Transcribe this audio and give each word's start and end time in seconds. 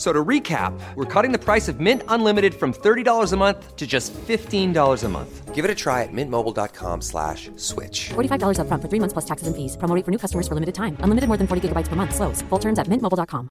So 0.00 0.14
to 0.14 0.24
recap, 0.24 0.72
we're 0.96 1.04
cutting 1.04 1.30
the 1.30 1.38
price 1.38 1.68
of 1.68 1.78
Mint 1.78 2.02
Unlimited 2.08 2.54
from 2.54 2.72
$30 2.72 3.32
a 3.32 3.36
month 3.36 3.76
to 3.76 3.86
just 3.86 4.14
$15 4.14 5.04
a 5.04 5.08
month. 5.10 5.54
Give 5.54 5.62
it 5.62 5.70
a 5.70 5.74
try 5.74 6.04
at 6.04 6.08
mintmobile.com 6.10 7.02
slash 7.02 7.50
switch. 7.56 8.08
$45 8.08 8.60
up 8.60 8.66
front 8.66 8.82
for 8.82 8.88
three 8.88 8.98
months 8.98 9.12
plus 9.12 9.26
taxes 9.26 9.46
and 9.46 9.54
fees. 9.54 9.76
Promo 9.76 10.02
for 10.02 10.10
new 10.10 10.16
customers 10.16 10.48
for 10.48 10.54
limited 10.54 10.74
time. 10.74 10.96
Unlimited 11.00 11.28
more 11.28 11.36
than 11.36 11.46
40 11.46 11.68
gigabytes 11.68 11.88
per 11.88 11.96
month. 11.96 12.14
Slows. 12.14 12.40
Full 12.48 12.58
terms 12.58 12.78
at 12.78 12.88
mintmobile.com. 12.88 13.48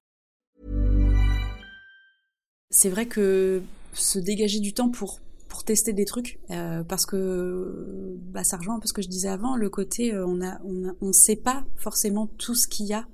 C'est 2.72 2.90
vrai 2.90 3.06
que 3.06 3.62
se 3.92 4.18
dégager 4.18 4.58
du 4.58 4.72
temps 4.72 4.90
pour 4.90 5.20
pour 5.48 5.62
tester 5.62 5.92
des 5.92 6.04
trucs 6.04 6.40
euh, 6.50 6.82
parce 6.82 7.06
que 7.06 8.16
bah, 8.32 8.42
ça 8.42 8.56
rejoint 8.56 8.76
un 8.76 8.80
peu 8.80 8.86
ce 8.86 8.92
que 8.92 9.02
je 9.02 9.08
disais 9.08 9.28
avant 9.28 9.56
le 9.56 9.68
côté 9.68 10.14
euh, 10.14 10.24
on 10.24 10.40
a 10.40 10.58
on 10.64 10.88
a, 10.88 10.92
on 11.00 11.12
sait 11.12 11.34
pas 11.34 11.64
forcément 11.74 12.28
tout 12.38 12.54
ce 12.54 12.68
qu'il 12.68 12.86
y 12.86 12.94
a 12.94 13.04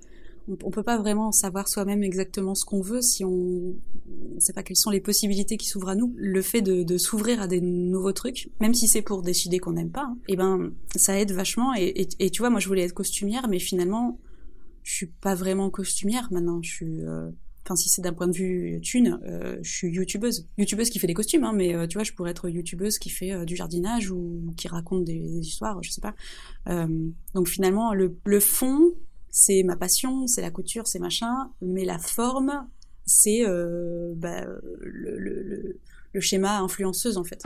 on, 0.48 0.70
peut 0.70 0.82
pas 0.82 0.98
vraiment 0.98 1.32
savoir 1.32 1.68
soi-même 1.68 2.02
exactement 2.02 2.54
ce 2.54 2.64
qu'on 2.64 2.80
veut 2.80 3.02
si 3.02 3.24
on 3.24 3.74
ne 4.34 4.40
sait 4.40 4.52
pas 4.52 4.62
quelles 4.62 4.76
sont 4.76 4.90
les 4.90 5.00
possibilités 5.00 5.56
qui 5.56 5.66
s'ouvrent 5.66 5.88
à 5.88 5.94
nous. 5.94 6.14
Le 6.16 6.42
fait 6.42 6.62
de, 6.62 6.98
s'ouvrir 6.98 7.42
à 7.42 7.46
des 7.46 7.60
nouveaux 7.60 8.12
trucs, 8.12 8.50
même 8.60 8.74
si 8.74 8.88
c'est 8.88 9.02
pour 9.02 9.22
décider 9.22 9.58
qu'on 9.58 9.72
n'aime 9.72 9.90
pas, 9.90 10.04
hein, 10.04 10.18
et 10.28 10.32
eh 10.32 10.36
ben 10.36 10.72
ça 10.94 11.18
aide 11.18 11.32
vachement. 11.32 11.74
Et, 11.74 12.06
tu 12.30 12.42
vois, 12.42 12.50
moi 12.50 12.60
je 12.60 12.68
voulais 12.68 12.82
être 12.82 12.94
costumière, 12.94 13.48
mais 13.48 13.58
finalement 13.58 14.18
je 14.82 14.94
suis 14.94 15.06
pas 15.06 15.34
vraiment 15.34 15.68
costumière 15.70 16.28
maintenant. 16.30 16.60
Je 16.62 16.70
suis 16.70 17.02
euh, 17.02 17.30
Enfin, 17.64 17.74
si 17.74 17.88
c'est 17.88 18.00
d'un 18.00 18.12
point 18.12 18.28
de 18.28 18.36
vue 18.36 18.80
thune, 18.80 19.18
euh, 19.24 19.58
je 19.60 19.68
suis 19.68 19.88
youtubeuse. 19.88 20.46
Youtubeuse 20.56 20.88
qui 20.88 21.00
fait 21.00 21.08
des 21.08 21.14
costumes, 21.14 21.42
hein, 21.42 21.52
mais 21.52 21.74
euh, 21.74 21.88
tu 21.88 21.94
vois, 21.94 22.04
je 22.04 22.12
pourrais 22.12 22.30
être 22.30 22.48
youtubeuse 22.48 23.00
qui 23.00 23.10
fait 23.10 23.44
du 23.44 23.56
jardinage 23.56 24.12
ou 24.12 24.54
qui 24.56 24.68
raconte 24.68 25.02
des, 25.02 25.16
histoires, 25.40 25.82
je 25.82 25.90
sais 25.90 26.00
pas. 26.00 26.14
donc 27.34 27.48
finalement, 27.48 27.92
le, 27.92 28.16
le 28.24 28.38
fond, 28.38 28.92
c'est 29.38 29.62
ma 29.64 29.76
passion, 29.76 30.26
c'est 30.26 30.40
la 30.40 30.50
couture, 30.50 30.86
c'est 30.86 30.98
machin, 30.98 31.50
mais 31.60 31.84
la 31.84 31.98
forme, 31.98 32.66
c'est 33.04 33.46
euh, 33.46 34.14
bah, 34.16 34.46
le, 34.80 35.78
schéma 36.20 36.60
influenceuse 36.60 37.18
en 37.18 37.24
fait. 37.24 37.44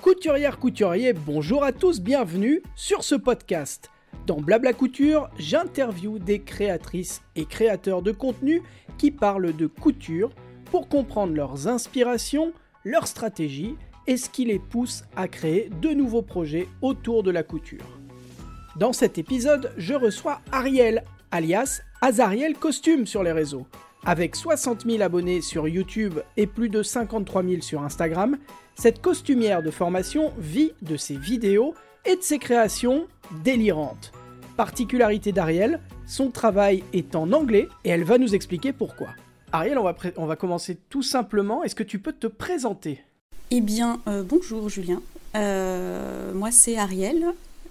Couturière, 0.00 0.60
couturier, 0.60 1.12
bonjour 1.12 1.64
à 1.64 1.72
tous, 1.72 2.00
bienvenue 2.00 2.62
sur 2.76 3.02
ce 3.02 3.16
podcast. 3.16 3.90
Dans 4.28 4.40
Blabla 4.40 4.72
Couture, 4.74 5.30
j'interviewe 5.36 6.20
des 6.20 6.40
créatrices 6.40 7.22
et 7.34 7.46
créateurs 7.46 8.00
de 8.00 8.12
contenu 8.12 8.62
qui 8.96 9.10
parlent 9.10 9.56
de 9.56 9.66
couture 9.66 10.30
pour 10.66 10.88
comprendre 10.88 11.34
leurs 11.34 11.66
inspirations, 11.66 12.52
leurs 12.84 13.08
stratégies 13.08 13.74
et 14.06 14.16
ce 14.16 14.28
qui 14.28 14.44
les 14.44 14.58
pousse 14.58 15.04
à 15.16 15.28
créer 15.28 15.70
de 15.80 15.90
nouveaux 15.90 16.22
projets 16.22 16.68
autour 16.82 17.22
de 17.22 17.30
la 17.30 17.42
couture. 17.42 17.98
Dans 18.76 18.92
cet 18.92 19.18
épisode, 19.18 19.72
je 19.76 19.94
reçois 19.94 20.40
Ariel, 20.50 21.04
alias 21.30 21.82
Azariel 22.00 22.54
Costume 22.54 23.06
sur 23.06 23.22
les 23.22 23.32
réseaux. 23.32 23.66
Avec 24.04 24.36
60 24.36 24.84
000 24.84 25.02
abonnés 25.02 25.40
sur 25.40 25.66
YouTube 25.68 26.18
et 26.36 26.46
plus 26.46 26.68
de 26.68 26.82
53 26.82 27.42
000 27.42 27.62
sur 27.62 27.82
Instagram, 27.82 28.36
cette 28.74 29.00
costumière 29.00 29.62
de 29.62 29.70
formation 29.70 30.32
vit 30.38 30.72
de 30.82 30.96
ses 30.96 31.16
vidéos 31.16 31.74
et 32.04 32.16
de 32.16 32.22
ses 32.22 32.38
créations 32.38 33.06
délirantes. 33.42 34.12
Particularité 34.56 35.32
d'Ariel, 35.32 35.80
son 36.06 36.30
travail 36.30 36.84
est 36.92 37.16
en 37.16 37.32
anglais 37.32 37.68
et 37.84 37.90
elle 37.90 38.04
va 38.04 38.18
nous 38.18 38.34
expliquer 38.34 38.72
pourquoi. 38.72 39.08
Ariel, 39.52 39.78
on 39.78 39.84
va, 39.84 39.96
on 40.16 40.26
va 40.26 40.36
commencer 40.36 40.76
tout 40.90 41.02
simplement. 41.02 41.62
Est-ce 41.62 41.74
que 41.74 41.82
tu 41.82 41.98
peux 41.98 42.12
te 42.12 42.26
présenter? 42.26 43.00
Eh 43.56 43.60
bien, 43.60 44.02
euh, 44.08 44.24
bonjour 44.24 44.68
Julien. 44.68 45.00
Euh, 45.36 46.34
moi, 46.34 46.50
c'est 46.50 46.76
Ariel. 46.76 47.24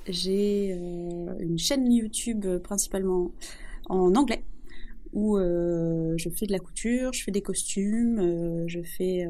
J'ai 0.07 0.71
euh, 0.71 1.35
une 1.41 1.59
chaîne 1.59 1.91
YouTube 1.91 2.47
principalement 2.59 3.31
en 3.87 4.15
anglais 4.15 4.45
où 5.11 5.37
je 5.37 6.29
fais 6.29 6.45
de 6.47 6.53
la 6.53 6.59
couture, 6.59 7.11
je 7.11 7.21
fais 7.21 7.31
des 7.31 7.41
costumes, 7.41 8.65
je 8.65 8.81
fais 8.81 9.27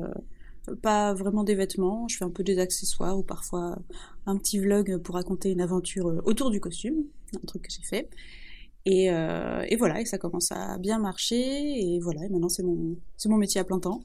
pas 0.83 1.15
vraiment 1.15 1.43
des 1.43 1.55
vêtements, 1.55 2.07
je 2.07 2.17
fais 2.17 2.23
un 2.23 2.29
peu 2.29 2.43
des 2.43 2.59
accessoires 2.59 3.17
ou 3.17 3.23
parfois 3.23 3.79
un 4.27 4.37
petit 4.37 4.59
vlog 4.59 4.97
pour 4.99 5.15
raconter 5.15 5.51
une 5.51 5.59
aventure 5.59 6.21
autour 6.23 6.51
du 6.51 6.61
costume, 6.61 7.03
un 7.35 7.45
truc 7.47 7.63
que 7.63 7.71
j'ai 7.71 7.81
fait. 7.81 8.09
Et, 8.85 9.09
voilà, 9.75 9.99
et 9.99 10.05
ça 10.05 10.19
commence 10.19 10.51
à 10.51 10.77
bien 10.77 10.99
marcher, 10.99 11.35
et 11.35 11.99
voilà, 11.99 12.23
et 12.23 12.29
maintenant 12.29 12.49
c'est 12.49 12.63
mon, 12.63 12.95
mon 13.25 13.37
métier 13.37 13.59
à 13.59 13.63
plein 13.63 13.79
temps, 13.79 14.03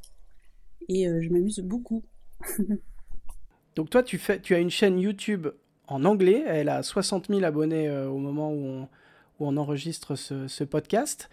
et 0.89 1.05
je 1.05 1.29
m'amuse 1.29 1.61
beaucoup. 1.61 2.03
Donc 3.79 3.91
toi, 3.91 4.03
tu, 4.03 4.21
as 4.51 4.59
une 4.59 4.71
chaîne 4.71 4.99
YouTube 4.99 5.47
en 5.87 6.05
anglais. 6.05 6.43
Elle 6.49 6.69
a 6.69 6.83
60 6.83 7.29
000 7.29 7.45
abonnés 7.45 7.89
euh, 7.89 8.09
au 8.09 8.19
moment 8.19 8.53
où 8.53 8.89
on, 9.39 9.57
enregistre 9.57 10.17
ce, 10.17 10.65
podcast. 10.65 11.31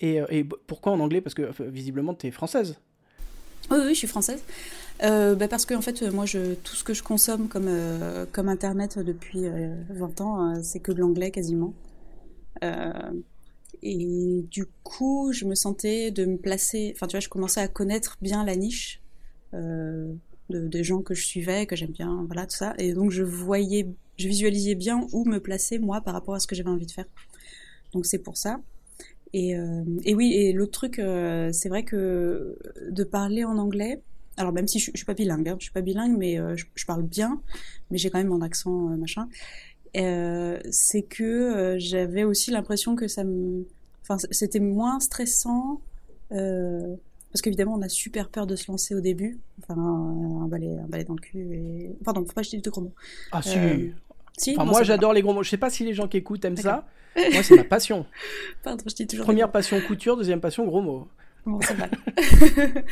Et, 0.00 0.18
euh, 0.18 0.44
pourquoi 0.66 0.92
en 0.92 1.00
anglais? 1.00 1.20
Parce 1.20 1.34
que 1.34 1.50
visiblement, 1.62 2.14
tu 2.14 2.26
es 2.26 2.30
française. 2.30 2.78
Oui, 3.70 3.76
oui, 3.82 3.88
je 3.90 3.98
suis 3.98 4.08
française. 4.08 4.42
Euh, 5.02 5.34
bah 5.34 5.46
parce 5.46 5.66
que 5.66 5.78
fait, 5.82 6.02
moi, 6.10 6.24
tout 6.24 6.74
ce 6.74 6.84
que 6.84 6.94
je 6.94 7.02
consomme 7.02 7.48
comme 7.48 8.48
Internet 8.48 8.98
depuis 8.98 9.44
20 9.90 10.20
ans, 10.22 10.62
c'est 10.62 10.80
que 10.80 10.90
de 10.90 11.00
l'anglais 11.00 11.30
quasiment. 11.30 11.74
et 13.82 14.44
du 14.50 14.64
coup, 14.84 15.32
je 15.32 15.44
me 15.44 15.54
sentais 15.54 16.10
de 16.10 16.24
me 16.24 16.38
placer. 16.38 16.92
Enfin, 16.96 17.08
tu 17.08 17.12
vois, 17.16 17.20
je 17.20 17.28
commençais 17.28 17.60
à 17.60 17.68
connaître 17.68 18.16
bien 18.22 18.42
la 18.42 18.56
niche 18.56 19.02
de, 20.50 20.66
des 20.68 20.84
gens 20.84 21.02
que 21.02 21.14
je 21.14 21.24
suivais, 21.24 21.66
que 21.66 21.76
j'aime 21.76 21.90
bien, 21.90 22.24
voilà, 22.26 22.46
tout 22.46 22.56
ça. 22.56 22.74
Et 22.78 22.94
donc 22.94 23.10
je 23.10 23.22
voyais, 23.22 23.88
je 24.18 24.28
visualisais 24.28 24.74
bien 24.74 25.06
où 25.12 25.24
me 25.24 25.38
placer 25.38 25.78
moi 25.78 26.00
par 26.00 26.14
rapport 26.14 26.34
à 26.34 26.40
ce 26.40 26.46
que 26.46 26.54
j'avais 26.54 26.70
envie 26.70 26.86
de 26.86 26.92
faire. 26.92 27.06
Donc 27.92 28.06
c'est 28.06 28.18
pour 28.18 28.36
ça. 28.36 28.60
Et, 29.32 29.56
euh, 29.56 29.82
et 30.04 30.14
oui, 30.14 30.32
et 30.32 30.52
l'autre 30.52 30.70
truc, 30.70 31.00
euh, 31.00 31.50
c'est 31.52 31.68
vrai 31.68 31.82
que 31.82 32.56
de 32.88 33.04
parler 33.04 33.44
en 33.44 33.58
anglais, 33.58 34.00
alors 34.36 34.52
même 34.52 34.68
si 34.68 34.78
je, 34.78 34.92
suis 34.94 35.04
pas 35.04 35.14
bilingue, 35.14 35.48
hein, 35.48 35.56
je 35.58 35.64
suis 35.64 35.72
pas 35.72 35.80
bilingue, 35.80 36.16
mais 36.16 36.38
euh, 36.38 36.54
je, 36.56 36.86
parle 36.86 37.02
bien, 37.02 37.40
mais 37.90 37.98
j'ai 37.98 38.10
quand 38.10 38.18
même 38.18 38.28
mon 38.28 38.42
accent 38.42 38.70
machin. 38.96 39.28
c'est 40.70 41.02
que 41.02 41.76
j'avais 41.78 42.22
aussi 42.22 42.52
l'impression 42.52 42.94
que 42.94 43.08
ça 43.08 43.24
me, 43.24 43.66
enfin 44.02 44.18
c'était 44.30 44.60
moins 44.60 45.00
stressant. 45.00 45.80
Euh, 47.34 47.36
parce 47.36 47.42
qu'évidemment, 47.42 47.74
on 47.74 47.82
a 47.82 47.88
super 47.88 48.28
peur 48.28 48.46
de 48.46 48.54
se 48.54 48.70
lancer 48.70 48.94
au 48.94 49.00
début. 49.00 49.40
Enfin, 49.62 49.80
un, 49.80 50.46
balai, 50.46 50.78
un 50.78 50.86
balai 50.86 51.04
dans 51.04 51.14
le 51.14 51.20
cul. 51.20 51.54
Et... 51.54 51.96
Pardon, 52.04 52.24
faut 52.24 52.32
pas 52.32 52.42
jeter 52.42 52.58
de 52.58 52.70
gros 52.70 52.82
mots. 52.82 52.94
Ah, 53.32 53.42
si. 53.42 53.58
Euh, 53.58 53.88
si 54.38 54.56
moi, 54.56 54.82
j'adore 54.82 55.12
les 55.12 55.22
gros 55.22 55.32
mots. 55.32 55.42
Je 55.42 55.50
sais 55.50 55.56
pas 55.56 55.70
si 55.70 55.84
les 55.84 55.94
gens 55.94 56.08
qui 56.08 56.16
écoutent 56.16 56.44
aiment 56.44 56.56
ça. 56.56 56.86
moi, 57.16 57.42
c'est 57.42 57.56
ma 57.56 57.64
passion. 57.64 58.06
Pardon, 58.62 58.84
je 58.86 58.94
dis 58.94 59.06
toujours. 59.06 59.26
Première 59.26 59.50
passion 59.50 59.80
couture, 59.80 60.16
deuxième 60.16 60.40
passion 60.40 60.64
gros 60.64 60.80
mots. 60.80 61.08
Bon, 61.46 61.60
c'est 61.60 61.76
mal. 61.76 61.90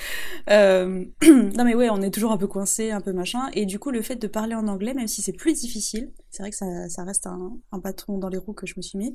euh... 0.51 1.05
non 1.57 1.65
mais 1.65 1.75
ouais, 1.75 1.89
on 1.89 2.03
est 2.03 2.11
toujours 2.11 2.33
un 2.33 2.37
peu 2.37 2.47
coincé, 2.47 2.91
un 2.91 3.01
peu 3.01 3.13
machin. 3.13 3.49
Et 3.55 3.65
du 3.65 3.79
coup, 3.79 3.91
le 3.91 4.03
fait 4.03 4.17
de 4.17 4.27
parler 4.27 4.55
en 4.55 4.69
anglais, 4.69 4.93
même 4.93 5.09
si 5.09 5.23
c'est 5.23 5.33
plus 5.33 5.55
difficile, 5.55 6.11
c'est 6.31 6.43
vrai 6.43 6.51
que 6.51 6.57
ça, 6.57 6.67
ça 6.91 7.03
reste 7.05 7.27
un, 7.27 7.57
un, 7.73 7.81
patron 7.81 8.19
dans 8.19 8.29
les 8.29 8.37
roues 8.37 8.53
que 8.53 8.67
je 8.67 8.75
me 8.77 8.83
suis 8.83 8.99
mis. 8.99 9.15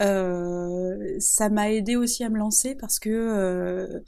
Euh, 0.00 1.16
ça 1.18 1.48
m'a 1.48 1.70
aidé 1.72 1.96
aussi 1.96 2.22
à 2.24 2.28
me 2.28 2.38
lancer 2.38 2.74
parce 2.74 2.98
que 2.98 3.08
euh, 3.10 4.00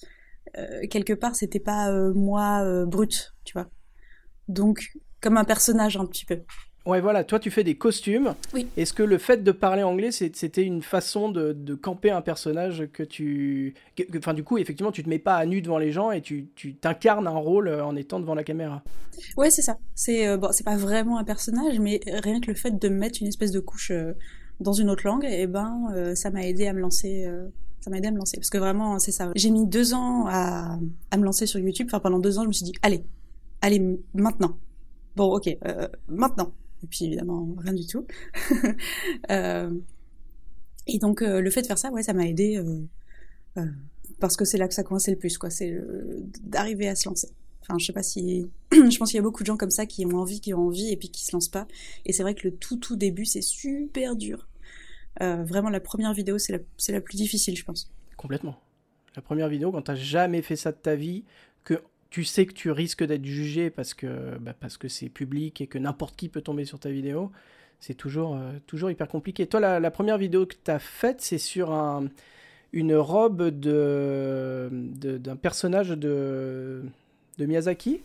quelque 0.91 1.13
part, 1.13 1.37
c'était 1.37 1.61
pas 1.61 1.93
moi 2.15 2.85
brut, 2.87 3.35
tu 3.45 3.53
vois. 3.53 3.69
Donc, 4.49 4.93
comme 5.21 5.37
un 5.37 5.45
personnage 5.45 5.97
un 5.97 6.07
petit 6.07 6.25
peu. 6.25 6.41
Ouais, 6.87 7.01
voilà, 7.01 7.25
toi 7.25 7.39
tu 7.39 7.51
fais 7.51 7.63
des 7.63 7.77
costumes. 7.77 8.35
Oui. 8.55 8.67
Est-ce 8.77 8.95
que 8.95 9.03
le 9.03 9.19
fait 9.19 9.45
de 9.45 9.53
parler 9.53 9.83
anglais, 9.83 10.11
c'était 10.13 10.65
une 10.65 10.83
façon 10.83 11.31
de, 11.31 11.75
camper 11.75 12.11
un 12.11 12.23
personnage 12.23 12.89
que 12.93 13.03
tu. 13.03 13.75
Enfin, 14.17 14.35
du 14.35 14.45
coup, 14.45 14.59
effectivement, 14.59 14.93
tu 14.93 15.03
te 15.03 15.09
mets 15.09 15.19
pas 15.19 15.37
à 15.37 15.45
nu 15.47 15.61
devant 15.61 15.79
les 15.79 15.93
gens 15.93 16.11
et 16.11 16.23
tu 16.23 16.49
t'incarnes 16.81 17.27
un 17.27 17.39
rôle 17.39 17.69
euh, 17.69 17.85
en 17.85 17.97
étant 17.97 18.19
devant 18.19 18.35
la 18.35 18.45
caméra? 18.45 18.83
Ouais, 19.37 19.51
c'est 19.51 19.63
ça. 19.63 19.79
C'est 19.95 20.27
euh, 20.27 20.37
bon, 20.39 20.49
c'est 20.53 20.65
pas 20.65 20.77
vraiment 20.77 21.19
un 21.19 21.25
personnage, 21.25 21.79
mais 21.79 22.01
rien 22.07 22.41
que 22.41 22.49
le 22.49 22.57
fait 22.57 22.79
de 22.79 22.89
mettre 22.89 23.19
une 23.21 23.29
espèce 23.29 23.53
de 23.53 23.61
couche 23.61 23.91
euh, 23.91 24.15
dans 24.59 24.73
une 24.73 24.89
autre 24.89 25.07
langue, 25.07 25.25
et 25.25 25.43
eh 25.43 25.47
ben, 25.47 26.15
ça 26.15 26.31
m'a 26.31 26.47
aidé 26.47 26.67
à 26.67 26.73
me 26.73 26.81
lancer. 26.81 27.27
Ça 27.81 27.91
m'a 27.91 27.99
aidé 27.99 28.09
à 28.09 28.11
me 28.11 28.19
lancer. 28.19 28.37
Parce 28.37 28.51
que 28.51 28.59
vraiment, 28.59 28.99
c'est 28.99 29.13
ça. 29.13 29.31
J'ai 29.37 29.51
mis 29.51 29.67
deux 29.67 29.95
ans 29.95 30.27
à, 30.29 30.79
à 31.11 31.17
me 31.17 31.25
lancer 31.25 31.47
sur 31.47 31.59
YouTube. 31.61 31.87
Enfin, 31.89 32.01
pendant 32.01 32.19
deux 32.19 32.39
ans, 32.39 32.43
je 32.43 32.49
me 32.49 32.53
suis 32.53 32.65
dit, 32.65 32.73
allez, 32.83 33.05
allez, 33.61 33.99
maintenant. 34.15 34.57
Bon, 35.17 35.35
ok, 35.35 35.57
maintenant 36.09 36.53
et 36.83 36.87
puis 36.87 37.05
évidemment 37.07 37.55
rien 37.59 37.73
du 37.73 37.87
tout. 37.87 38.07
euh, 39.31 39.71
et 40.87 40.99
donc 40.99 41.23
euh, 41.23 41.41
le 41.41 41.51
fait 41.51 41.63
de 41.63 41.67
faire 41.67 41.79
ça, 41.79 41.91
ouais, 41.91 42.03
ça 42.03 42.13
m'a 42.13 42.27
aidé 42.27 42.57
euh, 42.57 42.81
euh, 43.59 43.67
parce 44.19 44.37
que 44.37 44.45
c'est 44.45 44.59
là 44.59 44.69
que 44.69 44.75
ça 44.75 44.83
coinçait 44.83 45.11
le 45.11 45.19
plus, 45.19 45.39
quoi. 45.39 45.51
C'est 45.51 45.79
d'arriver 46.43 46.89
à 46.89 46.95
se 46.95 47.09
lancer. 47.09 47.29
Enfin, 47.63 47.79
je 47.79 47.87
sais 47.87 47.93
pas 47.93 48.03
si, 48.03 48.51
je 48.73 48.99
pense 48.99 49.11
qu'il 49.11 49.17
y 49.17 49.21
a 49.21 49.23
beaucoup 49.23 49.43
de 49.43 49.47
gens 49.47 49.57
comme 49.57 49.71
ça 49.71 49.87
qui 49.87 50.05
ont 50.05 50.17
envie, 50.17 50.41
qui 50.41 50.53
ont 50.55 50.67
envie 50.67 50.91
et 50.91 50.97
puis 50.97 51.11
qui 51.11 51.25
se 51.25 51.33
lancent 51.33 51.49
pas. 51.49 51.67
Et 52.07 52.13
c'est 52.13 52.23
vrai 52.23 52.35
que 52.35 52.49
le 52.49 52.55
tout 52.55 52.77
tout 52.77 52.97
début, 52.97 53.25
c'est 53.25 53.43
super 53.43 54.17
dur. 54.17 54.49
Vraiment, 55.21 55.71
la 55.71 55.81
première 55.81 56.13
vidéo, 56.13 56.39
c'est 56.39 56.53
la, 56.53 56.59
la 56.89 57.01
plus 57.01 57.17
difficile, 57.17 57.57
je 57.57 57.65
pense. 57.65 57.91
Complètement. 58.17 58.59
La 59.17 59.23
première 59.23 59.49
vidéo, 59.49 59.73
quand 59.73 59.83
t'as 59.83 59.95
jamais 59.95 60.43
fait 60.43 60.57
ça 60.57 60.73
de 60.73 60.77
ta 60.77 60.95
vie, 60.95 61.25
que 61.65 61.83
tu 62.11 62.25
sais 62.25 62.47
que 62.47 62.53
tu 62.53 62.71
risques 62.71 63.05
d'être 63.05 63.25
jugé 63.25 63.71
parce 63.71 63.95
que 63.95 64.37
bah, 64.39 64.55
parce 64.59 64.77
que 64.77 64.89
c'est 64.89 65.09
public 65.09 65.61
et 65.61 65.67
que 65.67 65.79
n'importe 65.79 66.17
qui 66.17 66.29
peut 66.29 66.43
tomber 66.43 66.65
sur 66.65 66.79
ta 66.79 66.91
vidéo, 66.91 67.31
c'est 67.81 67.95
toujours, 67.95 68.37
euh, 68.37 68.53
toujours 68.67 68.91
hyper 68.91 69.09
compliqué. 69.09 69.47
Toi, 69.47 69.79
la, 69.81 69.91
première 69.91 70.19
vidéo 70.19 70.47
que 70.47 70.55
tu 70.63 70.71
as 70.71 70.79
faite, 70.79 71.21
c'est 71.21 71.39
sur 71.39 71.73
un, 71.73 72.09
une 72.73 72.95
robe 72.95 73.49
de, 73.49 74.69
d'un 74.71 75.37
personnage 75.37 75.91
de, 75.91 76.83
de 77.39 77.47
Miyazaki? 77.47 78.01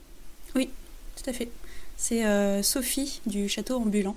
Oui, 0.55 0.69
tout 1.17 1.29
à 1.29 1.33
fait. 1.33 1.49
C'est 1.97 2.25
euh, 2.25 2.61
Sophie 2.63 3.21
du 3.25 3.49
château 3.49 3.77
ambulant. 3.77 4.15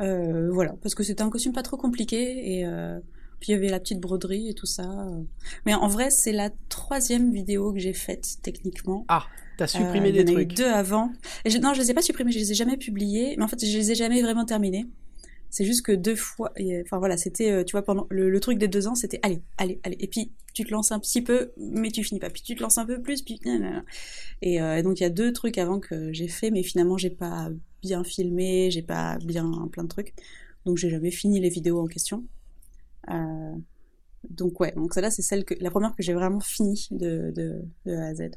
Euh, 0.00 0.50
voilà, 0.52 0.74
parce 0.82 0.94
que 0.94 1.02
c'était 1.02 1.22
un 1.22 1.30
costume 1.30 1.52
pas 1.52 1.62
trop 1.62 1.76
compliqué 1.76 2.60
et 2.60 2.66
puis 3.40 3.52
il 3.52 3.52
y 3.52 3.54
avait 3.54 3.68
la 3.68 3.80
petite 3.80 4.00
broderie 4.00 4.48
et 4.48 4.54
tout 4.54 4.66
ça. 4.66 4.88
Mais 5.66 5.74
en 5.74 5.88
vrai, 5.88 6.10
c'est 6.10 6.32
la 6.32 6.50
troisième 6.68 7.32
vidéo 7.32 7.72
que 7.72 7.78
j'ai 7.78 7.92
faite 7.92 8.38
techniquement. 8.42 9.04
Ah, 9.08 9.26
t'as 9.56 9.66
supprimé 9.66 10.10
euh, 10.10 10.24
des 10.24 10.24
trucs. 10.24 10.54
deux 10.54 10.66
avant. 10.66 11.12
Et 11.44 11.58
non, 11.58 11.74
je 11.74 11.80
les 11.80 11.90
ai 11.90 11.94
pas 11.94 12.02
supprimés, 12.02 12.32
je 12.32 12.38
les 12.38 12.52
ai 12.52 12.54
jamais 12.54 12.76
publiés. 12.76 13.34
Mais 13.36 13.44
en 13.44 13.48
fait, 13.48 13.64
je 13.64 13.76
les 13.76 13.92
ai 13.92 13.94
jamais 13.94 14.22
vraiment 14.22 14.44
terminés. 14.44 14.86
C'est 15.48 15.64
juste 15.64 15.82
que 15.82 15.92
deux 15.92 16.16
fois, 16.16 16.52
enfin 16.82 16.98
voilà, 16.98 17.16
c'était, 17.16 17.50
euh, 17.50 17.64
tu 17.64 17.72
vois, 17.72 17.82
pendant 17.82 18.06
le, 18.10 18.40
truc 18.40 18.58
des 18.58 18.68
deux 18.68 18.88
ans, 18.88 18.94
c'était 18.94 19.20
allez, 19.22 19.42
allez, 19.58 19.80
allez. 19.84 19.96
Et 20.00 20.08
puis 20.08 20.32
tu 20.52 20.64
te 20.64 20.70
lances 20.70 20.92
un 20.92 20.98
petit 20.98 21.22
peu, 21.22 21.52
mais 21.56 21.90
tu 21.90 22.02
finis 22.02 22.20
pas. 22.20 22.30
Puis 22.30 22.42
tu 22.42 22.56
te 22.56 22.62
lances 22.62 22.78
un 22.78 22.84
peu 22.84 23.00
plus, 23.00 23.22
puis 23.22 23.40
et, 24.42 24.60
euh, 24.60 24.76
et 24.76 24.82
donc 24.82 24.98
il 25.00 25.02
y 25.02 25.06
a 25.06 25.10
deux 25.10 25.32
trucs 25.32 25.56
avant 25.56 25.78
que 25.78 26.12
j'ai 26.12 26.28
fait, 26.28 26.50
mais 26.50 26.62
finalement 26.62 26.98
j'ai 26.98 27.10
pas 27.10 27.48
bien 27.86 28.02
filmé, 28.04 28.70
j'ai 28.70 28.82
pas 28.82 29.18
bien 29.18 29.68
plein 29.70 29.84
de 29.84 29.88
trucs, 29.88 30.12
donc 30.64 30.76
j'ai 30.76 30.90
jamais 30.90 31.12
fini 31.12 31.40
les 31.40 31.48
vidéos 31.48 31.80
en 31.80 31.86
question. 31.86 32.24
Euh, 33.10 33.54
donc 34.28 34.58
ouais, 34.58 34.72
donc 34.72 34.92
celle-là 34.92 35.10
c'est 35.10 35.22
celle 35.22 35.44
que 35.44 35.54
la 35.60 35.70
première 35.70 35.94
que 35.94 36.02
j'ai 36.02 36.12
vraiment 36.12 36.40
fini 36.40 36.88
de, 36.90 37.32
de, 37.34 37.62
de, 37.84 37.96
A 37.96 38.06
à 38.06 38.14
Z, 38.14 38.30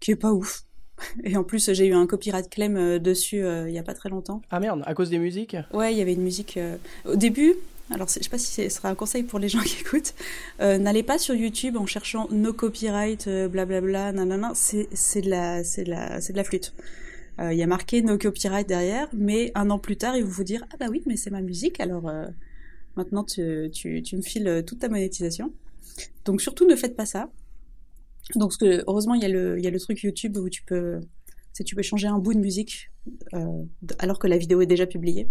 qui 0.00 0.12
est 0.12 0.16
pas 0.16 0.32
ouf. 0.32 0.64
Et 1.24 1.36
en 1.36 1.44
plus 1.44 1.72
j'ai 1.72 1.86
eu 1.86 1.94
un 1.94 2.06
copyright 2.06 2.48
claim 2.48 2.76
euh, 2.76 2.98
dessus 2.98 3.42
euh, 3.44 3.68
il 3.68 3.74
y 3.74 3.78
a 3.78 3.82
pas 3.82 3.94
très 3.94 4.08
longtemps. 4.08 4.40
Ah 4.50 4.60
merde, 4.60 4.82
à 4.86 4.94
cause 4.94 5.10
des 5.10 5.18
musiques? 5.18 5.56
Ouais, 5.74 5.92
il 5.92 5.98
y 5.98 6.00
avait 6.00 6.14
une 6.14 6.22
musique 6.22 6.58
au 7.04 7.16
début. 7.16 7.54
Alors 7.90 8.08
je 8.08 8.14
sais 8.22 8.30
pas 8.30 8.38
si 8.38 8.50
ce 8.50 8.68
sera 8.68 8.88
un 8.88 8.94
conseil 8.94 9.22
pour 9.22 9.38
les 9.38 9.50
gens 9.50 9.60
qui 9.64 9.80
écoutent. 9.80 10.14
N'allez 10.58 11.02
pas 11.02 11.18
sur 11.18 11.34
YouTube 11.34 11.76
en 11.76 11.84
cherchant 11.84 12.26
no 12.30 12.54
copyright, 12.54 13.28
blablabla, 13.28 14.12
nanana. 14.12 14.52
C'est 14.54 14.88
c'est 14.94 15.20
de 15.20 15.28
la 15.28 15.62
c'est 15.64 15.84
de 15.84 15.90
la 15.90 16.22
c'est 16.22 16.32
de 16.32 16.38
la 16.38 16.44
flûte. 16.44 16.72
Il 17.40 17.56
y 17.56 17.62
a 17.62 17.68
marqué 17.68 18.02
no 18.02 18.18
copyright 18.18 18.66
derrière, 18.66 19.08
mais 19.12 19.52
un 19.54 19.70
an 19.70 19.78
plus 19.78 19.96
tard, 19.96 20.16
ils 20.16 20.24
vont 20.24 20.30
vous 20.30 20.44
dire 20.44 20.64
ah 20.72 20.76
bah 20.76 20.86
oui, 20.90 21.02
mais 21.06 21.16
c'est 21.16 21.30
ma 21.30 21.40
musique, 21.40 21.78
alors 21.80 22.10
Maintenant, 22.96 23.22
tu, 23.22 23.70
tu, 23.72 24.02
tu, 24.02 24.16
me 24.16 24.22
files 24.22 24.64
toute 24.66 24.80
ta 24.80 24.88
monétisation. 24.88 25.52
Donc 26.24 26.42
surtout, 26.42 26.66
ne 26.66 26.74
faites 26.74 26.96
pas 26.96 27.06
ça. 27.06 27.30
Donc 28.34 28.52
heureusement, 28.62 29.14
il 29.14 29.22
y, 29.22 29.24
a 29.24 29.28
le, 29.28 29.60
y 29.60 29.66
a 29.66 29.70
le 29.70 29.80
truc 29.80 30.02
YouTube 30.02 30.36
où 30.36 30.48
tu 30.48 30.62
peux, 30.64 31.00
tu 31.64 31.74
peux 31.74 31.82
changer 31.82 32.08
un 32.08 32.18
bout 32.18 32.34
de 32.34 32.40
musique 32.40 32.90
euh, 33.34 33.64
alors 33.98 34.18
que 34.18 34.26
la 34.26 34.36
vidéo 34.36 34.60
est 34.60 34.66
déjà 34.66 34.86
publiée. 34.86 35.28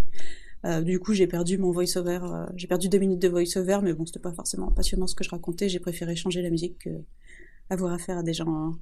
Euh, 0.65 0.81
du 0.81 0.99
coup, 0.99 1.13
j'ai 1.13 1.27
perdu 1.27 1.57
mon 1.57 1.71
voice-over. 1.71 2.19
Euh, 2.23 2.45
j'ai 2.55 2.67
perdu 2.67 2.89
deux 2.89 2.97
minutes 2.97 3.21
de 3.21 3.27
voice-over, 3.27 3.79
mais 3.83 3.93
bon, 3.93 4.05
c'était 4.05 4.19
pas 4.19 4.33
forcément 4.33 4.71
passionnant 4.71 5.07
ce 5.07 5.15
que 5.15 5.23
je 5.23 5.29
racontais. 5.29 5.69
J'ai 5.69 5.79
préféré 5.79 6.15
changer 6.15 6.41
la 6.41 6.49
musique 6.49 6.79
que 6.79 6.89
avoir 7.69 7.93
affaire 7.93 8.17
à 8.17 8.23
des 8.23 8.33
gens 8.33 8.73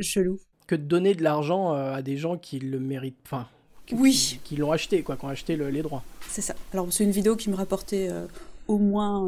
chelous. 0.00 0.40
Que 0.66 0.74
de 0.74 0.82
donner 0.82 1.14
de 1.14 1.22
l'argent 1.22 1.72
à 1.72 2.02
des 2.02 2.16
gens 2.16 2.36
qui 2.36 2.58
le 2.58 2.80
méritent. 2.80 3.16
Enfin, 3.24 3.46
oui. 3.92 4.40
qui, 4.42 4.56
l'ont 4.56 4.72
acheté, 4.72 5.02
quoi, 5.02 5.16
qui 5.16 5.24
ont 5.24 5.28
acheté 5.28 5.56
les 5.56 5.82
droits. 5.82 6.02
C'est 6.28 6.42
ça. 6.42 6.54
Alors 6.72 6.92
c'est 6.92 7.04
une 7.04 7.10
vidéo 7.10 7.36
qui 7.36 7.50
me 7.50 7.56
rapportait 7.56 8.08
euh, 8.10 8.26
au 8.68 8.78
moins 8.78 9.26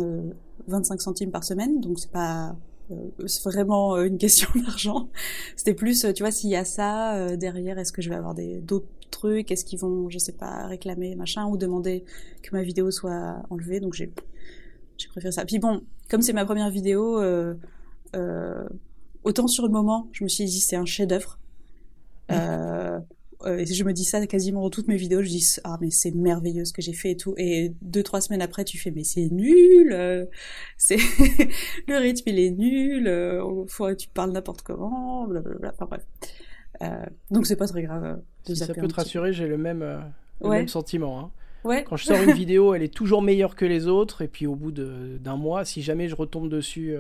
25 0.67 0.95
euh, 0.95 0.99
centimes 0.99 1.31
par 1.31 1.45
semaine, 1.45 1.81
donc 1.81 1.99
c'est 1.99 2.11
pas 2.11 2.57
euh, 2.91 3.27
c'est 3.27 3.45
vraiment 3.45 3.97
une 3.99 4.19
question 4.19 4.49
d'argent. 4.67 5.09
C'était 5.57 5.75
plus, 5.75 6.07
tu 6.15 6.23
vois, 6.23 6.33
s'il 6.33 6.51
y 6.51 6.57
a 6.57 6.65
ça 6.65 7.37
derrière, 7.37 7.79
est-ce 7.79 7.93
que 7.93 8.03
je 8.03 8.09
vais 8.09 8.17
avoir 8.17 8.35
des 8.35 8.61
d'autres 8.61 8.87
trucs, 9.11 9.51
est-ce 9.51 9.65
qu'ils 9.65 9.79
vont, 9.79 10.11
je 10.11 10.19
sais 10.19 10.33
pas, 10.33 10.67
réclamer 10.67 11.15
machin 11.15 11.47
ou 11.47 11.57
demander 11.57 12.05
que 12.43 12.51
ma 12.53 12.63
vidéo 12.63 12.91
soit 12.91 13.43
enlevée. 13.51 13.81
Donc 13.81 13.95
j'ai 13.95 14.11
j'ai 14.97 15.09
préféré 15.09 15.31
ça. 15.31 15.45
Puis 15.45 15.59
bon, 15.61 15.83
comme 16.11 16.23
c'est 16.23 16.33
ma 16.33 16.45
première 16.45 16.71
vidéo, 16.71 17.21
autant 19.25 19.47
sur 19.47 19.65
le 19.65 19.71
moment, 19.71 20.09
je 20.13 20.25
me 20.25 20.29
suis 20.29 20.45
dit 20.45 20.61
c'est 20.61 20.77
un 20.77 20.87
chef-d'œuvre. 20.87 21.39
Euh, 22.31 22.99
euh, 23.47 23.65
je 23.65 23.85
me 23.85 23.93
dis 23.93 24.05
ça 24.05 24.27
quasiment 24.27 24.63
dans 24.63 24.71
toutes 24.71 24.89
mes 24.89 24.97
vidéos, 24.97 25.23
je 25.23 25.29
dis 25.29 25.47
ah 25.63 25.79
mais 25.81 25.91
c'est 25.91 26.11
merveilleux 26.11 26.65
ce 26.65 26.73
que 26.73 26.83
j'ai 26.83 26.93
fait 26.93 27.13
et 27.13 27.17
tout 27.17 27.35
et 27.37 27.73
deux 27.83 28.03
trois 28.03 28.21
semaines 28.21 28.43
après 28.43 28.65
tu 28.65 28.79
fais 28.79 28.91
mais 28.91 29.05
c'est 29.05 29.31
nul, 29.31 29.93
euh, 29.93 30.25
c'est 30.77 30.97
le 31.87 31.99
rythme 31.99 32.31
il 32.31 32.39
est 32.41 32.51
nul, 32.51 33.07
euh, 33.07 33.65
tu 33.97 34.09
parles 34.09 34.33
n'importe 34.33 34.63
comment, 34.63 35.29
blablabla, 35.29 35.73
enfin 35.79 35.87
bref. 35.87 36.05
Donc 37.31 37.47
c'est 37.47 37.57
pas 37.57 37.69
très 37.69 37.83
grave. 37.83 38.21
si 38.45 38.57
ça 38.57 38.75
peut 38.75 38.89
te 38.89 38.95
rassurer, 38.95 39.33
j'ai 39.33 39.47
le 39.47 39.59
même 39.59 39.85
le 40.41 40.49
même 40.49 40.69
sentiment. 40.69 41.21
Hein. 41.21 41.31
Ouais. 41.63 41.85
Quand 41.85 41.97
je 41.97 42.07
sors 42.07 42.21
une 42.21 42.33
vidéo, 42.35 42.75
elle 42.75 42.83
est 42.83 42.93
toujours 42.93 43.23
meilleure 43.23 43.55
que 43.55 43.65
les 43.65 43.87
autres 43.87 44.23
et 44.23 44.29
puis 44.29 44.49
au 44.49 44.57
bout 44.57 44.73
d'un 44.73 45.37
mois, 45.37 45.65
si 45.65 45.81
jamais 45.81 46.09
je 46.09 46.17
retombe 46.17 46.49
dessus, 46.49 46.97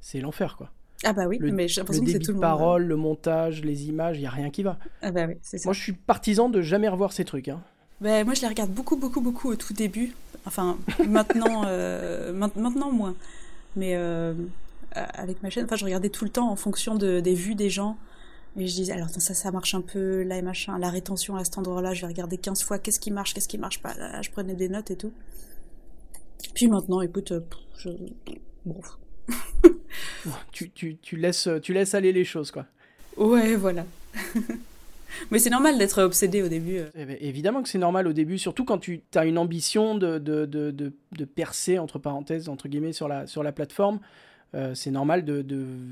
c'est 0.00 0.20
l'enfer 0.20 0.56
quoi. 0.56 0.72
Ah 1.08 1.12
bah 1.12 1.28
oui, 1.28 1.38
mais 1.40 1.68
j'ai 1.68 1.80
l'impression 1.80 2.04
que 2.04 2.10
c'est 2.10 2.18
tout 2.18 2.32
le 2.32 2.34
monde. 2.34 2.42
parole, 2.42 2.84
le 2.84 2.96
montage, 2.96 3.62
les 3.62 3.86
images, 3.86 4.18
il 4.18 4.22
y 4.22 4.26
a 4.26 4.30
rien 4.30 4.50
qui 4.50 4.64
va. 4.64 4.76
Ah 5.02 5.12
bah 5.12 5.26
oui, 5.28 5.34
c'est 5.40 5.58
ça. 5.58 5.68
Moi, 5.68 5.72
je 5.72 5.80
suis 5.80 5.92
partisan 5.92 6.48
de 6.48 6.60
jamais 6.62 6.88
revoir 6.88 7.12
ces 7.12 7.24
trucs. 7.24 7.48
Hein. 7.48 7.60
Bah, 8.00 8.24
moi, 8.24 8.34
je 8.34 8.40
les 8.40 8.48
regarde 8.48 8.70
beaucoup, 8.70 8.96
beaucoup, 8.96 9.20
beaucoup 9.20 9.48
au 9.48 9.54
tout 9.54 9.72
début. 9.72 10.14
Enfin, 10.46 10.78
maintenant, 11.08 11.62
euh, 11.66 12.32
maintenant 12.32 12.90
moins. 12.90 13.14
Mais 13.76 13.94
euh, 13.94 14.34
avec 14.92 15.44
ma 15.44 15.50
chaîne, 15.50 15.64
enfin, 15.66 15.76
je 15.76 15.84
regardais 15.84 16.08
tout 16.08 16.24
le 16.24 16.30
temps 16.30 16.50
en 16.50 16.56
fonction 16.56 16.96
de, 16.96 17.20
des 17.20 17.34
vues 17.34 17.54
des 17.54 17.70
gens. 17.70 17.96
Et 18.56 18.66
je 18.66 18.74
disais, 18.74 18.92
alors 18.92 19.10
ça, 19.10 19.20
ça 19.20 19.50
marche 19.52 19.74
un 19.74 19.82
peu, 19.82 20.22
là 20.22 20.38
et 20.38 20.42
machin, 20.42 20.76
la 20.78 20.90
rétention 20.90 21.36
à 21.36 21.44
cet 21.44 21.58
endroit-là, 21.58 21.94
je 21.94 22.00
vais 22.00 22.06
regarder 22.06 22.38
15 22.38 22.64
fois, 22.64 22.78
qu'est-ce 22.78 22.98
qui 22.98 23.10
marche, 23.10 23.34
qu'est-ce 23.34 23.48
qui 23.48 23.58
marche 23.58 23.80
pas. 23.80 23.94
Là, 23.94 24.22
je 24.22 24.30
prenais 24.30 24.54
des 24.54 24.68
notes 24.68 24.90
et 24.90 24.96
tout. 24.96 25.12
Puis 26.54 26.66
maintenant, 26.66 27.00
écoute, 27.02 27.32
euh, 27.32 27.40
je... 27.76 27.90
bon, 28.64 28.80
tu, 30.52 30.70
tu, 30.70 30.96
tu, 30.96 31.16
laisses, 31.16 31.48
tu 31.62 31.72
laisses 31.72 31.94
aller 31.94 32.12
les 32.12 32.24
choses, 32.24 32.50
quoi. 32.50 32.66
Ouais, 33.16 33.56
voilà. 33.56 33.86
Mais 35.30 35.38
c'est 35.38 35.50
normal 35.50 35.78
d'être 35.78 36.02
obsédé 36.02 36.42
au 36.42 36.48
début. 36.48 36.78
Euh. 36.78 36.88
Eh 36.94 37.04
ben, 37.04 37.16
évidemment 37.20 37.62
que 37.62 37.68
c'est 37.68 37.78
normal 37.78 38.06
au 38.06 38.12
début, 38.12 38.38
surtout 38.38 38.64
quand 38.64 38.78
tu 38.78 39.02
as 39.14 39.24
une 39.24 39.38
ambition 39.38 39.94
de, 39.94 40.18
de, 40.18 40.44
de, 40.44 40.70
de, 40.70 41.24
percer, 41.24 41.78
entre 41.78 41.98
parenthèses, 41.98 42.48
entre 42.48 42.68
guillemets, 42.68 42.92
sur 42.92 43.08
la, 43.08 43.26
sur 43.26 43.42
la 43.42 43.52
plateforme. 43.52 44.00
Euh, 44.54 44.74
c'est 44.74 44.90
normal 44.90 45.24
de, 45.24 45.44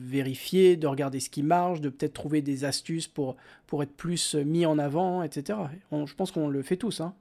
vérifier, 0.06 0.76
de 0.76 0.86
regarder 0.86 1.20
ce 1.20 1.28
qui 1.28 1.42
marche, 1.42 1.80
de 1.80 1.88
peut-être 1.88 2.12
trouver 2.12 2.40
des 2.40 2.64
astuces 2.64 3.08
pour, 3.08 3.36
pour 3.66 3.82
être 3.82 3.94
plus 3.94 4.34
mis 4.34 4.64
en 4.64 4.78
avant, 4.78 5.22
etc. 5.22 5.58
je 5.92 6.14
pense 6.14 6.30
qu'on 6.30 6.48
le 6.48 6.62
fait 6.62 6.76
tous. 6.76 7.00
Hein. 7.00 7.14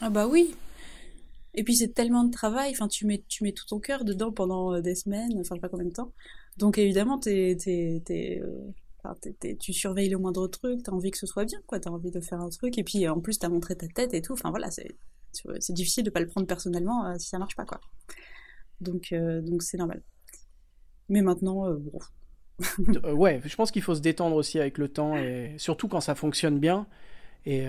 Ah 0.00 0.10
bah 0.10 0.26
oui, 0.26 0.54
et 1.56 1.64
puis 1.64 1.74
c'est 1.74 1.94
tellement 1.94 2.24
de 2.24 2.30
travail, 2.30 2.70
enfin 2.70 2.86
tu 2.86 3.06
mets 3.06 3.24
tu 3.28 3.42
mets 3.42 3.52
tout 3.52 3.64
ton 3.66 3.80
cœur 3.80 4.04
dedans 4.04 4.30
pendant 4.30 4.74
euh, 4.74 4.80
des 4.82 4.94
semaines, 4.94 5.32
enfin 5.40 5.54
je 5.54 5.56
sais 5.56 5.60
pas 5.60 5.68
combien 5.70 5.86
de 5.86 5.92
temps. 5.92 6.12
Donc 6.58 6.76
évidemment 6.76 7.18
t'es 7.18 7.56
t'es 7.58 8.02
t'es 8.04 8.42
euh, 8.42 9.54
tu 9.58 9.72
surveilles 9.72 10.10
le 10.10 10.18
moindre 10.18 10.46
truc, 10.48 10.82
t'as 10.82 10.92
envie 10.92 11.10
que 11.10 11.18
ce 11.18 11.26
soit 11.26 11.44
bien, 11.44 11.58
quoi. 11.66 11.80
T'as 11.80 11.90
envie 11.90 12.10
de 12.10 12.20
faire 12.20 12.40
un 12.40 12.50
truc, 12.50 12.76
et 12.76 12.84
puis 12.84 13.08
en 13.08 13.20
plus 13.20 13.38
t'as 13.38 13.48
montré 13.48 13.74
ta 13.74 13.88
tête 13.88 14.12
et 14.14 14.20
tout. 14.20 14.34
Enfin 14.34 14.50
voilà, 14.50 14.70
c'est 14.70 14.96
c'est 15.32 15.72
difficile 15.72 16.04
de 16.04 16.10
pas 16.10 16.20
le 16.20 16.26
prendre 16.26 16.46
personnellement 16.46 17.06
euh, 17.06 17.14
si 17.18 17.28
ça 17.28 17.38
marche 17.38 17.56
pas, 17.56 17.64
quoi. 17.64 17.80
Donc 18.80 19.14
donc 19.14 19.62
c'est 19.62 19.78
normal. 19.78 20.02
Mais 21.08 21.22
maintenant, 21.22 21.72
bon. 21.72 21.98
ouais, 23.14 23.40
je 23.44 23.54
pense 23.54 23.70
qu'il 23.70 23.82
faut 23.82 23.94
se 23.94 24.00
détendre 24.00 24.36
aussi 24.36 24.58
avec 24.58 24.76
le 24.76 24.88
temps, 24.88 25.16
et 25.16 25.54
surtout 25.56 25.88
quand 25.88 26.00
ça 26.00 26.14
fonctionne 26.14 26.58
bien, 26.58 26.86
et, 27.46 27.64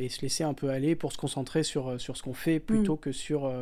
et 0.00 0.08
se 0.08 0.22
laisser 0.22 0.42
un 0.42 0.54
peu 0.54 0.70
aller 0.70 0.96
pour 0.96 1.12
se 1.12 1.18
concentrer 1.18 1.62
sur, 1.62 2.00
sur 2.00 2.16
ce 2.16 2.22
qu'on 2.22 2.34
fait 2.34 2.60
plutôt 2.60 2.94
mm. 2.94 3.00
que 3.00 3.12
sur, 3.12 3.52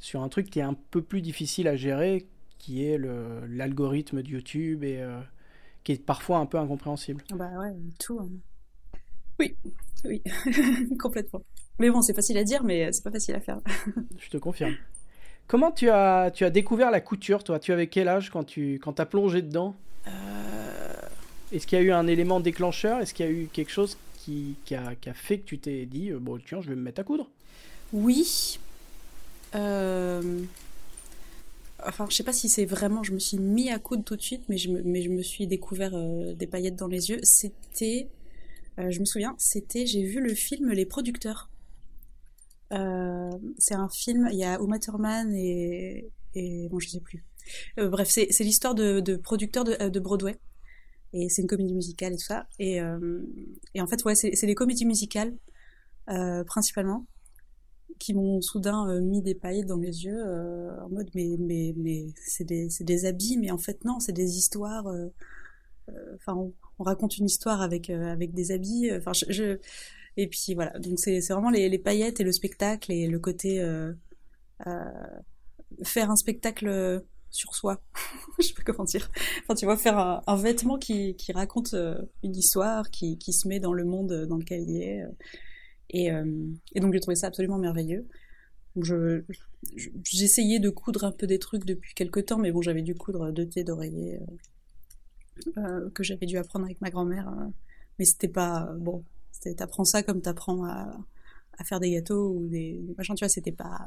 sur 0.00 0.22
un 0.22 0.28
truc 0.28 0.50
qui 0.50 0.60
est 0.60 0.62
un 0.62 0.76
peu 0.90 1.02
plus 1.02 1.20
difficile 1.20 1.68
à 1.68 1.76
gérer, 1.76 2.26
qui 2.58 2.86
est 2.86 2.98
l'algorithme 2.98 4.22
de 4.22 4.28
YouTube 4.28 4.82
et 4.82 5.04
qui 5.84 5.92
est 5.92 6.02
parfois 6.02 6.38
un 6.38 6.46
peu 6.46 6.58
incompréhensible. 6.58 7.22
Bah 7.34 7.50
ouais, 7.60 7.74
tout. 7.98 8.18
Hein. 8.18 8.30
Oui, 9.38 9.56
oui, 10.04 10.22
complètement. 10.98 11.42
Mais 11.78 11.90
bon, 11.90 12.02
c'est 12.02 12.14
facile 12.14 12.38
à 12.38 12.44
dire, 12.44 12.62
mais 12.64 12.90
c'est 12.92 13.02
pas 13.02 13.10
facile 13.10 13.34
à 13.34 13.40
faire. 13.40 13.58
Je 14.18 14.30
te 14.30 14.36
confirme. 14.36 14.74
Comment 15.46 15.72
tu 15.72 15.90
as, 15.90 16.30
tu 16.32 16.44
as 16.44 16.50
découvert 16.50 16.90
la 16.90 17.00
couture, 17.00 17.44
toi? 17.44 17.58
Tu 17.58 17.72
avais 17.72 17.88
quel 17.88 18.08
âge 18.08 18.30
quand 18.30 18.44
tu 18.44 18.78
quand 18.82 18.98
as 19.00 19.06
plongé 19.06 19.42
dedans? 19.42 19.74
Euh... 20.06 20.10
Est-ce 21.52 21.66
qu'il 21.66 21.78
y 21.78 21.82
a 21.82 21.84
eu 21.84 21.92
un 21.92 22.06
élément 22.06 22.40
déclencheur? 22.40 23.00
Est-ce 23.00 23.12
qu'il 23.12 23.26
y 23.26 23.28
a 23.28 23.32
eu 23.32 23.48
quelque 23.52 23.70
chose 23.70 23.98
qui, 24.24 24.74
a, 24.74 25.14
fait 25.14 25.38
que 25.38 25.44
tu 25.44 25.58
t'es 25.58 25.86
dit, 25.86 26.10
euh, 26.10 26.18
bon, 26.18 26.38
tiens, 26.44 26.60
je 26.60 26.68
vais 26.68 26.76
me 26.76 26.82
mettre 26.82 27.00
à 27.00 27.04
coudre 27.04 27.30
Oui. 27.92 28.58
Euh... 29.54 30.42
Enfin, 31.86 32.06
je 32.08 32.16
sais 32.16 32.22
pas 32.22 32.32
si 32.32 32.48
c'est 32.48 32.64
vraiment, 32.64 33.02
je 33.02 33.12
me 33.12 33.18
suis 33.18 33.36
mis 33.36 33.70
à 33.70 33.78
coudre 33.78 34.04
tout 34.04 34.16
de 34.16 34.22
suite, 34.22 34.42
mais 34.48 34.56
je 34.56 34.70
me, 34.70 34.82
mais 34.82 35.02
je 35.02 35.10
me 35.10 35.22
suis 35.22 35.46
découvert 35.46 35.94
euh, 35.94 36.32
des 36.32 36.46
paillettes 36.46 36.76
dans 36.76 36.86
les 36.86 37.10
yeux. 37.10 37.20
C'était, 37.22 38.08
je 38.78 38.98
me 39.00 39.04
souviens, 39.04 39.34
c'était, 39.38 39.86
j'ai 39.86 40.02
vu 40.02 40.20
le 40.20 40.34
film 40.34 40.70
Les 40.70 40.86
Producteurs. 40.86 41.50
C'est 42.70 43.74
un 43.74 43.88
film, 43.88 44.28
il 44.32 44.38
y 44.38 44.44
a 44.44 44.58
Uma 44.58 44.80
Thurman 44.80 45.32
et, 45.32 46.10
et 46.34 46.68
bon, 46.68 46.80
je 46.80 46.88
sais 46.88 47.00
plus. 47.00 47.24
bref, 47.76 48.08
c'est, 48.08 48.26
l'histoire 48.40 48.74
de, 48.74 49.16
producteurs 49.16 49.64
de 49.64 50.00
Broadway. 50.00 50.36
Et 51.14 51.28
c'est 51.30 51.42
une 51.42 51.48
comédie 51.48 51.74
musicale 51.74 52.12
et 52.12 52.16
tout 52.16 52.24
ça. 52.24 52.46
Et, 52.58 52.80
et 53.74 53.80
en 53.80 53.86
fait, 53.86 54.04
ouais, 54.04 54.14
c'est, 54.14 54.34
les 54.42 54.54
comédies 54.54 54.84
musicales, 54.84 55.32
principalement 56.46 57.06
qui 57.98 58.14
m'ont 58.14 58.40
soudain 58.40 58.88
euh, 58.88 59.00
mis 59.00 59.22
des 59.22 59.34
paillettes 59.34 59.66
dans 59.66 59.76
les 59.76 60.04
yeux 60.04 60.22
euh, 60.24 60.70
en 60.82 60.88
mode 60.88 61.10
mais 61.14 61.36
mais 61.38 61.74
mais 61.76 62.06
c'est 62.16 62.44
des 62.44 62.68
c'est 62.70 62.84
des 62.84 63.04
habits 63.06 63.38
mais 63.38 63.50
en 63.50 63.58
fait 63.58 63.84
non 63.84 64.00
c'est 64.00 64.12
des 64.12 64.36
histoires 64.36 64.86
euh, 64.88 65.08
enfin 66.16 66.34
on, 66.34 66.52
raconte 66.82 67.18
une 67.18 67.26
histoire 67.26 67.62
avec 67.62 67.88
avec 67.88 68.34
des 68.34 68.50
habits 68.50 68.90
enfin 68.92 69.12
je, 69.12 69.58
et 70.16 70.26
puis 70.26 70.54
voilà 70.54 70.76
donc 70.80 70.98
c'est 70.98 71.20
c'est 71.20 71.32
vraiment 71.32 71.50
les, 71.50 71.68
les 71.68 71.78
paillettes 71.78 72.20
et 72.20 72.24
le 72.24 72.32
spectacle 72.32 72.90
et 72.90 73.06
le 73.06 73.18
côté 73.18 73.64
faire 75.84 76.10
un 76.10 76.16
spectacle 76.16 77.04
sur 77.34 77.54
soi 77.54 77.82
je 78.38 78.44
sais 78.44 78.54
pas 78.54 78.62
comment 78.62 78.84
dire 78.84 79.10
enfin 79.42 79.54
tu 79.54 79.64
vois 79.64 79.76
faire 79.76 79.98
un, 79.98 80.36
vêtement 80.36 80.78
qui 80.78 81.16
qui 81.16 81.32
raconte 81.32 81.74
une 82.22 82.36
histoire 82.36 82.90
qui 82.90 83.18
qui 83.18 83.32
se 83.32 83.48
met 83.48 83.60
dans 83.60 83.72
le 83.72 83.84
monde 83.84 84.26
dans 84.26 84.36
lequel 84.36 84.62
il 84.62 84.82
est 84.82 85.04
et, 85.90 86.10
euh, 86.10 86.50
et 86.74 86.80
donc 86.80 86.92
j'ai 86.92 87.00
trouvé 87.00 87.14
ça 87.14 87.28
absolument 87.28 87.58
merveilleux. 87.58 88.06
Je, 88.76 89.22
j'essayais 90.02 90.58
de 90.58 90.68
coudre 90.70 91.04
un 91.04 91.12
peu 91.12 91.26
des 91.26 91.38
trucs 91.38 91.64
depuis 91.64 91.94
quelques 91.94 92.26
temps, 92.26 92.38
mais 92.38 92.50
bon, 92.50 92.62
j'avais 92.62 92.82
dû 92.82 92.94
coudre 92.94 93.30
deux 93.30 93.46
thés 93.48 93.62
d'oreiller 93.62 94.18
euh, 94.18 95.50
euh, 95.58 95.90
que 95.90 96.02
j'avais 96.02 96.26
dû 96.26 96.36
apprendre 96.36 96.64
avec 96.64 96.80
ma 96.80 96.90
grand-mère. 96.90 97.32
mais 97.98 98.04
c'était 98.04 98.28
pas 98.28 98.72
bon. 98.78 99.04
T'apprends 99.56 99.84
ça 99.84 100.02
comme 100.02 100.22
t'apprends 100.22 100.64
à, 100.64 100.98
à 101.58 101.64
faire 101.64 101.78
des 101.78 101.90
gâteaux 101.92 102.30
ou 102.30 102.48
des, 102.48 102.82
machins. 102.96 103.14
Tu 103.14 103.24
vois, 103.24 103.28
c'était 103.28 103.52
pas. 103.52 103.78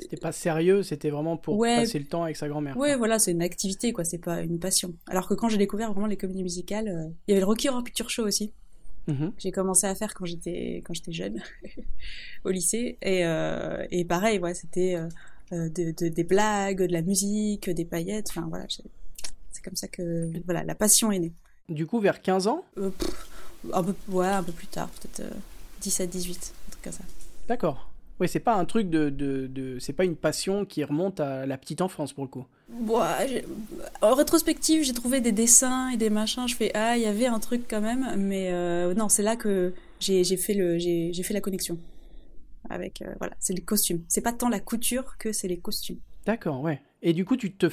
C'était 0.00 0.16
pas 0.16 0.32
sérieux, 0.32 0.82
c'était 0.82 1.10
vraiment 1.10 1.36
pour 1.36 1.60
passer 1.60 1.98
le 1.98 2.06
temps 2.06 2.24
avec 2.24 2.36
sa 2.36 2.48
grand-mère. 2.48 2.76
Ouais, 2.76 2.96
voilà, 2.96 3.18
c'est 3.18 3.32
une 3.32 3.42
activité, 3.42 3.92
quoi, 3.92 4.04
c'est 4.04 4.18
pas 4.18 4.40
une 4.40 4.58
passion. 4.58 4.94
Alors 5.06 5.28
que 5.28 5.34
quand 5.34 5.48
j'ai 5.48 5.58
découvert 5.58 5.92
vraiment 5.92 6.06
les 6.06 6.16
comédies 6.16 6.42
musicales, 6.42 7.12
il 7.26 7.30
y 7.30 7.32
avait 7.32 7.40
le 7.40 7.46
Rocky 7.46 7.68
Horror 7.68 7.84
Picture 7.84 8.10
Show 8.10 8.26
aussi. 8.26 8.52
Mhm. 9.08 9.32
J'ai 9.38 9.50
commencé 9.52 9.86
à 9.86 9.94
faire 9.94 10.12
quand 10.12 10.26
j'étais 10.26 10.82
quand 10.84 10.92
j'étais 10.92 11.12
jeune 11.12 11.42
au 12.44 12.50
lycée 12.50 12.98
et, 13.00 13.24
euh, 13.24 13.86
et 13.90 14.04
pareil 14.04 14.38
ouais 14.38 14.52
c'était 14.52 14.96
euh, 14.96 15.08
euh 15.52 15.68
de, 15.70 15.94
de, 15.96 16.08
des 16.08 16.24
blagues 16.24 16.82
de 16.82 16.92
la 16.92 17.00
musique 17.00 17.70
des 17.70 17.86
paillettes 17.86 18.26
enfin 18.28 18.46
voilà 18.50 18.66
c'est 18.68 19.64
comme 19.64 19.76
ça 19.76 19.88
que 19.88 20.30
voilà 20.44 20.62
la 20.62 20.74
passion 20.74 21.10
est 21.10 21.20
née 21.20 21.32
du 21.70 21.86
coup 21.86 22.00
vers 22.00 22.20
15 22.20 22.48
ans 22.48 22.64
euh, 22.76 22.90
un 23.72 23.82
peu 23.82 23.94
ouais 24.10 24.26
un 24.26 24.42
peu 24.42 24.52
plus 24.52 24.66
tard 24.66 24.90
peut-être 24.90 25.22
17 25.80 26.10
18 26.10 26.36
un 26.36 26.70
truc 26.70 26.82
comme 26.84 26.92
ça 26.92 27.04
d'accord 27.48 27.87
oui, 28.20 28.28
c'est 28.28 28.40
pas 28.40 28.54
un 28.54 28.64
truc 28.64 28.90
de, 28.90 29.10
de, 29.10 29.46
de 29.46 29.78
c'est 29.78 29.92
pas 29.92 30.04
une 30.04 30.16
passion 30.16 30.64
qui 30.64 30.82
remonte 30.84 31.20
à 31.20 31.46
la 31.46 31.56
petite 31.56 31.80
enfance 31.80 32.12
pour 32.12 32.24
le 32.24 32.30
coup. 32.30 32.46
Ouais, 32.80 33.44
en 34.02 34.14
rétrospective, 34.14 34.82
j'ai 34.82 34.92
trouvé 34.92 35.20
des 35.20 35.32
dessins 35.32 35.88
et 35.90 35.96
des 35.96 36.10
machins. 36.10 36.46
Je 36.48 36.54
fais 36.56 36.70
ah, 36.74 36.96
il 36.96 37.02
y 37.02 37.06
avait 37.06 37.26
un 37.26 37.38
truc 37.38 37.62
quand 37.68 37.80
même, 37.80 38.14
mais 38.16 38.48
euh, 38.50 38.94
non, 38.94 39.08
c'est 39.08 39.22
là 39.22 39.36
que 39.36 39.72
j'ai 40.00 40.24
fait 40.36 40.54
le 40.54 40.78
j'ai 40.78 41.22
fait 41.22 41.34
la 41.34 41.40
connexion 41.40 41.78
avec 42.70 43.02
euh, 43.02 43.14
voilà, 43.18 43.34
c'est 43.38 43.54
les 43.54 43.62
costumes. 43.62 44.02
C'est 44.08 44.20
pas 44.20 44.32
tant 44.32 44.48
la 44.48 44.60
couture 44.60 45.16
que 45.18 45.32
c'est 45.32 45.48
les 45.48 45.58
costumes. 45.58 45.98
D'accord, 46.26 46.60
ouais. 46.60 46.82
Et 47.00 47.12
du 47.12 47.24
coup, 47.24 47.36
tu 47.36 47.52
te 47.52 47.70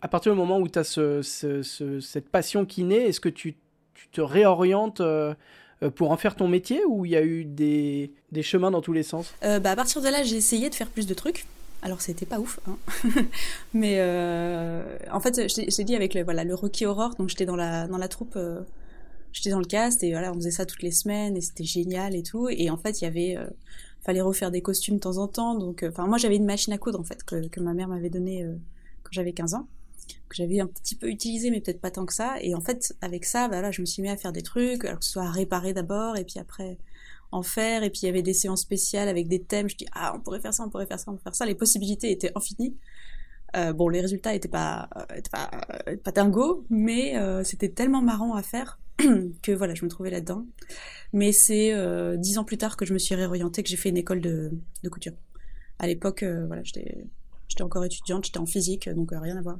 à 0.00 0.08
partir 0.08 0.32
du 0.32 0.38
moment 0.38 0.58
où 0.58 0.68
tu 0.68 0.78
as 0.78 0.84
ce, 0.84 1.20
ce, 1.22 2.00
cette 2.00 2.28
passion 2.30 2.64
qui 2.64 2.84
naît, 2.84 3.08
est-ce 3.08 3.20
que 3.20 3.28
tu, 3.28 3.56
tu 3.94 4.08
te 4.08 4.20
réorientes 4.20 5.00
euh, 5.00 5.34
pour 5.88 6.10
en 6.10 6.16
faire 6.18 6.36
ton 6.36 6.46
métier 6.48 6.84
ou 6.84 7.06
il 7.06 7.12
y 7.12 7.16
a 7.16 7.22
eu 7.22 7.44
des, 7.44 8.12
des 8.32 8.42
chemins 8.42 8.70
dans 8.70 8.82
tous 8.82 8.92
les 8.92 9.02
sens? 9.02 9.32
Euh, 9.44 9.58
bah, 9.58 9.70
À 9.70 9.76
partir 9.76 10.02
de 10.02 10.08
là, 10.08 10.22
j'ai 10.22 10.36
essayé 10.36 10.68
de 10.68 10.74
faire 10.74 10.88
plus 10.88 11.06
de 11.06 11.14
trucs. 11.14 11.46
Alors 11.82 12.02
c'était 12.02 12.26
pas 12.26 12.38
ouf, 12.38 12.60
hein. 12.68 12.76
mais 13.72 13.96
euh, 14.00 14.98
en 15.10 15.18
fait 15.20 15.40
j'ai 15.48 15.84
dit 15.84 15.96
avec 15.96 16.12
le 16.12 16.22
voilà 16.24 16.44
le 16.44 16.54
Rocky 16.54 16.84
Horror, 16.84 17.14
donc 17.14 17.30
j'étais 17.30 17.46
dans 17.46 17.56
la 17.56 17.86
dans 17.88 17.96
la 17.96 18.06
troupe, 18.06 18.38
j'étais 19.32 19.48
dans 19.48 19.60
le 19.60 19.64
cast 19.64 20.04
et 20.04 20.10
voilà 20.10 20.30
on 20.30 20.34
faisait 20.34 20.50
ça 20.50 20.66
toutes 20.66 20.82
les 20.82 20.90
semaines 20.90 21.38
et 21.38 21.40
c'était 21.40 21.64
génial 21.64 22.14
et 22.14 22.22
tout. 22.22 22.50
Et 22.50 22.68
en 22.68 22.76
fait 22.76 23.00
il 23.00 23.04
y 23.04 23.06
avait 23.06 23.38
fallait 24.04 24.20
refaire 24.20 24.50
des 24.50 24.60
costumes 24.60 24.96
de 24.96 25.00
temps 25.00 25.16
en 25.16 25.26
temps, 25.26 25.54
donc 25.54 25.82
enfin 25.88 26.06
moi 26.06 26.18
j'avais 26.18 26.36
une 26.36 26.44
machine 26.44 26.74
à 26.74 26.76
coudre 26.76 27.00
en 27.00 27.04
fait 27.04 27.24
que, 27.24 27.48
que 27.48 27.60
ma 27.60 27.72
mère 27.72 27.88
m'avait 27.88 28.10
donnée 28.10 28.44
quand 29.02 29.12
j'avais 29.12 29.32
15 29.32 29.54
ans 29.54 29.66
que 30.28 30.36
j'avais 30.36 30.60
un 30.60 30.66
petit 30.66 30.94
peu 30.94 31.08
utilisé, 31.08 31.50
mais 31.50 31.60
peut-être 31.60 31.80
pas 31.80 31.90
tant 31.90 32.06
que 32.06 32.12
ça. 32.12 32.36
Et 32.40 32.54
en 32.54 32.60
fait, 32.60 32.94
avec 33.00 33.24
ça, 33.24 33.48
bah 33.48 33.60
là, 33.60 33.70
je 33.70 33.80
me 33.80 33.86
suis 33.86 34.02
mis 34.02 34.08
à 34.08 34.16
faire 34.16 34.32
des 34.32 34.42
trucs, 34.42 34.84
alors 34.84 34.98
que 35.00 35.04
ce 35.04 35.12
soit 35.12 35.24
à 35.24 35.30
réparer 35.30 35.72
d'abord, 35.72 36.16
et 36.16 36.24
puis 36.24 36.38
après 36.38 36.78
en 37.32 37.42
faire. 37.42 37.82
Et 37.82 37.90
puis 37.90 38.00
il 38.02 38.06
y 38.06 38.08
avait 38.08 38.22
des 38.22 38.34
séances 38.34 38.62
spéciales 38.62 39.08
avec 39.08 39.28
des 39.28 39.42
thèmes. 39.42 39.68
Je 39.68 39.76
dis 39.76 39.86
ah, 39.92 40.12
on 40.16 40.20
pourrait 40.20 40.40
faire 40.40 40.54
ça, 40.54 40.64
on 40.64 40.70
pourrait 40.70 40.86
faire 40.86 40.98
ça, 40.98 41.10
on 41.10 41.14
pourrait 41.14 41.24
faire 41.24 41.34
ça. 41.34 41.46
Les 41.46 41.54
possibilités 41.54 42.10
étaient 42.10 42.32
infinies. 42.34 42.76
Euh, 43.56 43.72
bon, 43.72 43.88
les 43.88 44.00
résultats 44.00 44.34
étaient 44.34 44.48
pas 44.48 44.88
étaient 45.16 45.30
pas, 45.30 45.50
pas 46.04 46.12
dingo, 46.12 46.64
mais 46.70 47.16
euh, 47.18 47.42
c'était 47.42 47.68
tellement 47.68 48.02
marrant 48.02 48.34
à 48.34 48.42
faire 48.42 48.78
que 49.42 49.52
voilà, 49.52 49.74
je 49.74 49.84
me 49.84 49.90
trouvais 49.90 50.10
là-dedans. 50.10 50.46
Mais 51.12 51.32
c'est 51.32 51.72
euh, 51.72 52.16
dix 52.16 52.38
ans 52.38 52.44
plus 52.44 52.58
tard 52.58 52.76
que 52.76 52.84
je 52.84 52.92
me 52.92 52.98
suis 52.98 53.14
réorientée, 53.14 53.62
que 53.62 53.68
j'ai 53.68 53.76
fait 53.76 53.88
une 53.88 53.96
école 53.96 54.20
de, 54.20 54.52
de 54.82 54.88
couture. 54.88 55.12
À 55.78 55.86
l'époque, 55.86 56.22
euh, 56.22 56.46
voilà, 56.46 56.62
j'étais 56.62 57.06
J'étais 57.50 57.62
encore 57.62 57.84
étudiante, 57.84 58.24
j'étais 58.24 58.38
en 58.38 58.46
physique, 58.46 58.88
donc 58.88 59.12
euh, 59.12 59.18
rien 59.18 59.36
à 59.36 59.42
voir. 59.42 59.58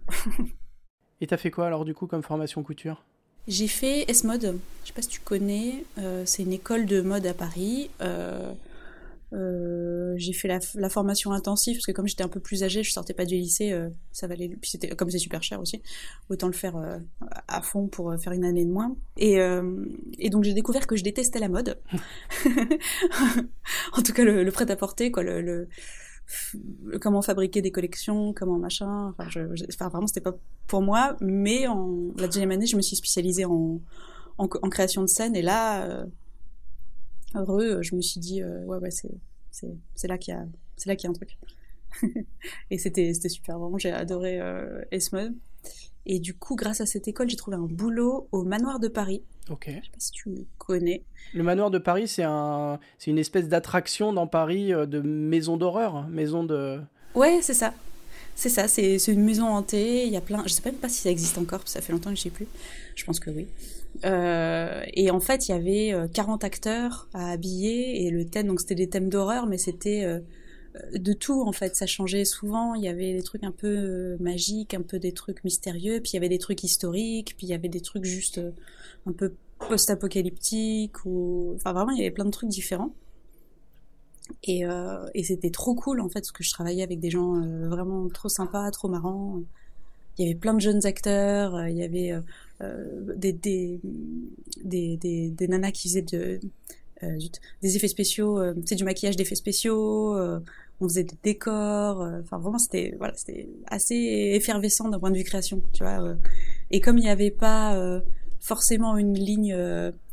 Et 1.20 1.26
t'as 1.26 1.36
fait 1.36 1.50
quoi 1.50 1.66
alors 1.66 1.84
du 1.84 1.92
coup 1.92 2.06
comme 2.06 2.22
formation 2.22 2.62
couture? 2.62 3.04
J'ai 3.48 3.66
fait 3.66 4.08
S-Mode, 4.08 4.58
je 4.82 4.88
sais 4.88 4.92
pas 4.94 5.02
si 5.02 5.08
tu 5.08 5.20
connais, 5.20 5.84
euh, 5.98 6.22
c'est 6.24 6.44
une 6.44 6.52
école 6.52 6.86
de 6.86 7.00
mode 7.00 7.26
à 7.26 7.34
Paris. 7.34 7.90
Euh, 8.00 8.54
j'ai 10.16 10.32
fait 10.32 10.48
la, 10.48 10.88
formation 10.88 11.32
intensive 11.32 11.76
parce 11.76 11.86
que 11.86 11.92
comme 11.92 12.06
j'étais 12.06 12.22
un 12.22 12.28
peu 12.28 12.40
plus 12.40 12.62
âgée, 12.62 12.82
je 12.82 12.92
sortais 12.92 13.14
pas 13.14 13.24
du 13.24 13.34
lycée, 13.34 13.76
ça 14.12 14.26
valait. 14.26 14.48
Puis 14.48 14.70
c'était 14.70 14.88
comme 14.88 15.10
c'est 15.10 15.18
super 15.18 15.42
cher 15.42 15.60
aussi, 15.60 15.82
autant 16.28 16.46
le 16.46 16.52
faire 16.52 16.76
à 17.48 17.62
fond 17.62 17.86
pour 17.88 18.14
faire 18.20 18.32
une 18.32 18.44
année 18.44 18.64
de 18.64 18.70
moins. 18.70 18.96
Et, 19.16 19.38
et 20.18 20.30
donc 20.30 20.44
j'ai 20.44 20.52
découvert 20.52 20.86
que 20.86 20.96
je 20.96 21.04
détestais 21.04 21.38
la 21.38 21.48
mode. 21.48 21.78
en 23.92 24.02
tout 24.02 24.12
cas 24.12 24.24
le, 24.24 24.42
le 24.42 24.52
prêt 24.52 24.70
à 24.70 24.76
porter 24.76 25.10
quoi, 25.10 25.22
le, 25.22 25.40
le 25.40 25.68
comment 27.00 27.22
fabriquer 27.22 27.62
des 27.62 27.70
collections, 27.70 28.32
comment 28.32 28.58
machin. 28.58 29.08
Enfin, 29.08 29.28
je, 29.28 29.40
enfin 29.72 29.88
vraiment, 29.88 30.06
c'était 30.06 30.20
pas 30.20 30.36
pour 30.66 30.82
moi. 30.82 31.16
Mais 31.20 31.66
en 31.66 32.12
la 32.16 32.26
deuxième 32.26 32.50
année, 32.50 32.66
je 32.66 32.76
me 32.76 32.82
suis 32.82 32.96
spécialisée 32.96 33.44
en, 33.44 33.80
en, 34.38 34.48
création 34.70 35.02
de 35.02 35.08
scène. 35.08 35.36
Et 35.36 35.42
là, 35.42 35.84
euh, 35.84 36.06
heureux, 37.34 37.82
je 37.82 37.94
me 37.94 38.00
suis 38.00 38.20
dit, 38.20 38.42
euh, 38.42 38.64
ouais, 38.64 38.78
ouais, 38.78 38.90
c'est, 38.90 39.10
c'est, 39.50 40.08
là 40.08 40.18
qu'il 40.18 40.34
y 40.34 40.36
a, 40.36 40.44
c'est 40.76 40.88
là 40.88 40.96
qu'il 40.96 41.08
y 41.08 41.10
un 41.10 41.14
truc. 41.14 41.36
et 42.70 42.78
c'était, 42.78 43.12
c'était 43.14 43.28
super. 43.28 43.58
Vraiment, 43.58 43.78
j'ai 43.78 43.92
adoré 43.92 44.40
euh, 44.40 44.82
Esmod. 44.90 45.34
Et 46.06 46.18
du 46.18 46.34
coup, 46.34 46.56
grâce 46.56 46.80
à 46.80 46.86
cette 46.86 47.08
école, 47.08 47.28
j'ai 47.28 47.36
trouvé 47.36 47.56
un 47.56 47.66
boulot 47.66 48.28
au 48.32 48.42
manoir 48.42 48.80
de 48.80 48.88
Paris. 48.88 49.22
Ok. 49.50 49.66
Je 49.66 49.72
sais 49.72 49.80
pas 49.80 49.98
si 49.98 50.12
tu 50.12 50.46
connais. 50.58 51.02
Le 51.34 51.42
manoir 51.42 51.70
de 51.70 51.78
Paris, 51.78 52.08
c'est 52.08 52.22
un, 52.22 52.78
c'est 52.98 53.10
une 53.10 53.18
espèce 53.18 53.48
d'attraction 53.48 54.12
dans 54.12 54.26
Paris 54.26 54.72
euh, 54.72 54.86
de 54.86 55.00
maison 55.00 55.56
d'horreur, 55.56 55.96
hein, 55.96 56.08
maison 56.10 56.44
de. 56.44 56.80
Ouais, 57.14 57.40
c'est 57.42 57.54
ça. 57.54 57.74
C'est 58.34 58.48
ça, 58.48 58.68
c'est, 58.68 58.98
c'est 58.98 59.12
une 59.12 59.24
maison 59.24 59.46
hantée. 59.46 60.06
Il 60.06 60.12
y 60.12 60.16
a 60.16 60.20
plein. 60.20 60.42
Je 60.46 60.52
sais 60.52 60.62
même 60.64 60.76
pas 60.76 60.88
si 60.88 61.02
ça 61.02 61.10
existe 61.10 61.36
encore, 61.36 61.60
ça 61.66 61.80
fait 61.80 61.92
longtemps 61.92 62.10
que 62.10 62.16
je 62.16 62.22
sais 62.22 62.30
plus. 62.30 62.46
Je 62.94 63.04
pense 63.04 63.20
que 63.20 63.30
oui. 63.30 63.48
Euh, 64.04 64.82
et 64.94 65.10
en 65.10 65.20
fait, 65.20 65.48
il 65.48 65.52
y 65.52 65.54
avait 65.54 66.08
40 66.14 66.42
euh, 66.42 66.46
acteurs 66.46 67.08
à 67.12 67.30
habiller 67.30 68.06
et 68.06 68.10
le 68.10 68.24
thème, 68.24 68.46
donc 68.46 68.60
c'était 68.60 68.76
des 68.76 68.88
thèmes 68.88 69.08
d'horreur, 69.08 69.46
mais 69.46 69.58
c'était 69.58 70.06
de 70.94 71.12
tout 71.12 71.42
en 71.42 71.52
fait. 71.52 71.76
Ça 71.76 71.86
changeait 71.86 72.24
souvent. 72.24 72.74
Il 72.74 72.84
y 72.84 72.88
avait 72.88 73.12
des 73.14 73.22
trucs 73.22 73.44
un 73.44 73.52
peu 73.52 74.16
magiques, 74.20 74.74
un 74.74 74.82
peu 74.82 74.98
des 74.98 75.12
trucs 75.12 75.42
mystérieux, 75.44 76.00
puis 76.00 76.12
il 76.12 76.14
y 76.14 76.18
avait 76.18 76.28
des 76.28 76.38
trucs 76.38 76.62
historiques, 76.62 77.34
puis 77.36 77.46
il 77.46 77.50
y 77.50 77.54
avait 77.54 77.68
des 77.68 77.80
trucs 77.80 78.04
juste 78.04 78.40
un 79.06 79.12
peu 79.12 79.34
post-apocalyptiques 79.68 81.04
ou 81.04 81.52
enfin 81.56 81.72
vraiment 81.72 81.90
il 81.90 81.98
y 81.98 82.00
avait 82.00 82.10
plein 82.10 82.24
de 82.24 82.30
trucs 82.30 82.48
différents. 82.48 82.94
Et, 84.44 84.62
et 85.14 85.24
c'était 85.24 85.50
trop 85.50 85.74
cool 85.74 86.00
en 86.00 86.08
fait 86.08 86.20
parce 86.20 86.32
que 86.32 86.44
je 86.44 86.52
travaillais 86.52 86.82
avec 86.82 87.00
des 87.00 87.10
gens 87.10 87.40
vraiment 87.68 88.08
trop 88.08 88.28
sympas, 88.28 88.70
trop 88.70 88.88
marrants. 88.88 89.40
Il 90.18 90.24
y 90.24 90.30
avait 90.30 90.38
plein 90.38 90.54
de 90.54 90.60
jeunes 90.60 90.86
acteurs, 90.86 91.66
il 91.68 91.76
y 91.76 91.82
avait 91.82 92.12
des, 93.16 93.32
des, 93.32 93.80
des, 94.62 94.96
des, 94.96 95.30
des 95.30 95.48
nanas 95.48 95.72
qui 95.72 95.88
faisaient 95.88 96.02
de, 96.02 96.40
euh, 97.02 97.18
des 97.62 97.76
effets 97.76 97.88
spéciaux, 97.88 98.38
euh, 98.38 98.54
c'est 98.64 98.74
du 98.74 98.84
maquillage 98.84 99.16
d'effets 99.16 99.34
spéciaux, 99.34 100.16
euh, 100.16 100.40
on 100.80 100.88
faisait 100.88 101.04
des 101.04 101.16
décors, 101.22 102.00
enfin 102.20 102.38
vraiment 102.38 102.58
c'était 102.58 102.94
voilà 102.96 103.12
c'était 103.14 103.48
assez 103.66 103.94
effervescent 104.34 104.88
d'un 104.88 104.98
point 104.98 105.10
de 105.10 105.16
vue 105.16 105.24
création, 105.24 105.62
tu 105.72 105.82
vois. 105.82 106.16
et 106.70 106.80
comme 106.80 106.96
il 106.96 107.02
n'y 107.02 107.10
avait 107.10 107.30
pas 107.30 108.00
forcément 108.40 108.96
une 108.96 109.12
ligne, 109.12 109.54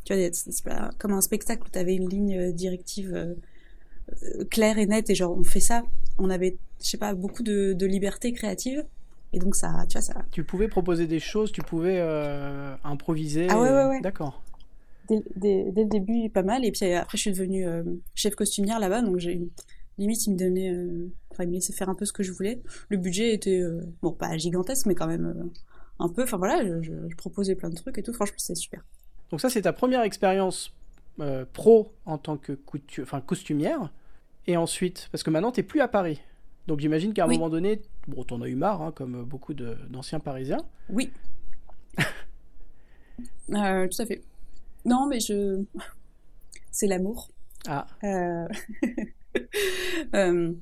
tu 0.04 0.14
vois, 0.14 0.28
c'est 0.30 0.64
pas 0.64 0.90
comme 0.98 1.12
un 1.12 1.22
spectacle 1.22 1.62
où 1.66 1.70
tu 1.72 1.78
avais 1.78 1.94
une 1.94 2.10
ligne 2.10 2.52
directive 2.52 3.34
claire 4.50 4.76
et 4.76 4.84
nette 4.84 5.08
et 5.08 5.14
genre 5.14 5.34
on 5.38 5.42
fait 5.42 5.60
ça, 5.60 5.84
on 6.18 6.28
avait 6.28 6.58
je 6.82 6.90
sais 6.90 6.98
pas 6.98 7.14
beaucoup 7.14 7.42
de, 7.42 7.72
de 7.72 7.86
liberté 7.86 8.32
créative. 8.34 8.84
Et 9.32 9.38
donc 9.38 9.56
ça, 9.56 9.84
tu 9.88 9.94
vois 9.94 10.02
ça. 10.02 10.22
Tu 10.30 10.44
pouvais 10.44 10.68
proposer 10.68 11.06
des 11.06 11.20
choses, 11.20 11.50
tu 11.50 11.62
pouvais 11.62 11.98
improviser. 12.84 13.46
Ah 13.48 13.58
ouais, 13.58 13.70
ouais, 13.70 13.86
ouais. 13.86 14.00
D'accord 14.02 14.42
dès, 15.08 15.64
le 15.74 15.84
début 15.84 16.30
pas 16.30 16.42
mal. 16.42 16.64
Et 16.64 16.72
puis 16.72 16.92
après, 16.92 17.16
je 17.16 17.22
suis 17.22 17.32
devenue 17.32 17.66
euh, 17.66 17.82
chef 18.14 18.34
costumière 18.34 18.78
là-bas, 18.78 19.02
donc 19.02 19.18
j'ai 19.18 19.48
limite, 19.98 20.26
il 20.26 20.34
me 20.34 20.38
donnait, 20.38 20.72
euh, 20.72 21.10
enfin, 21.30 21.44
il 21.44 21.48
me 21.48 21.54
laissait 21.54 21.72
faire 21.72 21.88
un 21.88 21.94
peu 21.94 22.04
ce 22.04 22.12
que 22.12 22.22
je 22.22 22.32
voulais. 22.32 22.62
Le 22.88 22.96
budget 22.96 23.34
était, 23.34 23.60
euh, 23.60 23.82
bon, 24.02 24.12
pas 24.12 24.36
gigantesque, 24.36 24.86
mais 24.86 24.94
quand 24.94 25.06
même 25.06 25.50
un 25.98 26.08
peu. 26.08 26.22
Enfin 26.22 26.36
voilà, 26.36 26.64
je, 26.82 26.92
proposais 27.16 27.54
plein 27.54 27.70
de 27.70 27.74
trucs 27.74 27.98
et 27.98 28.02
tout. 28.02 28.12
Franchement, 28.12 28.36
c'était 28.38 28.54
super. 28.54 28.84
Donc 29.30 29.40
ça, 29.40 29.50
c'est 29.50 29.62
ta 29.62 29.72
première 29.72 30.02
expérience 30.02 30.74
pro 31.52 31.92
en 32.06 32.16
tant 32.16 32.36
que 32.36 32.52
coutu 32.52 33.02
enfin, 33.02 33.20
costumière. 33.20 33.92
Et 34.46 34.56
ensuite, 34.56 35.08
parce 35.10 35.22
que 35.22 35.30
maintenant, 35.30 35.52
tu 35.52 35.60
n'es 35.60 35.66
plus 35.66 35.80
à 35.80 35.88
Paris. 35.88 36.20
Donc 36.68 36.80
j'imagine 36.80 37.12
qu'à 37.12 37.24
un 37.24 37.28
moment 37.28 37.48
donné, 37.48 37.82
bon, 38.06 38.24
t'en 38.24 38.40
as 38.40 38.48
eu 38.48 38.54
marre, 38.54 38.82
hein, 38.82 38.92
comme 38.92 39.24
beaucoup 39.24 39.52
d'anciens 39.54 40.20
Parisiens. 40.20 40.60
Oui. 40.90 41.10
tout 43.48 43.54
à 43.54 44.06
fait. 44.06 44.22
Non, 44.88 45.06
mais 45.06 45.20
je. 45.20 45.62
C'est 46.70 46.86
l'amour. 46.86 47.30
Ah. 47.66 47.86
Euh, 48.04 48.46
euh, 50.14 50.52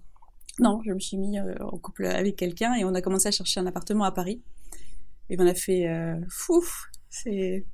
non, 0.58 0.80
je 0.84 0.92
me 0.92 0.98
suis 0.98 1.16
mis 1.16 1.38
euh, 1.38 1.54
en 1.60 1.78
couple 1.78 2.06
avec 2.06 2.36
quelqu'un 2.36 2.74
et 2.74 2.84
on 2.84 2.94
a 2.94 3.02
commencé 3.02 3.28
à 3.28 3.30
chercher 3.30 3.60
un 3.60 3.66
appartement 3.66 4.04
à 4.04 4.12
Paris. 4.12 4.40
Et 5.28 5.36
on 5.38 5.46
a 5.46 5.54
fait. 5.54 5.88
Fou 6.28 6.64
C'est 7.10 7.64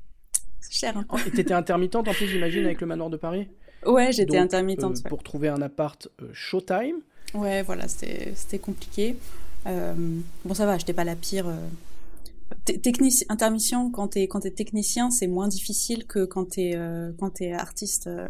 cher. 0.71 0.97
Hein. 0.97 1.07
Et 1.27 1.31
t'étais 1.31 1.55
intermittente 1.55 2.09
en 2.09 2.13
plus, 2.13 2.27
j'imagine, 2.27 2.65
avec 2.65 2.81
le 2.81 2.87
manoir 2.87 3.11
de 3.11 3.17
Paris 3.17 3.49
Ouais, 3.85 4.13
j'étais 4.13 4.39
intermittente. 4.39 5.03
Pour 5.05 5.23
trouver 5.23 5.49
un 5.49 5.61
appart 5.61 6.09
Showtime 6.33 7.01
Ouais, 7.35 7.63
voilà, 7.63 7.89
c'était 7.89 8.59
compliqué. 8.59 9.17
bon, 9.65 10.55
ça 10.55 10.67
va, 10.67 10.79
j'étais 10.79 10.95
pas 10.95 11.05
la 11.05 11.17
pire 11.17 11.47
technicien, 12.65 13.27
intermission, 13.29 13.91
quand 13.91 14.09
t'es 14.09 14.29
quand 14.29 14.45
es 14.47 14.51
technicien, 14.51 15.11
c'est 15.11 15.27
moins 15.27 15.49
difficile 15.49 16.07
que 16.07 16.25
quand 16.25 16.45
t'es 16.51 16.73
euh, 16.77 17.13
quand 17.19 17.31
t'es 17.31 17.53
artiste. 17.53 18.07
Euh, 18.07 18.29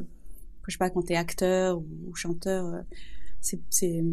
je 0.66 0.72
sais 0.72 0.78
pas, 0.78 0.90
quand 0.90 1.02
t'es 1.02 1.16
acteur 1.16 1.78
ou, 1.80 2.14
chanteur. 2.14 2.66
Euh, 2.66 2.82
c'est 3.40 3.60
c'est 3.70 4.04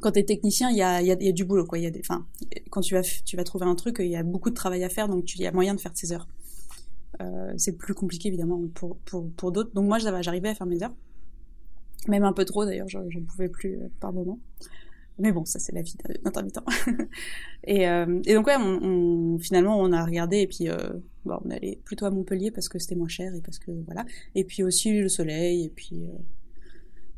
quand 0.00 0.12
t'es 0.12 0.24
technicien, 0.24 0.70
il 0.70 0.76
y 0.76 0.82
a, 0.82 1.02
y, 1.02 1.06
y 1.06 1.28
a 1.28 1.32
du 1.32 1.44
boulot 1.44 1.64
quoi. 1.66 1.78
Il 1.78 1.84
y 1.84 1.86
a 1.86 1.90
des, 1.90 2.00
enfin, 2.00 2.26
quand 2.70 2.80
tu 2.80 2.94
vas 2.94 3.02
tu 3.02 3.36
vas 3.36 3.44
trouver 3.44 3.66
un 3.66 3.74
truc, 3.74 3.96
il 4.00 4.08
y 4.08 4.16
a 4.16 4.22
beaucoup 4.22 4.50
de 4.50 4.54
travail 4.54 4.82
à 4.84 4.88
faire, 4.88 5.08
donc 5.08 5.34
il 5.34 5.42
y 5.42 5.46
a 5.46 5.52
moyen 5.52 5.74
de 5.74 5.80
faire 5.80 5.92
tes 5.92 6.12
heures. 6.12 6.28
Euh, 7.20 7.52
c'est 7.56 7.76
plus 7.76 7.94
compliqué 7.94 8.28
évidemment 8.28 8.60
pour 8.74 8.96
pour 9.04 9.30
pour 9.32 9.52
d'autres. 9.52 9.72
Donc 9.74 9.86
moi 9.86 9.98
j'arrivais 9.98 10.48
à 10.48 10.54
faire 10.54 10.66
mes 10.66 10.82
heures, 10.82 10.94
même 12.08 12.24
un 12.24 12.32
peu 12.32 12.44
trop 12.44 12.64
d'ailleurs. 12.64 12.88
Je 12.88 12.98
ne 12.98 13.24
pouvais 13.24 13.48
plus 13.48 13.78
par 14.00 14.12
moment. 14.12 14.38
Mais 15.18 15.30
bon, 15.30 15.44
ça 15.44 15.58
c'est 15.58 15.72
la 15.72 15.82
vie 15.82 15.96
d'intermittent. 16.24 16.58
et, 17.64 17.88
euh, 17.88 18.20
et 18.24 18.34
donc 18.34 18.46
ouais, 18.46 18.56
on, 18.58 19.38
finalement 19.38 19.78
on 19.78 19.92
a 19.92 20.04
regardé 20.04 20.38
et 20.38 20.46
puis 20.48 20.68
euh, 20.68 20.76
bon, 21.24 21.38
on 21.44 21.50
allait 21.50 21.78
plutôt 21.84 22.06
à 22.06 22.10
Montpellier 22.10 22.50
parce 22.50 22.68
que 22.68 22.78
c'était 22.80 22.96
moins 22.96 23.08
cher 23.08 23.32
et 23.32 23.40
parce 23.40 23.58
que 23.58 23.70
voilà. 23.86 24.04
Et 24.34 24.44
puis 24.44 24.64
aussi 24.64 24.98
le 24.98 25.08
soleil 25.08 25.66
et 25.66 25.68
puis 25.68 26.06
euh, 26.06 26.18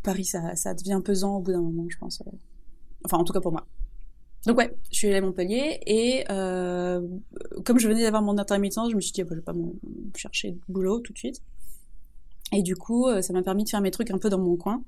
Paris 0.02 0.26
ça, 0.26 0.54
ça 0.56 0.74
devient 0.74 1.00
pesant 1.02 1.36
au 1.36 1.40
bout 1.40 1.52
d'un 1.52 1.62
moment, 1.62 1.86
je 1.88 1.96
pense. 1.96 2.22
Enfin 3.04 3.16
en 3.16 3.24
tout 3.24 3.32
cas 3.32 3.40
pour 3.40 3.52
moi. 3.52 3.66
Donc 4.44 4.58
ouais, 4.58 4.76
je 4.92 4.98
suis 4.98 5.08
allée 5.08 5.16
à 5.16 5.22
Montpellier 5.22 5.80
et 5.86 6.24
euh, 6.30 7.00
comme 7.64 7.78
je 7.78 7.88
venais 7.88 8.02
d'avoir 8.02 8.22
mon 8.22 8.36
intermittent, 8.36 8.90
je 8.90 8.94
me 8.94 9.00
suis 9.00 9.12
dit 9.12 9.22
ah, 9.22 9.24
bah, 9.24 9.30
je 9.32 9.36
vais 9.36 9.42
pas 9.42 9.54
chercher 10.16 10.52
de 10.52 10.60
boulot 10.68 11.00
tout 11.00 11.14
de 11.14 11.18
suite. 11.18 11.40
Et 12.52 12.62
du 12.62 12.76
coup, 12.76 13.06
ça 13.22 13.32
m'a 13.32 13.42
permis 13.42 13.64
de 13.64 13.70
faire 13.70 13.80
mes 13.80 13.90
trucs 13.90 14.10
un 14.12 14.18
peu 14.18 14.28
dans 14.28 14.38
mon 14.38 14.56
coin. 14.56 14.84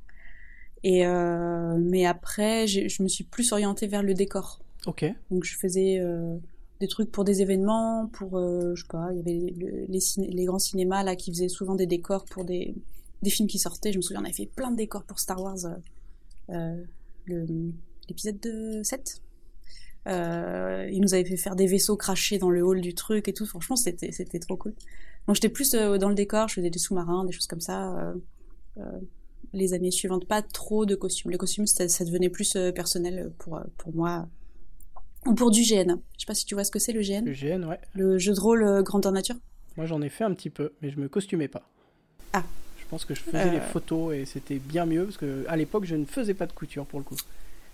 Et 0.84 1.06
euh, 1.06 1.76
mais 1.78 2.06
après, 2.06 2.66
je 2.66 3.02
me 3.02 3.08
suis 3.08 3.24
plus 3.24 3.52
orientée 3.52 3.86
vers 3.86 4.02
le 4.02 4.14
décor. 4.14 4.60
Ok. 4.86 5.04
Donc 5.30 5.44
je 5.44 5.56
faisais 5.56 5.98
euh, 5.98 6.36
des 6.80 6.88
trucs 6.88 7.10
pour 7.10 7.24
des 7.24 7.42
événements, 7.42 8.06
pour 8.12 8.38
euh, 8.38 8.74
je 8.74 8.82
sais 8.82 8.88
pas, 8.88 9.08
il 9.12 9.18
y 9.18 9.20
avait 9.20 9.54
les, 9.88 10.00
les, 10.28 10.44
grands 10.44 10.58
cinémas 10.58 11.02
là 11.02 11.16
qui 11.16 11.32
faisaient 11.32 11.48
souvent 11.48 11.74
des 11.74 11.86
décors 11.86 12.24
pour 12.24 12.44
des, 12.44 12.74
des 13.22 13.30
films 13.30 13.48
qui 13.48 13.58
sortaient. 13.58 13.92
Je 13.92 13.98
me 13.98 14.02
souviens, 14.02 14.20
on 14.20 14.24
avait 14.24 14.32
fait 14.32 14.46
plein 14.46 14.70
de 14.70 14.76
décors 14.76 15.02
pour 15.02 15.18
Star 15.18 15.42
Wars, 15.42 15.58
l'épisode 17.26 18.40
de 18.40 18.80
7. 18.82 19.22
Euh, 20.06 20.88
ils 20.90 21.00
nous 21.00 21.12
avaient 21.12 21.24
fait 21.24 21.36
faire 21.36 21.56
des 21.56 21.66
vaisseaux 21.66 21.96
crachés 21.96 22.38
dans 22.38 22.50
le 22.50 22.62
hall 22.62 22.80
du 22.80 22.94
truc 22.94 23.28
et 23.28 23.32
tout. 23.32 23.46
Franchement, 23.46 23.76
c'était 23.76 24.12
c'était 24.12 24.38
trop 24.38 24.56
cool. 24.56 24.74
Donc 25.26 25.34
j'étais 25.34 25.50
plus 25.50 25.72
dans 25.72 26.08
le 26.08 26.14
décor, 26.14 26.48
je 26.48 26.54
faisais 26.54 26.70
des 26.70 26.78
sous-marins, 26.78 27.24
des 27.24 27.32
choses 27.32 27.48
comme 27.48 27.60
ça. 27.60 28.14
Euh, 29.54 29.58
les 29.58 29.74
années 29.74 29.90
suivantes, 29.90 30.26
pas 30.26 30.42
trop 30.42 30.87
de 30.87 30.94
costumes. 30.94 31.30
Les 31.30 31.38
costumes, 31.38 31.66
ça, 31.66 32.04
devenait 32.04 32.28
plus 32.28 32.56
euh, 32.56 32.72
personnel 32.72 33.32
pour, 33.38 33.56
euh, 33.56 33.64
pour 33.76 33.94
moi. 33.94 34.28
Ou 35.26 35.34
pour 35.34 35.50
du 35.50 35.62
GN. 35.62 35.96
Je 36.14 36.20
sais 36.20 36.26
pas 36.26 36.34
si 36.34 36.44
tu 36.46 36.54
vois 36.54 36.64
ce 36.64 36.70
que 36.70 36.78
c'est 36.78 36.92
le 36.92 37.02
GN. 37.02 37.24
Le 37.24 37.32
GN, 37.32 37.64
ouais. 37.64 37.80
Le 37.94 38.18
jeu 38.18 38.34
de 38.34 38.40
rôle 38.40 38.62
euh, 38.62 38.82
grandeur 38.82 39.12
nature. 39.12 39.37
Moi, 39.76 39.87
j'en 39.87 40.00
ai 40.02 40.08
fait 40.08 40.24
un 40.24 40.32
petit 40.34 40.50
peu, 40.50 40.72
mais 40.80 40.90
je 40.90 40.98
me 40.98 41.08
costumais 41.08 41.48
pas. 41.48 41.62
Ah. 42.32 42.44
Je 42.78 42.84
pense 42.88 43.04
que 43.04 43.14
je 43.14 43.20
faisais 43.20 43.50
les 43.50 43.61
photos 43.61 44.14
et 44.14 44.24
c'était 44.24 44.58
bien 44.58 44.87
mieux 44.87 45.04
parce 45.04 45.18
que 45.18 45.44
à 45.46 45.56
l'époque, 45.56 45.84
je 45.84 45.94
ne 45.94 46.06
faisais 46.06 46.34
pas 46.34 46.46
de 46.46 46.52
couture 46.52 46.87
pour 46.87 46.98
le 46.98 47.04
coup. 47.04 47.16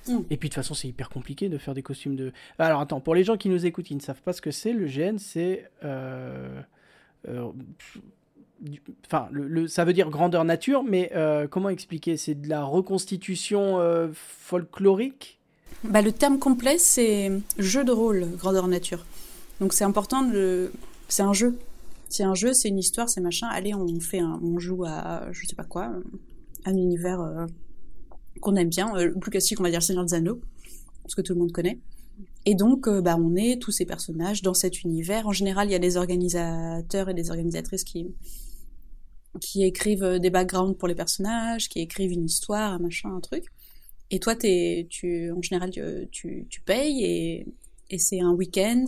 Hmm. 0.08 0.20
Et 0.28 0.36
puis 0.36 0.48
de 0.48 0.54
toute 0.54 0.62
façon, 0.62 0.74
c'est 0.74 0.88
hyper 0.88 1.08
compliqué 1.08 1.48
de 1.48 1.56
faire 1.56 1.72
des 1.72 1.82
costumes 1.82 2.16
de. 2.16 2.32
Alors 2.58 2.80
attends, 2.80 3.00
pour 3.00 3.14
les 3.14 3.22
gens 3.22 3.36
qui 3.36 3.48
nous 3.48 3.64
écoutent, 3.64 3.90
ils 3.90 3.96
ne 3.96 4.02
savent 4.02 4.20
pas 4.22 4.32
ce 4.32 4.42
que 4.42 4.50
c'est. 4.50 4.72
Le 4.72 4.86
GN, 4.86 5.18
c'est 5.18 5.70
Enfin, 9.06 9.28
ça 9.68 9.84
veut 9.84 9.92
dire 9.92 10.10
grandeur 10.10 10.44
nature, 10.44 10.82
mais 10.82 11.10
euh, 11.14 11.46
comment 11.48 11.68
expliquer? 11.68 12.16
C'est 12.16 12.34
de 12.34 12.48
la 12.48 12.64
reconstitution 12.64 13.78
euh, 13.78 14.08
folklorique? 14.14 15.38
Bah, 15.82 16.02
Le 16.02 16.12
terme 16.12 16.38
complet, 16.38 16.78
c'est 16.78 17.30
jeu 17.58 17.84
de 17.84 17.92
rôle, 17.92 18.26
grandeur 18.36 18.68
nature. 18.68 19.04
Donc 19.60 19.72
c'est 19.72 19.84
important, 19.84 20.22
de... 20.22 20.72
c'est 21.08 21.22
un 21.22 21.32
jeu. 21.32 21.58
C'est 22.08 22.22
un 22.22 22.34
jeu, 22.34 22.52
c'est 22.54 22.68
une 22.68 22.78
histoire, 22.78 23.08
c'est 23.08 23.20
machin. 23.20 23.48
Allez, 23.48 23.74
on 23.74 24.00
fait 24.00 24.22
on 24.22 24.58
joue 24.58 24.84
à 24.84 25.26
je 25.32 25.46
sais 25.46 25.56
pas 25.56 25.64
quoi, 25.64 25.92
un 26.64 26.76
univers 26.76 27.20
euh, 27.20 27.46
qu'on 28.40 28.56
aime 28.56 28.68
bien. 28.68 28.92
le 28.94 29.14
plus 29.14 29.30
classique, 29.30 29.60
on 29.60 29.64
va 29.64 29.70
dire 29.70 29.82
Seigneur 29.82 30.04
des 30.04 30.14
Anneaux, 30.14 30.40
parce 31.02 31.14
que 31.14 31.22
tout 31.22 31.34
le 31.34 31.40
monde 31.40 31.52
connaît. 31.52 31.78
Et 32.46 32.54
donc, 32.54 32.88
bah, 32.88 33.16
on 33.18 33.34
est 33.34 33.60
tous 33.60 33.72
ces 33.72 33.86
personnages 33.86 34.42
dans 34.42 34.54
cet 34.54 34.84
univers. 34.84 35.26
En 35.26 35.32
général, 35.32 35.68
il 35.68 35.72
y 35.72 35.74
a 35.74 35.80
des 35.80 35.96
organisateurs 35.96 37.08
et 37.08 37.14
des 37.14 37.30
organisatrices 37.30 37.84
qui, 37.84 38.06
qui 39.40 39.64
écrivent 39.64 40.04
euh, 40.04 40.18
des 40.18 40.30
backgrounds 40.30 40.76
pour 40.76 40.88
les 40.88 40.94
personnages, 40.94 41.68
qui 41.68 41.80
écrivent 41.80 42.12
une 42.12 42.24
histoire, 42.24 42.72
un 42.72 42.78
machin, 42.78 43.14
un 43.14 43.20
truc. 43.20 43.46
Et 44.10 44.20
toi, 44.20 44.34
es, 44.42 44.86
tu, 44.90 45.30
en 45.30 45.42
général, 45.42 45.70
tu, 46.10 46.46
tu 46.48 46.60
payes 46.60 47.04
et, 47.04 47.46
et 47.90 47.98
c'est 47.98 48.20
un 48.20 48.32
week-end. 48.32 48.86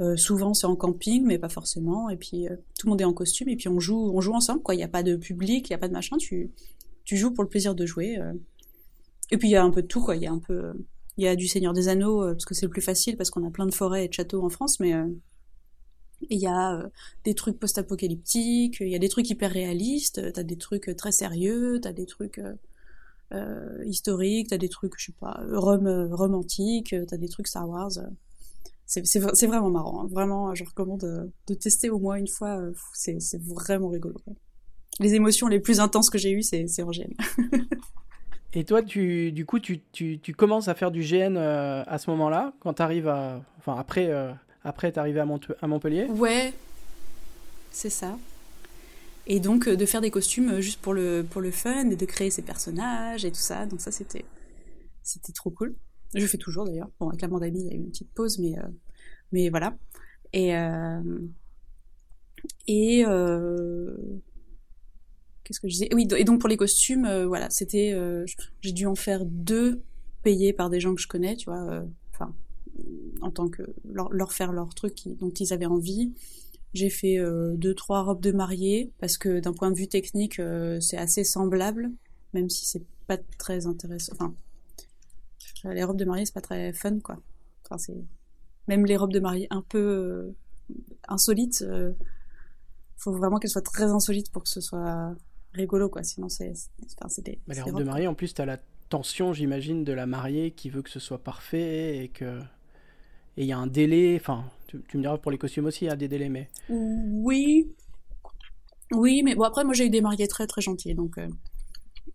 Euh, 0.00 0.16
souvent, 0.16 0.54
c'est 0.54 0.66
en 0.66 0.76
camping, 0.76 1.24
mais 1.24 1.38
pas 1.38 1.48
forcément. 1.48 2.10
Et 2.10 2.16
puis, 2.16 2.48
euh, 2.48 2.56
tout 2.78 2.86
le 2.86 2.90
monde 2.90 3.00
est 3.00 3.04
en 3.04 3.12
costume 3.12 3.48
et 3.48 3.56
puis 3.56 3.68
on 3.68 3.80
joue, 3.80 4.10
on 4.14 4.20
joue 4.20 4.32
ensemble. 4.32 4.62
Quoi, 4.62 4.74
il 4.74 4.78
n'y 4.78 4.84
a 4.84 4.88
pas 4.88 5.02
de 5.02 5.16
public, 5.16 5.68
il 5.68 5.72
n'y 5.72 5.76
a 5.76 5.78
pas 5.78 5.88
de 5.88 5.92
machin. 5.92 6.16
Tu, 6.16 6.50
tu 7.04 7.16
joues 7.16 7.32
pour 7.32 7.44
le 7.44 7.50
plaisir 7.50 7.74
de 7.74 7.86
jouer. 7.86 8.18
Et 9.30 9.36
puis, 9.36 9.48
il 9.48 9.52
y 9.52 9.56
a 9.56 9.64
un 9.64 9.70
peu 9.70 9.82
de 9.82 9.86
tout. 9.86 10.00
Quoi, 10.00 10.16
il 10.16 10.22
y 10.22 10.26
a 10.26 10.32
un 10.32 10.38
peu, 10.38 10.72
il 11.16 11.24
y 11.24 11.28
a 11.28 11.36
du 11.36 11.48
Seigneur 11.48 11.72
des 11.72 11.88
Anneaux 11.88 12.20
parce 12.32 12.44
que 12.44 12.54
c'est 12.54 12.66
le 12.66 12.70
plus 12.70 12.82
facile 12.82 13.16
parce 13.16 13.30
qu'on 13.30 13.46
a 13.46 13.50
plein 13.50 13.66
de 13.66 13.74
forêts 13.74 14.04
et 14.04 14.08
de 14.08 14.12
châteaux 14.12 14.44
en 14.44 14.48
France, 14.48 14.80
mais 14.80 14.92
il 16.22 16.38
y 16.38 16.46
a 16.46 16.76
euh, 16.76 16.88
des 17.24 17.34
trucs 17.34 17.58
post-apocalyptiques, 17.58 18.78
il 18.80 18.88
y 18.88 18.94
a 18.94 18.98
des 18.98 19.08
trucs 19.08 19.28
hyper 19.30 19.50
réalistes, 19.50 20.32
t'as 20.32 20.42
des 20.42 20.56
trucs 20.56 20.94
très 20.96 21.12
sérieux, 21.12 21.80
t'as 21.80 21.92
des 21.92 22.06
trucs 22.06 22.38
euh, 22.38 22.54
euh 23.32 23.84
historiques, 23.84 24.48
t'as 24.48 24.58
des 24.58 24.68
trucs, 24.68 24.94
je 24.98 25.06
sais 25.06 25.14
pas, 25.18 25.40
euh, 25.42 27.04
t'as 27.06 27.16
des 27.16 27.28
trucs 27.28 27.48
Star 27.48 27.68
Wars. 27.68 27.92
C'est 28.86 29.46
vraiment 29.46 29.70
marrant, 29.70 30.04
hein. 30.04 30.08
vraiment, 30.10 30.54
je 30.54 30.64
recommande 30.64 31.30
de, 31.46 31.54
tester 31.54 31.90
au 31.90 31.98
moins 31.98 32.16
une 32.16 32.28
fois, 32.28 32.60
c'est 32.92 33.42
vraiment 33.42 33.88
rigolo. 33.88 34.16
Les 35.00 35.14
émotions 35.14 35.48
les 35.48 35.60
plus 35.60 35.80
intenses 35.80 36.08
que 36.08 36.18
j'ai 36.18 36.30
eues, 36.30 36.42
c'est 36.42 36.82
en 36.82 36.90
GM. 36.90 37.12
Et 38.56 38.64
toi, 38.64 38.82
tu, 38.82 39.32
du 39.32 39.44
coup, 39.44 39.60
tu, 39.60 39.82
tu, 39.92 40.34
commences 40.34 40.68
à 40.68 40.74
faire 40.74 40.90
du 40.90 41.00
GN 41.00 41.36
euh, 41.36 41.84
à 41.86 41.98
ce 41.98 42.08
moment-là, 42.10 42.54
quand 42.60 42.72
tu 42.72 42.82
arrives 42.82 43.06
à. 43.06 43.42
Enfin, 43.58 43.76
après, 43.78 44.06
euh, 44.06 44.32
après 44.66 44.92
tu 44.92 44.98
arrivé 44.98 45.20
à, 45.20 45.24
Mont- 45.24 45.40
à 45.60 45.66
Montpellier 45.66 46.06
Ouais, 46.06 46.52
c'est 47.70 47.90
ça. 47.90 48.18
Et 49.26 49.40
donc 49.40 49.66
euh, 49.66 49.76
de 49.76 49.86
faire 49.86 50.00
des 50.00 50.10
costumes 50.10 50.50
euh, 50.50 50.60
juste 50.60 50.80
pour 50.80 50.94
le, 50.94 51.24
pour 51.28 51.40
le 51.40 51.50
fun 51.50 51.90
et 51.90 51.96
de 51.96 52.06
créer 52.06 52.30
ses 52.30 52.42
personnages 52.42 53.24
et 53.24 53.30
tout 53.30 53.40
ça. 53.40 53.66
Donc 53.66 53.80
ça, 53.80 53.90
c'était 53.90 54.24
c'était 55.02 55.32
trop 55.32 55.50
cool. 55.50 55.74
Je 56.14 56.26
fais 56.26 56.38
toujours 56.38 56.64
d'ailleurs. 56.64 56.90
Bon, 57.00 57.08
avec 57.08 57.20
la 57.22 57.28
Mandamie, 57.28 57.60
il 57.60 57.66
y 57.66 57.70
a 57.70 57.74
eu 57.74 57.78
une 57.78 57.90
petite 57.90 58.12
pause, 58.14 58.38
mais, 58.38 58.58
euh, 58.58 58.62
mais 59.32 59.48
voilà. 59.50 59.76
Et, 60.32 60.52
et 62.68 63.04
qu'est-ce 65.44 65.60
que 65.60 65.68
je 65.68 65.72
disais? 65.72 65.88
Oui, 65.94 66.06
et 66.16 66.24
donc 66.24 66.40
pour 66.40 66.48
les 66.48 66.56
costumes, 66.56 67.24
voilà, 67.26 67.50
c'était. 67.50 67.94
j'ai 68.60 68.72
dû 68.72 68.86
en 68.86 68.94
faire 68.94 69.24
deux 69.24 69.82
payés 70.22 70.52
par 70.52 70.70
des 70.70 70.80
gens 70.80 70.94
que 70.94 71.00
je 71.00 71.08
connais, 71.08 71.36
tu 71.36 71.50
vois. 71.50 71.84
En 73.20 73.30
tant 73.30 73.48
que 73.48 73.62
leur, 73.84 74.12
leur 74.12 74.32
faire 74.32 74.52
leur 74.52 74.74
truc 74.74 75.02
dont 75.18 75.30
ils 75.30 75.52
avaient 75.52 75.66
envie. 75.66 76.12
J'ai 76.74 76.90
fait 76.90 77.18
euh, 77.18 77.54
deux 77.56 77.74
trois 77.74 78.02
robes 78.02 78.20
de 78.20 78.32
mariée 78.32 78.92
parce 78.98 79.16
que 79.16 79.40
d'un 79.40 79.52
point 79.52 79.70
de 79.70 79.76
vue 79.76 79.88
technique, 79.88 80.38
euh, 80.40 80.78
c'est 80.80 80.98
assez 80.98 81.24
semblable, 81.24 81.90
même 82.34 82.50
si 82.50 82.66
c'est 82.66 82.84
pas 83.06 83.16
très 83.38 83.66
intéressant. 83.66 84.12
Enfin, 84.14 84.34
les 85.72 85.84
robes 85.84 85.96
de 85.96 86.04
mariée, 86.04 86.26
c'est 86.26 86.34
pas 86.34 86.40
très 86.40 86.72
fun, 86.72 87.00
quoi. 87.00 87.16
Enfin, 87.64 87.78
c'est 87.78 87.96
même 88.68 88.84
les 88.84 88.96
robes 88.96 89.12
de 89.12 89.20
mariée 89.20 89.46
un 89.50 89.62
peu 89.62 89.78
euh, 89.78 90.36
insolites. 91.08 91.62
euh, 91.62 91.92
faut 92.96 93.12
vraiment 93.12 93.38
qu'elles 93.38 93.50
soient 93.50 93.62
très 93.62 93.84
insolites 93.84 94.30
pour 94.30 94.42
que 94.42 94.48
ce 94.48 94.60
soit 94.60 95.14
rigolo, 95.52 95.88
quoi. 95.88 96.02
Sinon, 96.02 96.28
c'est 96.28 96.52
enfin, 97.00 97.22
des. 97.22 97.40
Bah, 97.46 97.54
Les 97.54 97.62
robes 97.62 97.78
de 97.78 97.84
mariée, 97.84 98.06
en 98.06 98.14
plus, 98.14 98.34
tu 98.34 98.42
as 98.42 98.46
la 98.46 98.58
tension, 98.88 99.32
j'imagine, 99.32 99.84
de 99.84 99.92
la 99.92 100.06
mariée 100.06 100.50
qui 100.52 100.70
veut 100.70 100.82
que 100.82 100.90
ce 100.90 101.00
soit 101.00 101.22
parfait 101.22 102.04
et 102.04 102.08
que. 102.08 102.40
Et 103.36 103.42
il 103.42 103.46
y 103.46 103.52
a 103.52 103.58
un 103.58 103.66
délai, 103.66 104.16
enfin, 104.20 104.44
tu, 104.66 104.82
tu 104.88 104.96
me 104.96 105.02
diras 105.02 105.18
pour 105.18 105.30
les 105.30 105.38
costumes 105.38 105.66
aussi, 105.66 105.84
il 105.84 105.88
y 105.88 105.90
a 105.90 105.96
des 105.96 106.08
délais, 106.08 106.28
mais. 106.28 106.48
Oui. 106.70 107.74
Oui, 108.92 109.22
mais 109.22 109.34
bon, 109.34 109.42
après, 109.42 109.64
moi, 109.64 109.74
j'ai 109.74 109.86
eu 109.86 109.90
des 109.90 110.00
mariés 110.00 110.28
très, 110.28 110.46
très 110.46 110.62
gentils, 110.62 110.94
donc 110.94 111.18
euh, 111.18 111.28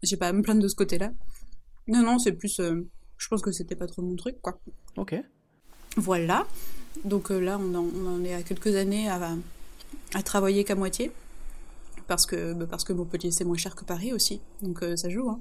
j'ai 0.04 0.18
pas 0.18 0.30
à 0.30 0.34
me 0.34 0.42
plaindre 0.42 0.62
de 0.62 0.68
ce 0.68 0.76
côté-là. 0.76 1.12
Non, 1.88 2.02
non, 2.02 2.18
c'est 2.18 2.32
plus. 2.32 2.60
euh, 2.60 2.88
je 3.18 3.28
pense 3.28 3.42
que 3.42 3.52
c'était 3.52 3.76
pas 3.76 3.88
trop 3.88 4.02
mon 4.02 4.16
truc, 4.16 4.42
quoi. 4.42 4.60
Ok. 4.98 5.16
Voilà. 5.98 6.48
Donc 7.06 7.30
euh, 7.30 7.40
là, 7.40 7.60
on 7.60 7.76
en, 7.76 7.86
on 7.86 8.08
en 8.08 8.24
est 8.24 8.34
à 8.34 8.42
quelques 8.42 8.76
années 8.76 9.10
à, 9.10 9.36
à 10.14 10.24
travailler 10.24 10.64
qu'à 10.64 10.76
moitié. 10.76 11.12
Parce 12.08 12.26
que, 12.26 12.54
bah, 12.54 12.66
parce 12.70 12.84
que 12.84 12.94
Montpellier, 12.94 13.32
c'est 13.32 13.46
moins 13.46 13.58
cher 13.58 13.76
que 13.76 13.86
Paris 13.86 14.12
aussi. 14.14 14.42
Donc 14.62 14.84
ça 14.96 15.10
joue, 15.10 15.30
hein. 15.30 15.40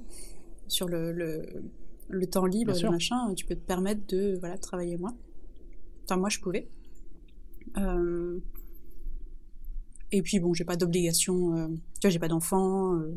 Sur 0.69 0.89
le, 0.89 1.11
le, 1.13 1.65
le 2.09 2.27
temps 2.27 2.47
libre, 2.47 2.73
le 2.81 2.91
machin, 2.91 3.35
tu 3.35 3.45
peux 3.45 3.57
te 3.57 3.67
permettre 3.67 4.07
de 4.09 4.37
voilà, 4.39 4.57
travailler 4.59 4.97
moins. 4.97 5.17
Moi, 6.17 6.29
je 6.29 6.41
pouvais. 6.41 6.69
Euh, 7.77 8.41
Et 10.13 10.23
puis 10.23 10.41
bon, 10.41 10.55
j'ai 10.55 10.65
pas 10.65 10.77
d'obligation, 10.77 11.57
euh, 11.57 11.69
tu 11.69 12.01
vois, 12.03 12.11
j'ai 12.11 12.19
pas 12.19 12.29
d'enfant, 12.29 12.97
euh, 12.97 13.15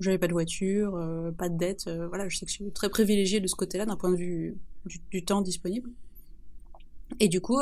j'avais 0.00 0.18
pas 0.18 0.28
de 0.28 0.32
voiture, 0.32 0.92
pas 1.38 1.48
de 1.48 1.56
dette, 1.56 1.88
voilà, 2.08 2.28
je 2.28 2.36
sais 2.36 2.44
que 2.44 2.50
je 2.50 2.56
suis 2.56 2.70
très 2.72 2.90
privilégiée 2.90 3.40
de 3.40 3.46
ce 3.46 3.54
côté-là 3.54 3.86
d'un 3.86 3.96
point 3.96 4.10
de 4.10 4.16
vue 4.16 4.56
du, 5.10 5.24
temps 5.24 5.42
disponible. 5.42 5.90
Et 7.20 7.28
du 7.28 7.40
coup, 7.40 7.60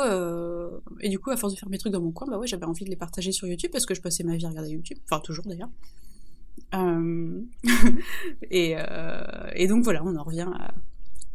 et 1.01 1.09
du 1.09 1.19
coup, 1.19 1.29
à 1.29 1.37
force 1.37 1.53
de 1.53 1.59
faire 1.59 1.69
mes 1.69 1.77
trucs 1.77 1.93
dans 1.93 2.01
mon 2.01 2.11
coin, 2.11 2.27
bah 2.27 2.39
ouais, 2.39 2.47
j'avais 2.47 2.65
envie 2.65 2.83
de 2.83 2.89
les 2.89 2.95
partager 2.95 3.31
sur 3.31 3.47
YouTube 3.47 3.69
parce 3.71 3.85
que 3.85 3.93
je 3.93 4.01
passais 4.01 4.23
ma 4.23 4.35
vie 4.35 4.45
à 4.45 4.49
regarder 4.49 4.71
YouTube, 4.71 4.97
enfin 5.05 5.21
toujours 5.21 5.45
d'ailleurs. 5.45 5.69
Et, 8.51 8.75
et 9.55 9.67
donc 9.67 9.83
voilà, 9.83 10.03
on 10.03 10.15
en 10.15 10.23
revient 10.23 10.49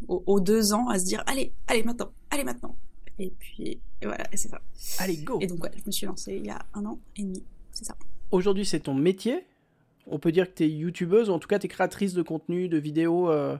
aux 0.09 0.41
deux 0.41 0.73
ans 0.73 0.89
à 0.89 0.99
se 0.99 1.05
dire 1.05 1.23
allez, 1.27 1.53
allez 1.69 1.85
maintenant, 1.85 2.11
allez 2.31 2.45
maintenant. 2.45 2.77
Et 3.19 3.33
puis 3.39 3.79
et 4.03 4.07
voilà, 4.07 4.25
et 4.33 4.37
c'est 4.37 4.49
ça. 4.49 4.61
Allez, 4.99 5.17
go 5.19 5.39
Et 5.41 5.47
donc 5.47 5.63
ouais, 5.63 5.71
je 5.77 5.83
me 5.87 5.93
suis 5.93 6.07
lancée 6.07 6.37
il 6.37 6.47
y 6.47 6.51
a 6.51 6.65
un 6.75 6.85
an 6.85 6.99
et 7.17 7.23
demi, 7.23 7.43
c'est 7.73 7.85
ça. 7.85 7.97
Aujourd'hui, 8.31 8.67
c'est 8.67 8.81
ton 8.81 8.95
métier. 8.95 9.45
On 10.07 10.19
peut 10.19 10.33
dire 10.33 10.49
que 10.49 10.57
tu 10.57 10.65
es 10.65 10.69
youtubeuse, 10.69 11.31
ou 11.31 11.33
en 11.33 11.39
tout 11.39 11.49
cas, 11.49 11.59
tu 11.59 11.67
es 11.67 11.69
créatrice 11.69 12.13
de 12.13 12.23
contenu, 12.23 12.69
de 12.69 12.77
vidéos, 12.77 13.31
euh, 13.31 13.57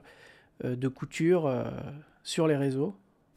euh, 0.63 0.75
de 0.75 0.87
couture 0.87 1.45
euh, 1.45 1.65
sur 2.23 2.47
les 2.47 2.55
réseaux. 2.55 2.93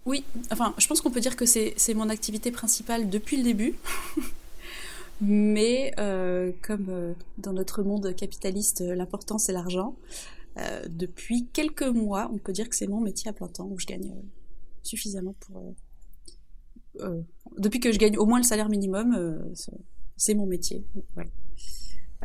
Oui, 0.06 0.24
enfin, 0.50 0.74
je 0.78 0.87
pense 0.87 1.00
qu'on 1.00 1.11
peut 1.11 1.20
dire 1.20 1.37
que 1.37 1.46
c'est 1.46 1.74
c'est 1.76 1.94
mon 1.94 2.09
activité 2.09 2.50
principale 2.50 3.11
depuis 3.11 3.37
le 3.37 3.44
début. 3.44 3.74
Mais 5.20 5.92
euh, 5.98 6.52
comme 6.62 6.87
euh, 6.88 7.12
dans 7.38 7.52
notre 7.52 7.83
monde 7.83 8.14
capitaliste, 8.14 8.80
l'important 8.80 9.38
c'est 9.38 9.52
l'argent, 9.52 9.94
euh, 10.59 10.83
depuis 10.88 11.46
quelques 11.52 11.83
mois, 11.83 12.30
on 12.33 12.38
peut 12.38 12.52
dire 12.52 12.68
que 12.68 12.74
c'est 12.74 12.87
mon 12.87 13.00
métier 13.00 13.28
à 13.28 13.33
plein 13.33 13.48
temps, 13.48 13.68
où 13.70 13.78
je 13.78 13.87
gagne 13.87 14.11
euh, 14.11 14.22
suffisamment 14.83 15.35
pour... 15.40 15.74
euh, 17.00 17.05
euh, 17.09 17.20
depuis 17.59 17.81
que 17.81 17.92
je 17.92 17.98
gagne 17.98 18.16
au 18.18 18.26
moins 18.26 18.38
le 18.38 18.44
salaire 18.44 18.68
minimum, 18.68 19.14
euh, 19.16 19.38
c'est- 20.16 20.35
mon 20.35 20.46
métier. 20.46 20.85
Ouais. 21.16 21.29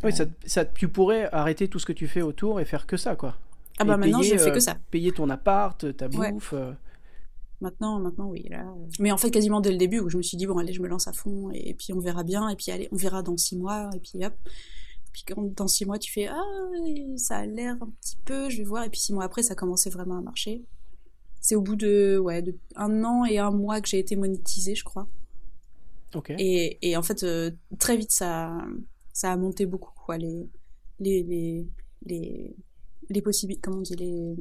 Oui, 0.03 0.11
ça, 0.13 0.25
ça- 0.45 0.65
tu 0.65 0.87
pourrais 0.89 1.29
arrêter 1.31 1.67
tout 1.69 1.79
ce 1.79 1.85
que 1.85 1.93
tu 1.93 2.07
fais 2.07 2.21
autour 2.21 2.59
et 2.59 2.65
faire 2.65 2.85
que 2.87 2.97
ça, 2.97 3.15
quoi. 3.15 3.35
Ah 3.77 3.83
bah 3.85 3.93
Et 3.95 3.97
maintenant 3.97 4.19
payer, 4.19 4.33
je 4.33 4.37
fais 4.43 4.49
euh, 4.51 4.53
que 4.53 4.59
ça. 4.59 4.77
Payer 4.91 5.11
ton 5.11 5.29
appart, 5.29 5.95
ta 5.95 6.07
bouffe. 6.07 6.53
euh, 6.53 6.73
Maintenant, 7.61 7.99
maintenant, 7.99 8.27
oui. 8.27 8.45
Là, 8.49 8.61
euh. 8.67 8.85
Mais 8.99 9.11
en 9.11 9.17
fait, 9.17 9.31
quasiment 9.31 9.61
dès 9.61 9.71
le 9.71 9.77
début, 9.77 9.99
où 10.01 10.09
je 10.09 10.17
me 10.17 10.21
suis 10.21 10.35
dit, 10.37 10.45
bon, 10.45 10.57
allez, 10.57 10.73
je 10.73 10.81
me 10.81 10.87
lance 10.89 11.07
à 11.07 11.13
fond, 11.13 11.49
et, 11.53 11.73
puis 11.73 11.93
on 11.93 11.99
verra 11.99 12.23
bien, 12.23 12.49
et 12.49 12.55
puis 12.55 12.69
allez, 12.71 12.89
on 12.91 12.97
verra 12.97 13.21
dans 13.23 13.37
six 13.37 13.55
mois, 13.57 13.89
et 13.95 13.99
puis 13.99 14.23
hop. 14.25 14.33
Puis 15.13 15.23
quand 15.25 15.41
dans 15.55 15.67
six 15.67 15.85
mois, 15.85 15.97
tu 15.97 16.11
fais, 16.11 16.27
ah, 16.27 16.41
ça 17.15 17.37
a 17.37 17.45
l'air 17.45 17.77
un 17.81 17.89
petit 18.01 18.17
peu, 18.25 18.49
je 18.49 18.57
vais 18.57 18.65
voir, 18.65 18.83
et 18.83 18.89
puis 18.89 18.99
six 18.99 19.13
mois 19.13 19.23
après, 19.23 19.41
ça 19.41 19.55
commençait 19.55 19.89
vraiment 19.89 20.17
à 20.17 20.21
marcher. 20.21 20.63
C'est 21.45 21.53
au 21.55 21.61
bout 21.61 21.75
de, 21.75 22.17
ouais, 22.17 22.41
de 22.41 22.55
un 22.75 23.03
an 23.03 23.23
et 23.23 23.37
un 23.37 23.51
mois 23.51 23.79
que 23.79 23.87
j'ai 23.87 23.99
été 23.99 24.15
monétisée, 24.15 24.73
je 24.73 24.83
crois. 24.83 25.07
Ok. 26.15 26.31
Et, 26.39 26.79
et 26.81 26.97
en 26.97 27.03
fait, 27.03 27.21
euh, 27.21 27.51
très 27.77 27.97
vite, 27.97 28.09
ça, 28.11 28.57
ça 29.13 29.31
a 29.31 29.37
monté 29.37 29.67
beaucoup, 29.67 29.91
quoi, 30.05 30.17
les, 30.17 30.49
les, 30.99 31.21
les, 31.21 31.67
les, 32.07 32.55
les 33.09 33.21
possibilités, 33.21 33.61
comment 33.61 33.77
on 33.77 33.81
dit, 33.81 33.95
les, 33.95 34.35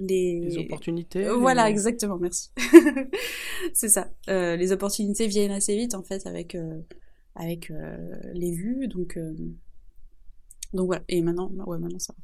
les, 0.00 0.40
Les 0.40 0.56
opportunités. 0.58 1.26
euh, 1.26 1.36
Voilà, 1.36 1.68
exactement, 1.68 2.16
merci. 2.16 2.50
c'est 3.74 3.90
ça. 3.90 4.10
Euh, 4.30 4.56
les 4.56 4.72
opportunités 4.72 5.26
viennent 5.26 5.50
assez 5.50 5.76
vite 5.76 5.94
en 5.94 6.02
fait 6.02 6.26
avec 6.26 6.56
avec 7.34 7.70
les 8.32 8.52
vues, 8.52 8.88
donc 8.88 9.18
donc 10.72 10.86
voilà. 10.86 11.02
Et 11.08 11.20
maintenant, 11.20 11.50
ouais, 11.66 11.78
maintenant 11.78 11.98
ça. 11.98 12.14
va. 12.16 12.22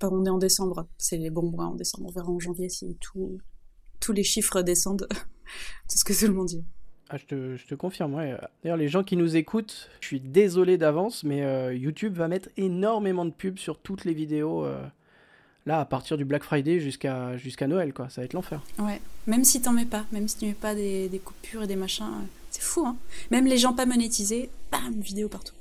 Enfin, 0.00 0.14
on 0.14 0.24
est 0.24 0.30
en 0.30 0.38
décembre, 0.38 0.86
c'est 0.96 1.16
les 1.16 1.30
bons 1.30 1.50
mois 1.50 1.66
en 1.66 1.74
décembre. 1.74 2.06
On 2.08 2.12
verra 2.12 2.28
en 2.30 2.38
janvier 2.38 2.68
si 2.68 2.96
tout, 3.00 3.38
tous 4.00 4.12
les 4.12 4.22
chiffres 4.24 4.62
descendent. 4.62 5.08
c'est 5.88 5.98
ce 5.98 6.04
que 6.04 6.18
tout 6.18 6.26
le 6.30 6.34
monde 6.34 6.46
dit. 6.46 6.64
Ah, 7.10 7.16
je, 7.16 7.24
te, 7.24 7.56
je 7.56 7.66
te 7.66 7.74
confirme, 7.74 8.14
ouais. 8.14 8.36
D'ailleurs, 8.62 8.76
les 8.76 8.88
gens 8.88 9.02
qui 9.02 9.16
nous 9.16 9.36
écoutent, 9.36 9.88
je 10.00 10.06
suis 10.06 10.20
désolé 10.20 10.76
d'avance, 10.76 11.24
mais 11.24 11.42
euh, 11.42 11.74
YouTube 11.74 12.14
va 12.16 12.28
mettre 12.28 12.50
énormément 12.58 13.24
de 13.24 13.30
pubs 13.30 13.58
sur 13.58 13.78
toutes 13.78 14.04
les 14.04 14.12
vidéos. 14.12 14.64
euh, 14.64 14.84
là, 15.64 15.80
à 15.80 15.84
partir 15.84 16.16
du 16.16 16.24
Black 16.24 16.42
Friday 16.44 16.80
jusqu'à 16.80 17.36
jusqu'à 17.38 17.66
Noël, 17.66 17.92
quoi. 17.94 18.08
Ça 18.10 18.20
va 18.20 18.26
être 18.26 18.34
l'enfer. 18.34 18.62
Ouais. 18.78 19.00
Même 19.26 19.44
si 19.44 19.60
t'en 19.62 19.72
mets 19.72 19.86
pas, 19.86 20.04
même 20.12 20.28
si 20.28 20.36
tu 20.36 20.46
mets 20.46 20.52
pas 20.54 20.74
des, 20.74 21.08
des 21.08 21.18
coupures 21.18 21.62
et 21.62 21.66
des 21.66 21.76
machins, 21.76 22.04
euh, 22.04 22.26
c'est 22.50 22.62
fou, 22.62 22.84
hein. 22.86 22.96
Même 23.30 23.46
les 23.46 23.56
gens 23.58 23.72
pas 23.72 23.86
monétisés, 23.86 24.50
bam, 24.70 25.00
vidéo 25.00 25.28
partout. 25.28 25.54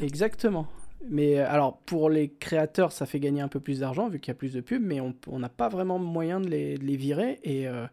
Exactement. 0.00 0.68
Mais 1.08 1.38
euh, 1.38 1.48
alors, 1.48 1.78
pour 1.78 2.10
les 2.10 2.28
créateurs, 2.28 2.92
ça 2.92 3.06
fait 3.06 3.20
gagner 3.20 3.40
un 3.40 3.48
peu 3.48 3.60
plus 3.60 3.80
d'argent 3.80 4.08
vu 4.08 4.18
qu'il 4.20 4.28
y 4.28 4.32
a 4.32 4.34
plus 4.34 4.52
de 4.52 4.60
pubs, 4.60 4.82
mais 4.82 5.00
on 5.00 5.38
n'a 5.38 5.48
pas 5.48 5.68
vraiment 5.68 5.98
moyen 5.98 6.40
de 6.40 6.48
les, 6.48 6.96
virer. 6.96 7.38
Et 7.44 7.68
euh, 7.68 7.86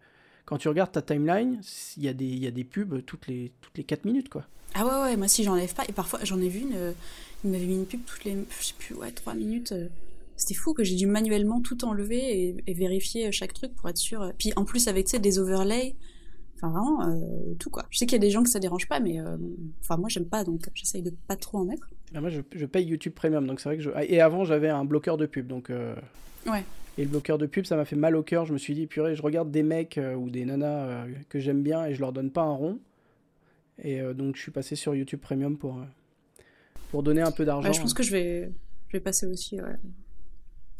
quand 0.45 0.57
tu 0.57 0.67
regardes 0.67 0.91
ta 0.91 1.01
timeline, 1.01 1.61
il 1.97 2.03
y, 2.03 2.07
a 2.07 2.13
des- 2.13 2.63
pubs 2.63 3.03
toutes 3.05 3.27
les, 3.27 3.51
toutes 3.61 3.77
les 3.77 3.83
4 3.83 4.05
minutes, 4.05 4.29
quoi. 4.29 4.45
Ah 4.75 4.85
ouais, 4.85 5.09
ouais, 5.11 5.17
moi 5.17 5.27
si 5.27 5.43
j'enlève 5.43 5.73
pas, 5.75 5.83
et 5.87 5.91
parfois 5.91 6.19
j'en 6.23 6.41
ai 6.41 6.49
vu 6.49 6.61
une, 6.61 6.73
euh, 6.73 6.91
il 7.43 7.51
m'avait 7.51 7.65
mis 7.65 7.75
une 7.75 7.85
pub 7.85 8.03
toutes 8.05 8.23
les, 8.23 8.35
je 8.59 8.65
sais 8.65 8.73
plus, 8.77 8.95
ouais, 8.95 9.11
trois 9.11 9.35
minutes. 9.35 9.71
euh, 9.71 9.87
C'était 10.35 10.55
fou 10.55 10.73
que 10.73 10.83
j'ai 10.83 10.95
dû 10.95 11.05
manuellement 11.05 11.61
tout 11.61 11.85
enlever 11.85 12.55
et, 12.65 12.73
vérifier 12.73 13.31
chaque 13.31 13.53
truc 13.53 13.75
pour 13.75 13.87
être 13.89 13.97
sûr. 13.97 14.31
Puis 14.39 14.51
en 14.55 14.65
plus 14.65 14.87
avec, 14.87 15.15
des 15.21 15.37
overlays, 15.37 15.95
enfin 16.55 16.69
vraiment, 16.69 17.55
tout 17.59 17.69
quoi. 17.69 17.85
Je 17.91 17.99
sais 17.99 18.07
qu'il 18.07 18.13
y 18.15 18.21
a 18.21 18.25
des 18.25 18.31
gens 18.31 18.41
que 18.41 18.49
ça 18.49 18.59
dérange 18.59 18.87
pas, 18.87 18.99
mais 18.99 19.19
enfin 19.81 19.97
moi 19.97 20.09
j'aime 20.09 20.25
pas, 20.25 20.43
donc 20.43 20.67
j'essaye 20.73 21.03
de 21.03 21.13
pas 21.27 21.35
trop 21.35 21.59
en 21.59 21.65
mettre. 21.65 21.92
Là, 22.13 22.21
moi, 22.21 22.29
je, 22.29 22.41
je 22.55 22.65
paye 22.65 22.85
YouTube 22.85 23.13
Premium, 23.13 23.45
donc 23.47 23.59
c'est 23.59 23.69
vrai 23.69 23.77
que 23.77 23.83
je... 23.83 23.89
ah, 23.95 24.03
Et 24.05 24.21
avant, 24.21 24.43
j'avais 24.45 24.69
un 24.69 24.85
bloqueur 24.85 25.17
de 25.17 25.25
pub, 25.25 25.47
donc... 25.47 25.69
euh, 25.69 25.95
Ouais. 26.45 26.63
Et 26.97 27.03
le 27.05 27.09
bloqueur 27.09 27.37
de 27.39 27.45
pub, 27.47 27.65
ça 27.65 27.75
m'a 27.75 27.85
fait 27.85 27.95
mal 27.95 28.15
au 28.15 28.21
cœur. 28.21 28.45
Je 28.45 28.53
me 28.53 28.57
suis 28.59 28.75
dit, 28.75 28.85
purée, 28.85 29.15
je 29.15 29.21
regarde 29.23 29.49
des 29.49 29.63
mecs 29.63 29.97
euh, 29.97 30.13
ou 30.13 30.29
des 30.29 30.45
nanas 30.45 30.85
euh, 30.85 31.05
que 31.29 31.39
j'aime 31.39 31.63
bien 31.63 31.85
et 31.85 31.95
je 31.95 31.99
leur 32.01 32.11
donne 32.13 32.29
pas 32.31 32.43
un 32.43 32.51
rond. 32.53 32.79
Et 33.81 33.99
donc, 34.13 34.35
je 34.35 34.41
suis 34.41 34.51
passé 34.51 34.75
sur 34.75 34.93
YouTube 34.93 35.19
Premium 35.19 35.57
pour, 35.57 35.79
pour 36.91 37.01
donner 37.01 37.21
un 37.21 37.31
peu 37.31 37.43
d'argent. 37.45 37.67
Ouais, 37.67 37.73
je 37.73 37.81
pense 37.81 37.95
que 37.95 38.03
je 38.03 38.11
vais, 38.11 38.51
je 38.89 38.93
vais 38.97 38.99
passer 38.99 39.25
aussi, 39.25 39.59
ouais. 39.59 39.75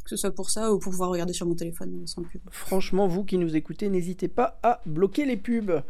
Que 0.03 0.09
ce 0.11 0.15
soit 0.17 0.29
pour 0.35 0.51
ça 0.51 0.71
ou 0.71 0.77
pour 0.77 0.91
pouvoir 0.91 1.09
regarder 1.09 1.33
sur 1.33 1.47
mon 1.47 1.55
téléphone 1.55 2.05
sans 2.05 2.21
pub. 2.21 2.41
Franchement, 2.51 3.07
vous 3.07 3.23
qui 3.23 3.39
nous 3.39 3.55
écoutez, 3.55 3.89
n'hésitez 3.89 4.27
pas 4.27 4.59
à 4.61 4.79
bloquer 4.85 5.25
les 5.25 5.37
pubs. 5.37 5.81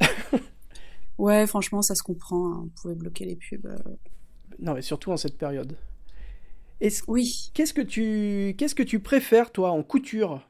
Ouais, 1.18 1.46
franchement, 1.46 1.80
ça 1.82 1.94
se 1.94 2.02
comprend. 2.02 2.52
hein. 2.52 2.60
Vous 2.64 2.72
pouvez 2.82 2.94
bloquer 2.94 3.24
les 3.24 3.36
pubs. 3.36 3.66
Non, 4.58 4.74
mais 4.74 4.82
surtout 4.82 5.12
en 5.12 5.16
cette 5.16 5.36
période. 5.38 5.76
oui. 7.08 7.50
Qu'est-ce 7.54 7.74
que 7.74 7.82
tu 7.82 8.54
qu'est-ce 8.56 8.74
que 8.74 8.82
tu 8.82 9.00
préfères 9.00 9.50
toi 9.50 9.70
en 9.70 9.82
couture? 9.82 10.40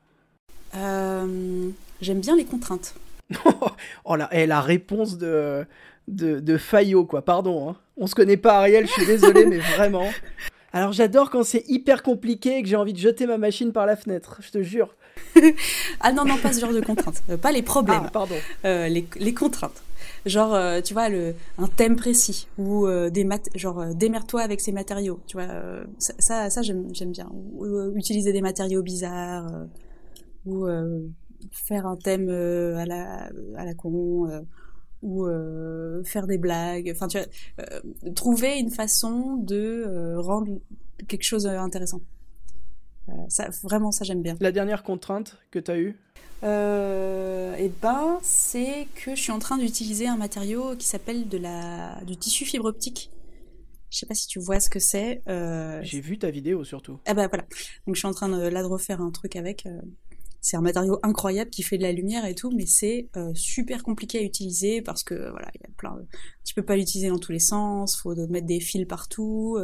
Euh, 0.74 1.70
J'aime 2.00 2.20
bien 2.20 2.36
les 2.36 2.44
contraintes. 2.44 2.94
oh 4.04 4.16
là, 4.16 4.28
la 4.32 4.60
réponse 4.60 5.18
de 5.18 5.66
de, 6.08 6.40
de 6.40 6.56
Fayot 6.56 7.04
quoi. 7.04 7.22
Pardon. 7.22 7.70
Hein. 7.70 7.76
On 7.96 8.06
se 8.06 8.14
connaît 8.14 8.36
pas 8.36 8.58
Ariel, 8.58 8.86
je 8.86 8.92
suis 8.92 9.06
désolé, 9.06 9.46
mais 9.46 9.58
vraiment. 9.58 10.08
Alors 10.72 10.92
j'adore 10.92 11.30
quand 11.30 11.42
c'est 11.42 11.64
hyper 11.68 12.02
compliqué 12.02 12.58
et 12.58 12.62
que 12.62 12.68
j'ai 12.68 12.76
envie 12.76 12.92
de 12.92 12.98
jeter 12.98 13.26
ma 13.26 13.38
machine 13.38 13.72
par 13.72 13.86
la 13.86 13.96
fenêtre, 13.96 14.38
je 14.42 14.50
te 14.50 14.62
jure. 14.62 14.94
ah 16.00 16.12
non, 16.12 16.24
non, 16.24 16.36
pas 16.38 16.52
ce 16.52 16.60
genre 16.60 16.72
de 16.72 16.80
contraintes. 16.80 17.22
Euh, 17.30 17.36
pas 17.36 17.52
les 17.52 17.62
problèmes. 17.62 18.04
Ah, 18.06 18.10
pardon. 18.10 18.34
Euh, 18.64 18.88
les, 18.88 19.06
les, 19.16 19.34
contraintes. 19.34 19.82
Genre, 20.24 20.54
euh, 20.54 20.80
tu 20.80 20.94
vois, 20.94 21.08
le, 21.08 21.34
un 21.58 21.68
thème 21.68 21.96
précis 21.96 22.48
ou 22.58 22.86
des 23.10 23.24
mat 23.24 23.48
genre 23.54 23.94
démerde-toi 23.94 24.42
avec 24.42 24.60
ces 24.60 24.72
matériaux. 24.72 25.20
Tu 25.26 25.36
vois, 25.36 25.48
ça, 25.98 26.50
ça, 26.50 26.62
j'aime 26.62 26.90
bien. 27.10 27.30
Ou, 27.32 27.96
utiliser 27.96 28.32
des 28.32 28.40
matériaux 28.40 28.82
bizarres 28.82 29.50
ou 30.44 30.66
faire 31.50 31.86
un 31.86 31.96
thème 31.96 32.28
à 32.28 32.86
la 32.86 33.30
à 33.56 33.64
la 33.64 33.74
con 33.74 34.44
ou 35.02 35.26
faire 36.04 36.26
des 36.26 36.38
blagues. 36.38 36.90
Enfin, 36.94 37.08
tu 37.08 37.18
vois, 37.18 37.66
trouver 38.14 38.58
une 38.58 38.70
façon 38.70 39.36
de 39.36 40.16
rendre 40.18 40.60
quelque 41.08 41.24
chose 41.24 41.44
d'intéressant. 41.44 42.00
Ça, 43.28 43.48
vraiment, 43.62 43.92
ça 43.92 44.04
j'aime 44.04 44.22
bien. 44.22 44.36
La 44.40 44.52
dernière 44.52 44.82
contrainte 44.82 45.38
que 45.50 45.58
tu 45.58 45.70
as 45.70 45.78
eue 45.78 45.96
eh 46.42 47.70
ben, 47.82 48.18
c'est 48.22 48.86
que 48.94 49.14
je 49.14 49.20
suis 49.20 49.32
en 49.32 49.38
train 49.38 49.56
d'utiliser 49.56 50.06
un 50.06 50.16
matériau 50.16 50.76
qui 50.76 50.86
s'appelle 50.86 51.28
de 51.28 51.38
la 51.38 51.98
du 52.06 52.16
tissu 52.16 52.44
fibre 52.44 52.66
optique. 52.66 53.10
Je 53.90 53.98
sais 53.98 54.06
pas 54.06 54.14
si 54.14 54.26
tu 54.26 54.38
vois 54.38 54.60
ce 54.60 54.68
que 54.68 54.78
c'est. 54.78 55.22
J'ai 55.82 56.00
vu 56.00 56.18
ta 56.18 56.30
vidéo 56.30 56.62
surtout. 56.64 57.00
Ah 57.06 57.14
bah 57.14 57.26
voilà. 57.28 57.44
Donc 57.86 57.94
je 57.94 58.00
suis 58.00 58.08
en 58.08 58.12
train 58.12 58.28
de, 58.28 58.48
là 58.48 58.62
de 58.62 58.66
refaire 58.68 59.00
un 59.00 59.10
truc 59.10 59.34
avec 59.36 59.66
c'est 60.46 60.56
un 60.56 60.60
matériau 60.60 61.00
incroyable 61.02 61.50
qui 61.50 61.64
fait 61.64 61.76
de 61.76 61.82
la 61.82 61.90
lumière 61.90 62.24
et 62.24 62.36
tout, 62.36 62.52
mais 62.52 62.66
c'est 62.66 63.08
euh, 63.16 63.34
super 63.34 63.82
compliqué 63.82 64.20
à 64.20 64.22
utiliser 64.22 64.80
parce 64.80 65.02
que 65.02 65.30
voilà, 65.30 65.50
il 65.56 65.60
y 65.60 65.64
a 65.64 65.70
plein. 65.76 65.98
Tu 66.44 66.54
peux 66.54 66.62
pas 66.62 66.76
l'utiliser 66.76 67.08
dans 67.08 67.18
tous 67.18 67.32
les 67.32 67.40
sens, 67.40 67.96
faut 67.96 68.14
mettre 68.28 68.46
des 68.46 68.60
fils 68.60 68.86
partout. 68.86 69.58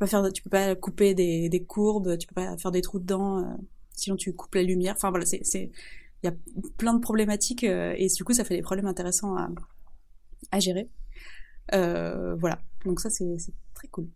Euh, 0.00 0.30
tu 0.30 0.42
peux 0.42 0.50
pas 0.50 0.74
peux 0.74 0.74
pas 0.74 0.74
couper 0.76 1.14
des, 1.14 1.64
courbes, 1.66 2.16
tu 2.18 2.26
peux 2.26 2.34
pas 2.34 2.56
faire 2.56 2.70
des 2.70 2.82
trous 2.82 2.98
dedans, 2.98 3.38
euh, 3.38 3.54
sinon 3.94 4.16
tu 4.16 4.32
coupes 4.34 4.54
la 4.54 4.62
lumière. 4.62 4.94
Enfin 4.96 5.10
voilà, 5.10 5.26
c'est, 5.26 5.44
c'est, 5.44 5.70
il 6.22 6.26
y 6.26 6.28
a 6.28 6.34
plein 6.78 6.94
de 6.94 7.00
problématiques 7.00 7.64
et 7.64 8.06
du 8.14 8.24
coup 8.24 8.32
ça 8.32 8.44
fait 8.44 8.56
des 8.56 8.62
problèmes 8.62 8.86
intéressants 8.86 9.36
à, 9.36 9.48
à 10.50 10.60
gérer. 10.60 10.88
voilà, 11.72 12.60
donc 12.84 13.00
ça 13.00 13.10
c'est, 13.10 13.36
très 13.74 13.88
cool. 13.88 14.08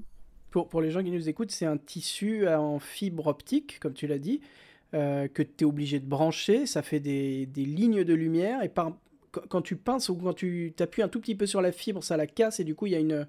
pour, 0.50 0.68
pour 0.68 0.80
les 0.80 0.90
gens 0.90 1.02
qui 1.02 1.10
nous 1.10 1.28
écoutent, 1.28 1.50
c'est 1.50 1.66
un 1.66 1.76
tissu 1.76 2.48
en 2.48 2.78
fibre 2.78 3.26
optique, 3.26 3.78
comme 3.80 3.94
tu 3.94 4.06
l'as 4.06 4.18
dit. 4.18 4.40
Euh, 4.92 5.28
que 5.28 5.44
tu 5.44 5.62
es 5.62 5.64
obligé 5.64 6.00
de 6.00 6.06
brancher, 6.06 6.66
ça 6.66 6.82
fait 6.82 6.98
des, 6.98 7.46
des 7.46 7.64
lignes 7.64 8.02
de 8.02 8.12
lumière, 8.12 8.64
et 8.64 8.68
par, 8.68 8.98
quand 9.30 9.62
tu 9.62 9.76
pinces 9.76 10.08
ou 10.08 10.16
quand 10.16 10.32
tu 10.32 10.72
t'appuies 10.74 11.02
un 11.02 11.08
tout 11.08 11.20
petit 11.20 11.36
peu 11.36 11.46
sur 11.46 11.60
la 11.60 11.70
fibre, 11.70 12.02
ça 12.02 12.16
la 12.16 12.26
casse, 12.26 12.58
et 12.58 12.64
du 12.64 12.74
coup 12.74 12.86
il 12.86 12.94
y 12.94 12.96
a 12.96 12.98
une, 12.98 13.28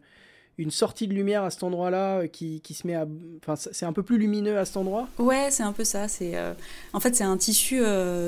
une 0.58 0.72
sortie 0.72 1.08
de 1.08 1.14
lumière 1.14 1.44
à 1.44 1.50
cet 1.50 1.64
endroit-là 1.64 2.20
euh, 2.20 2.28
qui, 2.28 2.62
qui, 2.62 2.74
se 2.74 2.86
met 2.86 2.96
à... 2.96 3.08
Enfin, 3.42 3.56
c'est 3.56 3.86
un 3.86 3.94
peu 3.94 4.04
plus 4.04 4.18
lumineux 4.18 4.58
à 4.58 4.66
cet 4.66 4.78
endroit 4.78 5.08
Ouais, 5.18 5.50
c'est 5.50 5.64
un 5.64 5.74
peu 5.74 5.84
ça. 5.84 6.08
C'est, 6.08 6.36
euh, 6.36 6.54
En 6.94 7.00
fait, 7.00 7.16
c'est 7.16 7.24
un 7.24 7.38
tissu, 7.38 7.82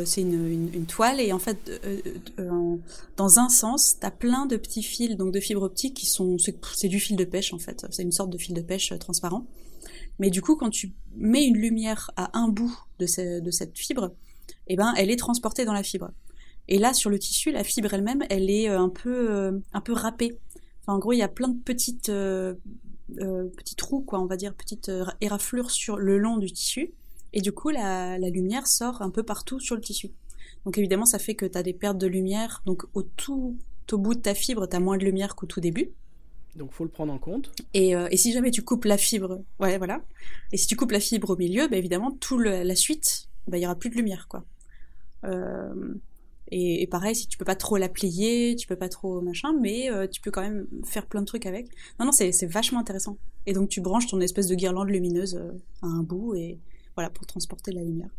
c'est 0.06 0.22
une, 0.22 0.74
une, 0.74 0.86
toile, 0.86 1.20
et 1.20 1.32
en 1.34 1.40
fait, 1.40 1.72
dans 3.18 3.40
un 3.40 3.50
sens, 3.50 3.98
tu 4.00 4.06
as 4.06 4.12
plein 4.12 4.46
de 4.46 4.58
petits 4.58 4.84
fils, 4.84 5.16
donc 5.16 5.32
de 5.32 5.40
fibres 5.40 5.64
optiques, 5.64 5.96
qui 5.96 6.06
sont... 6.06 6.38
C'est 6.38 6.88
du 6.88 7.00
fil 7.00 7.16
de 7.16 7.26
pêche, 7.26 7.54
en 7.54 7.60
fait. 7.60 7.86
C'est 7.92 8.04
une 8.04 8.12
sorte 8.12 8.30
de 8.30 8.38
fil 8.38 8.54
de 8.54 8.62
pêche 8.62 8.94
transparent. 9.00 9.46
Mais 10.20 10.30
du 10.30 10.42
coup, 10.42 10.56
quand 10.56 10.70
tu 10.70 10.94
mets 11.16 11.46
une 11.46 11.58
lumière 11.58 12.12
à 12.16 12.38
un 12.38 12.48
bout 12.48 12.76
de, 13.00 13.40
de 13.40 13.52
cette 13.52 13.78
fibre, 13.78 14.14
eh 14.68 14.76
ben, 14.76 14.94
elle 14.98 15.12
est 15.12 15.18
transportée 15.18 15.66
dans 15.66 15.74
la 15.74 15.84
fibre. 15.84 16.12
Et 16.68 16.78
là, 16.78 16.94
sur 16.94 17.10
le 17.10 17.20
tissu, 17.20 17.52
la 17.52 17.64
fibre 17.64 17.94
elle-même, 17.94 18.24
elle 18.30 18.50
est 18.50 18.70
euh, 18.70 18.80
un 18.80 18.90
peu, 18.90 19.32
euh, 19.32 19.60
un 19.74 19.82
peu 19.82 19.94
râpée. 19.94 20.38
Enfin, 20.84 20.96
en 20.96 21.00
gros, 21.00 21.14
il 21.14 21.18
y 21.18 21.24
a 21.24 21.28
plein 21.28 21.48
de 21.48 21.60
petites, 21.60 22.10
euh, 22.10 22.56
petits 23.10 23.76
trous, 23.76 24.02
quoi, 24.02 24.20
on 24.22 24.26
va 24.26 24.38
dire, 24.38 24.54
petites 24.54 24.92
éraflures 25.22 25.72
sur 25.72 25.98
le 25.98 26.18
long 26.18 26.38
du 26.38 26.52
tissu. 26.52 26.94
Et 27.34 27.42
du 27.42 27.52
coup, 27.52 27.70
la, 27.70 28.20
la 28.20 28.30
lumière 28.30 28.68
sort 28.68 29.02
un 29.02 29.10
peu 29.10 29.24
partout 29.24 29.60
sur 29.60 29.76
le 29.76 29.82
tissu. 29.82 30.12
Donc 30.66 30.78
évidemment, 30.78 31.06
ça 31.06 31.20
fait 31.20 31.36
que 31.36 31.46
tu 31.46 31.58
as 31.58 31.64
des 31.64 31.74
pertes 31.74 31.98
de 31.98 32.08
lumière. 32.08 32.62
Donc 32.66 32.84
au 32.94 33.04
tout 33.04 33.58
au 33.92 33.98
bout 33.98 34.16
de 34.16 34.22
ta 34.22 34.34
fibre, 34.34 34.68
tu 34.68 34.76
as 34.76 34.80
moins 34.80 34.98
de 34.98 35.04
lumière 35.04 35.36
qu'au 35.36 35.46
tout 35.46 35.60
début. 35.60 35.92
Donc 36.56 36.72
faut 36.72 36.84
le 36.84 36.90
prendre 36.90 37.12
en 37.12 37.18
compte. 37.18 37.52
Et, 37.74 37.96
euh, 37.96 38.08
et, 38.12 38.18
si 38.18 38.32
jamais 38.32 38.52
tu 38.52 38.62
coupes 38.62 38.86
la 38.86 38.98
fibre, 38.98 39.42
ouais 39.60 39.78
voilà. 39.78 40.02
Et 40.52 40.58
si 40.58 40.68
tu 40.68 40.76
coupes 40.76 40.92
la 40.92 41.00
fibre 41.00 41.32
au 41.32 41.36
milieu, 41.36 41.68
bah, 41.68 41.78
évidemment 41.78 42.12
tout 42.12 42.38
la 42.40 42.76
suite, 42.76 43.28
bah, 43.48 43.58
il 43.58 43.62
y 43.62 43.66
aura 43.66 43.76
plus 43.76 43.90
de 43.90 43.96
lumière 43.96 44.28
quoi. 44.28 44.46
Euh, 45.26 45.96
et, 46.56 46.84
et, 46.84 46.88
pareil, 46.88 47.16
si 47.16 47.28
tu 47.28 47.38
peux 47.38 47.46
pas 47.46 47.56
trop 47.56 47.78
la 47.78 47.90
plier, 47.90 48.56
tu 48.56 48.68
peux 48.68 48.76
pas 48.76 48.88
trop 48.88 49.22
machin, 49.22 49.54
mais 49.60 49.90
euh, 49.90 50.08
tu 50.08 50.22
peux 50.22 50.30
quand 50.30 50.42
même 50.42 50.68
faire 50.86 51.08
plein 51.08 51.22
de 51.22 51.26
trucs 51.26 51.48
avec. 51.48 51.68
Non 52.00 52.06
non, 52.06 52.12
c'est 52.12 52.46
vachement 52.46 52.80
intéressant. 52.80 53.18
Et 53.48 53.54
donc 53.54 53.70
tu 53.70 53.82
branches 53.82 54.06
ton 54.06 54.22
espèce 54.22 54.48
de 54.48 54.54
guirlande 54.54 54.90
lumineuse 54.90 55.36
euh, 55.36 55.52
à 55.82 55.88
un 55.88 56.04
bout 56.04 56.36
et 56.36 56.60
voilà 56.96 57.10
pour 57.10 57.26
transporter 57.26 57.72
la 57.72 57.82
lumière. 57.82 58.12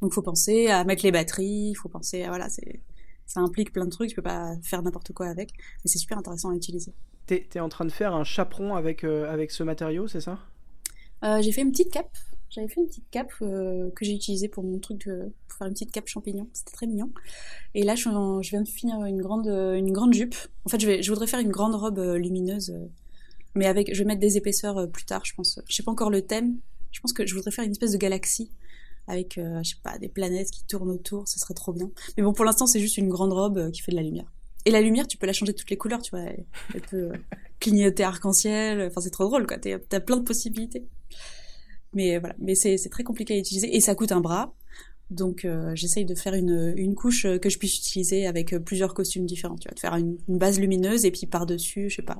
Donc 0.00 0.12
faut 0.12 0.22
penser 0.22 0.68
à 0.68 0.84
mettre 0.84 1.04
les 1.04 1.10
batteries, 1.10 1.70
il 1.70 1.74
faut 1.74 1.88
penser 1.88 2.22
à 2.22 2.28
voilà, 2.28 2.48
c'est 2.48 2.80
ça 3.26 3.40
implique 3.40 3.72
plein 3.72 3.84
de 3.84 3.90
trucs, 3.90 4.10
tu 4.10 4.16
peux 4.16 4.22
pas 4.22 4.54
faire 4.62 4.82
n'importe 4.82 5.12
quoi 5.12 5.26
avec, 5.26 5.52
mais 5.56 5.90
c'est 5.90 5.98
super 5.98 6.18
intéressant 6.18 6.50
à 6.50 6.54
utiliser. 6.54 6.92
T'es 7.26 7.48
es 7.54 7.60
en 7.60 7.68
train 7.68 7.84
de 7.84 7.90
faire 7.92 8.14
un 8.14 8.24
chaperon 8.24 8.74
avec, 8.74 9.02
euh, 9.04 9.28
avec 9.32 9.50
ce 9.50 9.62
matériau, 9.62 10.06
c'est 10.06 10.20
ça? 10.20 10.38
Euh, 11.24 11.40
J'ai 11.40 11.50
fait 11.50 11.62
une 11.62 11.72
petite 11.72 11.90
cape. 11.90 12.16
J'avais 12.54 12.68
fait 12.68 12.80
une 12.80 12.86
petite 12.86 13.10
cape 13.10 13.32
euh, 13.40 13.90
que 13.96 14.04
j'ai 14.04 14.12
utilisée 14.12 14.48
pour 14.48 14.62
mon 14.62 14.78
truc, 14.78 15.08
pour 15.48 15.58
faire 15.58 15.66
une 15.66 15.72
petite 15.72 15.90
cape 15.90 16.06
champignon. 16.06 16.48
C'était 16.52 16.72
très 16.72 16.86
mignon. 16.86 17.10
Et 17.74 17.82
là, 17.82 17.94
je, 17.94 18.08
viens 18.50 18.62
de 18.62 18.68
finir 18.68 19.02
une 19.04 19.20
grande, 19.20 19.46
une 19.46 19.90
grande 19.90 20.12
jupe. 20.12 20.34
En 20.66 20.68
fait, 20.68 20.78
je, 20.80 21.08
voudrais 21.10 21.26
faire 21.26 21.40
une 21.40 21.50
grande 21.50 21.74
robe 21.74 21.98
lumineuse, 21.98 22.74
mais 23.54 23.66
avec, 23.66 23.94
je 23.94 23.98
vais 23.98 24.04
mettre 24.04 24.20
des 24.20 24.36
épaisseurs 24.36 24.90
plus 24.90 25.04
tard, 25.04 25.24
je 25.24 25.34
pense. 25.34 25.60
Je 25.66 25.74
sais 25.74 25.82
pas 25.82 25.92
encore 25.92 26.10
le 26.10 26.22
thème. 26.22 26.58
Je 26.90 27.00
pense 27.00 27.14
que 27.14 27.26
je 27.26 27.34
voudrais 27.34 27.50
faire 27.50 27.64
une 27.64 27.70
espèce 27.70 27.92
de 27.92 27.98
galaxie 27.98 28.50
avec, 29.06 29.36
je 29.36 29.68
sais 29.68 29.80
pas, 29.82 29.96
des 29.96 30.08
planètes 30.08 30.50
qui 30.50 30.64
tournent 30.66 30.90
autour. 30.90 31.28
Ce 31.28 31.38
serait 31.40 31.54
trop 31.54 31.72
bien. 31.72 31.90
Mais 32.18 32.22
bon, 32.22 32.34
pour 32.34 32.44
l'instant, 32.44 32.66
c'est 32.66 32.80
juste 32.80 32.98
une 32.98 33.08
grande 33.08 33.32
robe 33.32 33.70
qui 33.70 33.80
fait 33.80 33.92
de 33.92 33.96
la 33.96 34.02
lumière. 34.02 34.30
Et 34.64 34.70
la 34.70 34.80
lumière, 34.80 35.08
tu 35.08 35.16
peux 35.16 35.26
la 35.26 35.32
changer 35.32 35.54
toutes 35.54 35.70
les 35.70 35.76
couleurs, 35.76 36.02
tu 36.02 36.10
vois. 36.10 36.20
Elle, 36.74 36.80
peut 36.82 37.10
euh, 37.10 37.16
clignoter 37.58 38.04
arc-en-ciel. 38.04 38.80
Enfin, 38.88 39.00
c'est 39.00 39.10
trop 39.10 39.24
drôle, 39.24 39.46
quoi. 39.46 39.58
T'as 39.58 40.00
plein 40.00 40.16
de 40.16 40.22
possibilités. 40.22 40.86
Mais 41.94 42.16
euh, 42.16 42.20
voilà. 42.20 42.34
Mais 42.38 42.54
c'est 42.54 42.88
très 42.90 43.04
compliqué 43.04 43.34
à 43.34 43.38
utiliser. 43.38 43.74
Et 43.74 43.80
ça 43.80 43.94
coûte 43.94 44.12
un 44.12 44.20
bras. 44.20 44.54
Donc, 45.10 45.44
euh, 45.44 45.72
j'essaye 45.74 46.06
de 46.06 46.14
faire 46.14 46.34
une, 46.34 46.72
une 46.76 46.94
couche 46.94 47.26
que 47.38 47.50
je 47.50 47.58
puisse 47.58 47.76
utiliser 47.76 48.26
avec 48.26 48.56
plusieurs 48.58 48.94
costumes 48.94 49.26
différents. 49.26 49.56
Tu 49.56 49.68
vois, 49.68 49.74
de 49.74 49.80
faire 49.80 49.94
une, 49.94 50.16
base 50.28 50.58
lumineuse 50.58 51.04
et 51.04 51.10
puis 51.10 51.26
par-dessus, 51.26 51.90
je 51.90 51.96
sais 51.96 52.02
pas. 52.02 52.18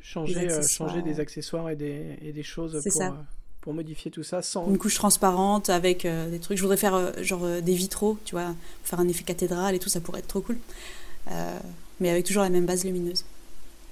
Changer, 0.00 0.46
des 0.46 0.62
changer 0.62 1.02
des 1.02 1.18
accessoires 1.18 1.68
et 1.68 1.74
des, 1.74 2.16
et 2.22 2.32
des 2.32 2.44
choses 2.44 2.80
pour, 2.80 2.92
ça. 2.92 3.26
pour 3.60 3.74
modifier 3.74 4.12
tout 4.12 4.22
ça 4.22 4.40
sans. 4.40 4.70
Une 4.70 4.78
couche 4.78 4.94
transparente 4.94 5.68
avec 5.68 6.06
des 6.06 6.38
trucs. 6.38 6.56
Je 6.56 6.62
voudrais 6.62 6.76
faire 6.76 7.24
genre 7.24 7.44
des 7.60 7.74
vitraux, 7.74 8.16
tu 8.24 8.36
vois, 8.36 8.54
faire 8.84 9.00
un 9.00 9.08
effet 9.08 9.24
cathédrale 9.24 9.74
et 9.74 9.80
tout, 9.80 9.88
ça 9.88 10.00
pourrait 10.00 10.20
être 10.20 10.28
trop 10.28 10.42
cool. 10.42 10.58
Euh, 11.30 11.58
mais 12.00 12.10
avec 12.10 12.24
toujours 12.24 12.42
la 12.42 12.50
même 12.50 12.66
base 12.66 12.84
lumineuse. 12.84 13.24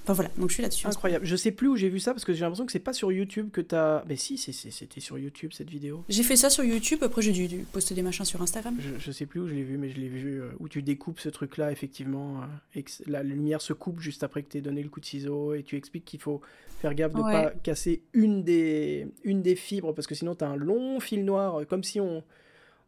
Enfin 0.04 0.12
voilà, 0.12 0.30
donc 0.36 0.50
je 0.50 0.54
suis 0.54 0.62
là-dessus. 0.62 0.86
Incroyable. 0.86 1.24
Je 1.24 1.34
sais 1.34 1.50
plus 1.50 1.66
où 1.66 1.76
j'ai 1.76 1.88
vu 1.88 1.98
ça 1.98 2.12
parce 2.12 2.26
que 2.26 2.34
j'ai 2.34 2.42
l'impression 2.42 2.66
que 2.66 2.72
c'est 2.72 2.78
pas 2.78 2.92
sur 2.92 3.10
YouTube 3.10 3.48
que 3.50 3.62
t'as. 3.62 4.04
Mais 4.06 4.16
si, 4.16 4.36
c'était 4.36 5.00
sur 5.00 5.18
YouTube 5.18 5.52
cette 5.54 5.70
vidéo. 5.70 6.04
J'ai 6.10 6.22
fait 6.22 6.36
ça 6.36 6.50
sur 6.50 6.62
YouTube, 6.62 6.98
après 7.02 7.22
j'ai 7.22 7.32
dû, 7.32 7.64
poster 7.72 7.94
des 7.94 8.02
machins 8.02 8.26
sur 8.26 8.42
Instagram. 8.42 8.76
Je, 8.78 8.98
je 8.98 9.12
sais 9.12 9.24
plus 9.24 9.40
où 9.40 9.48
je 9.48 9.54
l'ai 9.54 9.62
vu, 9.62 9.78
mais 9.78 9.88
je 9.88 9.98
l'ai 9.98 10.08
vu 10.08 10.42
euh, 10.42 10.50
où 10.60 10.68
tu 10.68 10.82
découpes 10.82 11.20
ce 11.20 11.30
truc-là, 11.30 11.72
effectivement, 11.72 12.42
euh, 12.42 12.46
et 12.74 12.82
que 12.82 12.90
la 13.06 13.22
lumière 13.22 13.62
se 13.62 13.72
coupe 13.72 14.00
juste 14.00 14.22
après 14.22 14.42
que 14.42 14.50
tu 14.50 14.60
donné 14.60 14.82
le 14.82 14.90
coup 14.90 15.00
de 15.00 15.06
ciseau, 15.06 15.54
et 15.54 15.62
tu 15.62 15.76
expliques 15.76 16.04
qu'il 16.04 16.20
faut 16.20 16.42
faire 16.80 16.94
gaffe 16.94 17.12
de 17.12 17.18
ne 17.18 17.22
pas 17.22 17.50
casser 17.62 18.02
une 18.12 18.42
des, 18.42 19.08
une 19.24 19.40
des 19.40 19.56
fibres 19.56 19.94
parce 19.94 20.06
que 20.06 20.14
sinon 20.14 20.34
tu 20.34 20.44
as 20.44 20.48
un 20.48 20.56
long 20.56 21.00
fil 21.00 21.24
noir, 21.24 21.66
comme 21.66 21.82
si 21.82 21.98
on, 21.98 22.22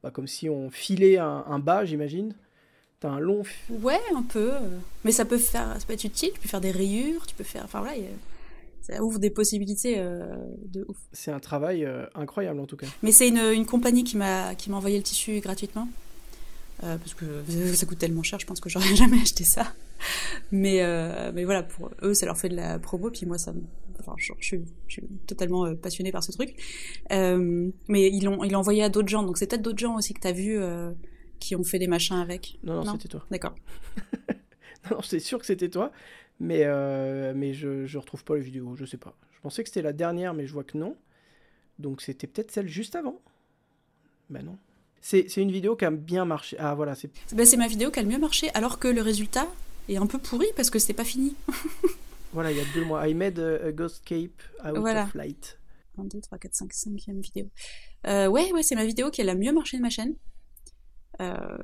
bah, 0.03 0.11
comme 0.11 0.27
si 0.27 0.51
on 0.51 0.71
filait 0.71 1.17
un, 1.17 1.45
un 1.47 1.59
bas, 1.59 1.87
j'imagine. 1.87 2.35
T'as 3.01 3.11
un 3.11 3.19
long. 3.19 3.43
Ouais, 3.69 4.01
un 4.15 4.23
peu. 4.23 4.53
Mais 5.05 5.13
ça 5.13 5.25
peut 5.25 5.39
faire, 5.39 5.75
ça 5.79 5.87
peut 5.87 5.93
être 5.93 6.05
utile. 6.05 6.31
Tu 6.33 6.41
peux 6.41 6.49
faire 6.49 6.61
des 6.61 6.71
rayures, 6.71 7.27
tu 7.27 7.35
peux 7.35 7.45
faire. 7.45 7.65
Enfin 7.65 7.81
voilà, 7.81 7.97
ça 8.87 9.03
ouvre 9.03 9.19
des 9.19 9.31
possibilités 9.31 9.97
euh, 9.99 10.37
de 10.73 10.85
ouf. 10.89 10.97
C'est 11.13 11.33
un 11.33 11.41
travail 11.41 11.85
euh, 11.85 12.07
incroyable 12.15 12.61
en 12.61 12.67
tout 12.67 12.77
cas. 12.77 12.87
Mais 13.03 13.11
c'est 13.11 13.29
une, 13.29 13.39
une, 13.39 13.67
compagnie 13.67 14.05
qui 14.05 14.17
m'a 14.17 14.55
qui 14.55 14.71
m'a 14.71 14.77
envoyé 14.77 14.97
le 14.97 15.03
tissu 15.03 15.41
gratuitement. 15.41 15.89
Euh, 16.85 16.97
parce 16.99 17.15
que 17.15 17.25
ça 17.75 17.87
coûte 17.87 17.99
tellement 17.99 18.23
cher, 18.23 18.39
je 18.39 18.47
pense 18.47 18.61
que 18.61 18.69
j'aurais 18.69 18.95
jamais 18.97 19.21
acheté 19.21 19.45
ça. 19.45 19.73
Mais, 20.53 20.83
mais 21.33 21.45
voilà, 21.45 21.63
pour 21.63 21.91
eux, 22.03 22.15
ça 22.15 22.27
leur 22.27 22.37
fait 22.37 22.51
de 22.51 22.57
la 22.57 22.79
promo, 22.79 23.11
puis 23.11 23.25
moi, 23.27 23.39
ça 23.39 23.53
enfin, 23.99 24.13
je, 24.19 24.35
je, 24.41 24.57
suis 24.87 25.03
totalement 25.27 25.75
passionnée 25.75 26.13
par 26.13 26.23
ce 26.23 26.33
truc. 26.33 26.55
mais 27.11 28.11
ils 28.13 28.25
l'ont 28.25 28.45
ils 28.45 28.53
l'ont 28.53 28.61
envoyé 28.61 28.83
à 28.85 28.91
d'autres 28.91 29.09
gens, 29.09 29.23
donc 29.23 29.39
c'est 29.39 29.47
peut-être 29.47 29.63
d'autres 29.63 29.79
gens 29.79 29.97
aussi 29.97 30.13
que 30.13 30.21
tu 30.21 30.29
as 30.29 30.33
vu 30.33 30.61
qui 31.39 31.57
ont 31.57 31.65
fait 31.65 31.79
des 31.79 31.87
machins 31.87 32.17
avec 32.17 32.59
Non, 32.63 32.85
non, 32.85 32.93
c'était 32.93 33.09
toi. 33.09 33.25
D'accord. 33.31 33.55
non, 34.91 35.03
c'est 35.03 35.21
sûr 35.21 35.39
que 35.39 35.47
c'était 35.47 35.69
toi, 35.69 35.93
mais, 36.41 36.63
euh, 36.65 37.33
mais 37.35 37.53
je, 37.53 37.87
je 37.87 37.99
retrouve 37.99 38.25
pas 38.25 38.35
la 38.35 38.43
vidéo, 38.43 38.77
je 38.77 38.85
sais 38.85 38.97
pas. 38.97 39.17
Je 39.33 39.41
pensais 39.41 39.63
que 39.63 39.69
c'était 39.69 39.83
la 39.83 39.93
dernière, 39.93 40.35
mais 40.35 40.47
je 40.47 40.53
vois 40.53 40.65
que 40.65 40.77
non. 40.77 40.97
Donc 41.79 42.01
c'était 42.01 42.27
peut-être 42.27 42.51
celle 42.51 42.69
juste 42.69 42.97
avant. 42.97 43.21
Ben 44.31 44.45
non. 44.45 44.59
C'est 45.01 45.37
une 45.37 45.53
vidéo 45.53 45.77
qui 45.77 45.85
a 45.85 45.91
bien 45.93 46.25
marché. 46.25 46.57
Ah 46.59 46.75
voilà, 46.75 46.97
c'est. 46.97 47.11
Ben, 47.33 47.47
c'est 47.47 47.57
ma 47.57 47.69
vidéo 47.69 47.93
qui 47.93 48.01
a 48.01 48.03
le 48.03 48.09
mieux 48.09 48.19
marché, 48.19 48.51
alors 48.55 48.81
que 48.81 48.89
le 48.89 49.03
résultat 49.03 49.47
est 49.89 49.99
un 49.99 50.07
peu 50.07 50.19
pourri 50.19 50.49
parce 50.57 50.69
que 50.69 50.81
c'était 50.81 50.95
pas 50.95 51.05
fini. 51.05 51.37
voilà, 52.33 52.51
il 52.51 52.57
y 52.57 52.61
a 52.61 52.65
deux 52.75 52.85
mois. 52.85 53.07
I 53.07 53.15
made 53.15 53.39
a, 53.39 53.71
Ghost 53.71 54.03
Cape 54.05 54.43
out 54.65 54.77
of 54.77 55.15
light. 55.15 55.61
1, 55.97 56.05
2, 56.05 56.21
3, 56.21 56.39
4, 56.39 56.55
5, 56.55 56.73
5e 56.73 57.21
vidéo. 57.21 57.47
Euh, 58.07 58.27
ouais, 58.27 58.53
ouais, 58.53 58.63
c'est 58.63 58.75
ma 58.75 58.85
vidéo 58.85 59.11
qui 59.11 59.23
a 59.23 59.25
la 59.25 59.35
mieux 59.35 59.53
marché 59.53 59.77
de 59.77 59.83
ma 59.83 59.91
chaîne. 59.91 60.15
Euh, 61.21 61.59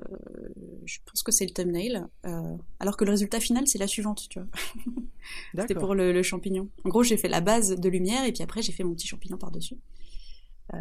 je 0.84 0.98
pense 1.04 1.22
que 1.22 1.32
c'est 1.32 1.44
le 1.44 1.52
thumbnail. 1.52 2.04
Euh, 2.26 2.56
alors 2.80 2.96
que 2.96 3.04
le 3.04 3.10
résultat 3.10 3.40
final, 3.40 3.66
c'est 3.66 3.78
la 3.78 3.86
suivante, 3.86 4.28
tu 4.28 4.38
vois. 4.38 4.48
C'était 5.60 5.74
pour 5.74 5.94
le, 5.94 6.22
champignon. 6.22 6.68
En 6.84 6.88
gros, 6.88 7.02
j'ai 7.02 7.16
fait 7.16 7.28
la 7.28 7.40
base 7.40 7.76
de 7.76 7.88
lumière 7.88 8.24
et 8.24 8.32
puis 8.32 8.42
après, 8.42 8.62
j'ai 8.62 8.72
fait 8.72 8.84
mon 8.84 8.94
petit 8.94 9.06
champignon 9.06 9.36
par-dessus. 9.36 9.76
Euh, 10.74 10.78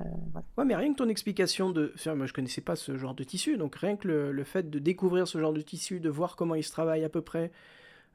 ouais, 0.57 0.65
mais 0.65 0.75
rien 0.75 0.91
que 0.93 0.97
ton 0.97 1.09
explication 1.09 1.71
de. 1.71 1.91
Enfin, 1.95 2.15
moi, 2.15 2.25
je 2.25 2.33
connaissais 2.33 2.61
pas 2.61 2.75
ce 2.75 2.97
genre 2.97 3.13
de 3.13 3.23
tissu, 3.23 3.57
donc 3.57 3.75
rien 3.75 3.97
que 3.97 4.07
le, 4.07 4.43
fait 4.43 4.69
de 4.69 4.79
découvrir 4.79 5.27
ce 5.27 5.37
genre 5.37 5.53
de 5.53 5.61
tissu, 5.61 5.99
de 5.99 6.09
voir 6.09 6.35
comment 6.35 6.55
il 6.55 6.63
se 6.63 6.71
travaille 6.71 7.03
à 7.03 7.09
peu 7.09 7.21
près, 7.21 7.51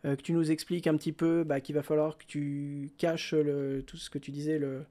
que 0.05 0.23
tu 0.23 0.33
nous 0.33 0.53
expliques 0.53 0.87
un 0.87 0.97
petit 0.97 1.13
peu 1.13 1.43
bah, 1.43 1.61
qu'il 1.61 1.75
va 1.75 1.83
falloir 1.83 2.17
que 2.17 2.25
tu 2.25 2.93
caches 2.97 3.35
le, 3.35 3.83
tout 3.85 3.97
ce 3.97 4.09
que 4.09 4.19
tu 4.19 4.31
disais, 4.31 4.59
le, 4.59 4.85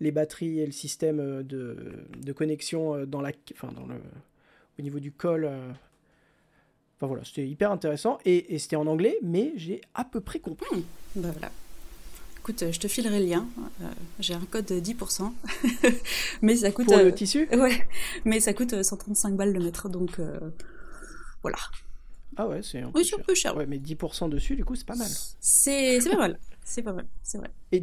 les 0.00 0.10
batteries 0.10 0.60
et 0.60 0.66
le 0.66 0.72
système 0.72 1.42
de, 1.42 2.06
de 2.16 2.32
connexion 2.32 3.04
dans, 3.04 3.20
la, 3.20 3.32
enfin, 3.52 3.70
dans 3.72 3.86
le, 3.86 4.00
au 4.82 4.84
niveau 4.84 5.00
du 5.00 5.12
col. 5.12 5.44
Euh. 5.44 5.72
Enfin 6.96 7.06
voilà, 7.06 7.24
c'était 7.24 7.46
hyper 7.46 7.70
intéressant 7.70 8.18
et, 8.24 8.58
c'était 8.58 8.76
en 8.76 8.86
anglais, 8.86 9.18
mais 9.22 9.52
j'ai 9.56 9.80
à 9.94 10.04
peu 10.04 10.20
près 10.20 10.38
compris. 10.38 10.84
Bah 11.16 11.30
voilà. 11.32 11.50
Écoute, 12.38 12.64
je 12.70 12.78
te 12.78 12.88
filerai 12.88 13.20
le 13.20 13.26
lien. 13.26 13.46
Euh, 13.80 13.84
j'ai 14.18 14.34
un 14.34 14.44
code 14.50 14.66
de 14.66 14.80
10%. 14.80 15.32
mais 16.42 16.56
ça 16.56 16.70
coûte. 16.72 16.86
Pour 16.86 16.96
le 16.96 17.06
euh, 17.06 17.12
tissu? 17.12 17.48
Ouais. 17.52 17.86
Mais 18.24 18.40
ça 18.40 18.52
coûte 18.52 18.82
135 18.82 19.34
balles 19.34 19.52
le 19.52 19.60
mètre, 19.60 19.88
donc 19.88 20.20
voilà. 21.42 21.58
Ah 22.36 22.48
ouais, 22.48 22.62
c'est 22.62 22.80
un, 22.80 22.90
oui, 22.94 23.08
un 23.16 23.22
peu 23.22 23.34
cher. 23.34 23.56
Ouais, 23.56 23.66
mais 23.66 23.78
10% 23.78 24.30
dessus, 24.30 24.56
du 24.56 24.64
coup, 24.64 24.74
c'est 24.74 24.86
pas 24.86 24.96
mal. 24.96 25.10
C'est 25.40 25.98
pas 26.10 26.16
mal. 26.16 26.38
C'est 26.64 26.82
pas 26.82 26.92
mal, 26.92 27.06
c'est 27.22 27.38
vrai. 27.38 27.50
Et... 27.72 27.82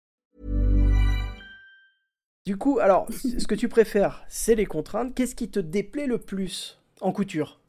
Du 2.45 2.57
coup, 2.57 2.79
alors, 2.79 3.07
ce 3.11 3.45
que 3.45 3.53
tu 3.53 3.69
préfères, 3.69 4.23
c'est 4.27 4.55
les 4.55 4.65
contraintes. 4.65 5.13
Qu'est-ce 5.13 5.35
qui 5.35 5.49
te 5.49 5.59
déplaît 5.59 6.07
le 6.07 6.17
plus 6.17 6.79
en 6.99 7.11
couture? 7.11 7.59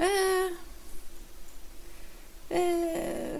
Euh... 0.00 0.04
Euh... 2.52 3.38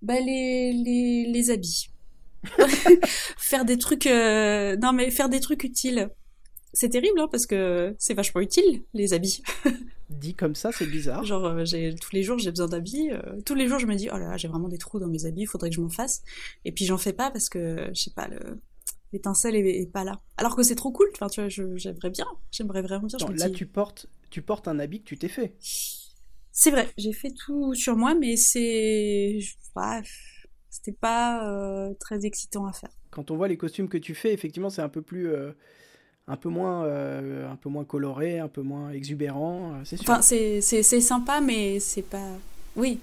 Bah, 0.00 0.18
les, 0.18 0.72
les, 0.72 1.26
les 1.26 1.50
habits. 1.50 1.90
faire 3.36 3.66
des 3.66 3.76
trucs... 3.76 4.06
Euh... 4.06 4.76
Non, 4.76 4.94
mais 4.94 5.10
faire 5.10 5.28
des 5.28 5.40
trucs 5.40 5.62
utiles. 5.62 6.08
C'est 6.72 6.88
terrible, 6.88 7.20
hein, 7.20 7.28
parce 7.30 7.44
que 7.44 7.94
c'est 7.98 8.14
vachement 8.14 8.40
utile, 8.40 8.82
les 8.94 9.12
habits. 9.12 9.42
Dit 10.08 10.34
comme 10.34 10.54
ça, 10.54 10.72
c'est 10.72 10.86
bizarre. 10.86 11.24
Genre, 11.24 11.66
j'ai, 11.66 11.94
tous 11.94 12.14
les 12.14 12.22
jours, 12.22 12.38
j'ai 12.38 12.50
besoin 12.50 12.68
d'habits. 12.68 13.10
Tous 13.44 13.54
les 13.54 13.68
jours, 13.68 13.78
je 13.78 13.86
me 13.86 13.94
dis, 13.94 14.08
oh 14.10 14.16
là 14.16 14.30
là, 14.30 14.36
j'ai 14.38 14.48
vraiment 14.48 14.68
des 14.68 14.78
trous 14.78 14.98
dans 14.98 15.06
mes 15.06 15.26
habits, 15.26 15.42
il 15.42 15.46
faudrait 15.46 15.68
que 15.68 15.76
je 15.76 15.82
m'en 15.82 15.90
fasse. 15.90 16.22
Et 16.64 16.72
puis, 16.72 16.86
j'en 16.86 16.96
fais 16.96 17.12
pas 17.12 17.30
parce 17.30 17.50
que, 17.50 17.90
je 17.94 18.00
sais 18.00 18.12
pas, 18.16 18.26
le 18.26 18.58
l'étincelle 19.12 19.56
est, 19.56 19.90
pas 19.90 20.04
là. 20.04 20.20
Alors 20.36 20.56
que 20.56 20.62
c'est 20.62 20.74
trop 20.74 20.92
cool, 20.92 21.08
enfin, 21.14 21.28
tu 21.28 21.40
vois, 21.40 21.48
j'aimerais 21.48 22.10
bien, 22.10 22.26
j'aimerais 22.50 22.82
vraiment 22.82 23.06
bien. 23.06 23.18
là, 23.34 23.50
tu 23.50 23.66
portes, 23.66 24.06
tu 24.30 24.42
portes 24.42 24.68
un 24.68 24.78
habit 24.78 25.00
que 25.00 25.08
tu 25.08 25.18
t'es 25.18 25.28
fait. 25.28 25.54
C'est 26.52 26.70
vrai, 26.70 26.88
j'ai 26.96 27.12
fait 27.12 27.30
tout 27.30 27.74
sur 27.74 27.96
moi, 27.96 28.14
mais 28.14 28.36
c'est, 28.36 29.38
c'était 30.70 30.92
pas 30.92 31.48
euh, 31.48 31.94
très 32.00 32.26
excitant 32.26 32.66
à 32.66 32.72
faire. 32.72 32.90
Quand 33.10 33.30
on 33.30 33.36
voit 33.36 33.48
les 33.48 33.56
costumes 33.56 33.88
que 33.88 33.98
tu 33.98 34.14
fais, 34.14 34.32
effectivement, 34.32 34.70
c'est 34.70 34.82
un 34.82 34.88
peu 34.88 35.00
plus, 35.00 35.28
euh, 35.28 35.52
un 36.26 36.36
peu 36.36 36.48
moins, 36.48 36.84
euh, 36.84 37.48
un 37.48 37.56
peu 37.56 37.68
moins 37.68 37.84
coloré, 37.84 38.40
un 38.40 38.48
peu 38.48 38.62
moins 38.62 38.90
exubérant, 38.90 39.80
c'est 39.84 39.96
sûr. 39.96 40.10
Enfin, 40.10 40.20
c'est 40.20 40.60
sympa, 40.82 41.40
mais 41.40 41.80
c'est 41.80 42.02
pas, 42.02 42.36
oui, 42.76 43.00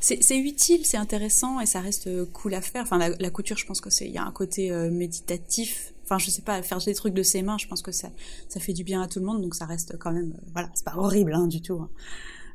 c'est 0.00 0.38
utile, 0.38 0.84
c'est 0.84 0.96
intéressant 0.96 1.60
et 1.60 1.66
ça 1.66 1.80
reste 1.80 2.08
cool 2.32 2.54
à 2.54 2.60
faire. 2.60 2.82
Enfin, 2.82 2.98
la, 2.98 3.30
couture, 3.30 3.56
je 3.56 3.66
pense 3.66 3.80
que 3.80 3.90
c'est 3.90 4.06
il 4.06 4.12
y 4.12 4.18
a 4.18 4.24
un 4.24 4.32
côté 4.32 4.70
euh, 4.70 4.90
méditatif. 4.90 5.92
Enfin, 6.04 6.18
je 6.18 6.30
sais 6.30 6.42
pas, 6.42 6.62
faire 6.62 6.78
des 6.78 6.94
trucs 6.94 7.14
de 7.14 7.22
ses 7.22 7.42
mains, 7.42 7.56
je 7.58 7.66
pense 7.66 7.82
que 7.82 7.92
ça 7.92 8.10
ça 8.48 8.60
fait 8.60 8.72
du 8.72 8.84
bien 8.84 9.02
à 9.02 9.08
tout 9.08 9.20
le 9.20 9.26
monde, 9.26 9.40
donc 9.40 9.54
ça 9.54 9.64
reste 9.64 9.96
quand 9.98 10.12
même, 10.12 10.34
euh, 10.36 10.50
voilà, 10.52 10.70
c'est 10.74 10.84
pas 10.84 10.96
horrible 10.96 11.32
hein, 11.32 11.46
du 11.46 11.62
tout. 11.62 11.80
Hein. 11.80 11.90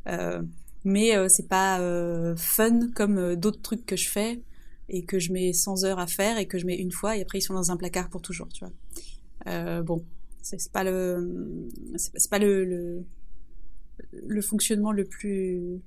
Euh, 0.07 0.41
mais 0.85 1.11
c'est 1.27 1.49
pas 1.49 1.77
fun 2.37 2.89
comme 2.95 3.35
d'autres 3.35 3.61
trucs 3.61 3.85
que 3.85 3.97
je 3.97 4.07
fais 4.07 4.41
et 4.87 5.03
que 5.03 5.19
je 5.19 5.33
mets 5.33 5.51
100 5.51 5.83
heures 5.83 5.99
à 5.99 6.07
faire 6.07 6.37
et 6.37 6.45
que 6.45 6.57
je 6.57 6.65
mets 6.65 6.77
une 6.77 6.93
fois 6.93 7.17
et 7.17 7.21
après 7.21 7.39
ils 7.39 7.41
sont 7.41 7.53
dans 7.53 7.69
un 7.69 7.75
placard 7.75 8.09
pour 8.09 8.21
toujours, 8.21 8.47
tu 8.47 8.63
vois. 8.63 9.81
bon, 9.81 10.05
c'est 10.41 10.71
pas 10.71 10.85
le 10.85 11.67
c'est 11.97 12.29
pas 12.29 12.39
le, 12.39 13.03
le 14.13 14.41
fonctionnement 14.41 14.93
le 14.93 15.03
plus 15.03 15.81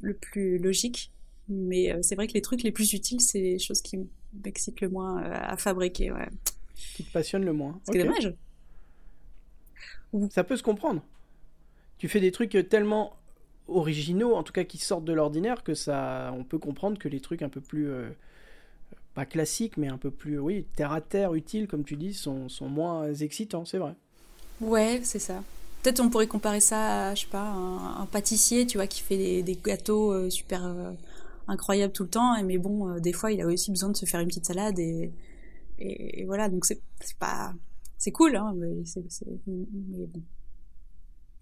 le, 0.00 0.14
plus 0.14 0.58
logique. 0.58 1.10
Mais 1.48 1.92
euh, 1.92 1.98
c'est 2.02 2.14
vrai 2.14 2.26
que 2.26 2.34
les 2.34 2.42
trucs 2.42 2.62
les 2.62 2.72
plus 2.72 2.92
utiles, 2.92 3.20
c'est 3.20 3.40
les 3.40 3.58
choses 3.58 3.82
qui 3.82 3.98
m'excitent 4.44 4.80
le 4.80 4.88
moins 4.88 5.22
euh, 5.22 5.32
à 5.32 5.56
fabriquer. 5.56 6.12
Ouais. 6.12 6.28
Qui 6.94 7.04
te 7.04 7.12
passionnent 7.12 7.44
le 7.44 7.52
moins. 7.52 7.80
C'est 7.84 7.98
dommage. 7.98 8.34
Ça 10.30 10.44
peut 10.44 10.56
se 10.56 10.62
comprendre. 10.62 11.02
Tu 11.98 12.08
fais 12.08 12.20
des 12.20 12.32
trucs 12.32 12.68
tellement 12.68 13.16
originaux, 13.68 14.34
en 14.34 14.42
tout 14.42 14.52
cas 14.52 14.64
qui 14.64 14.78
sortent 14.78 15.04
de 15.04 15.12
l'ordinaire, 15.12 15.62
que 15.62 15.74
ça, 15.74 16.32
on 16.36 16.44
peut 16.44 16.58
comprendre 16.58 16.98
que 16.98 17.08
les 17.08 17.20
trucs 17.20 17.42
un 17.42 17.48
peu 17.48 17.60
plus, 17.60 17.88
euh, 17.88 18.08
pas 19.14 19.24
classiques, 19.24 19.76
mais 19.76 19.88
un 19.88 19.98
peu 19.98 20.10
plus, 20.10 20.38
oui, 20.38 20.66
terre 20.76 20.92
à 20.92 21.00
terre, 21.00 21.34
utiles, 21.34 21.68
comme 21.68 21.84
tu 21.84 21.96
dis, 21.96 22.14
sont, 22.14 22.48
sont 22.48 22.68
moins 22.68 23.12
excitants, 23.14 23.64
c'est 23.64 23.78
vrai. 23.78 23.94
Ouais, 24.60 25.00
c'est 25.04 25.18
ça. 25.18 25.42
Peut-être 25.82 25.98
on 25.98 26.10
pourrait 26.10 26.28
comparer 26.28 26.60
ça 26.60 27.08
à, 27.08 27.14
je 27.14 27.22
sais 27.22 27.26
pas, 27.26 27.42
un, 27.42 28.06
pâtissier, 28.06 28.66
tu 28.66 28.78
vois, 28.78 28.86
qui 28.86 29.00
fait 29.02 29.42
des, 29.42 29.56
gâteaux 29.56 30.12
euh, 30.12 30.30
super 30.30 30.64
euh, 30.64 30.92
incroyables 31.48 31.92
tout 31.92 32.04
le 32.04 32.08
temps. 32.08 32.40
Mais 32.44 32.56
bon, 32.56 32.88
euh, 32.88 33.00
des 33.00 33.12
fois, 33.12 33.32
il 33.32 33.40
a 33.40 33.46
aussi 33.46 33.72
besoin 33.72 33.88
de 33.88 33.96
se 33.96 34.06
faire 34.06 34.20
une 34.20 34.28
petite 34.28 34.46
salade 34.46 34.78
et, 34.78 35.12
voilà. 36.26 36.48
Donc 36.48 36.64
c'est 36.64 36.80
pas, 37.18 37.52
c'est 37.98 38.12
cool, 38.12 38.36
hein, 38.36 38.54
mais, 38.56 38.68
bon. 39.46 40.22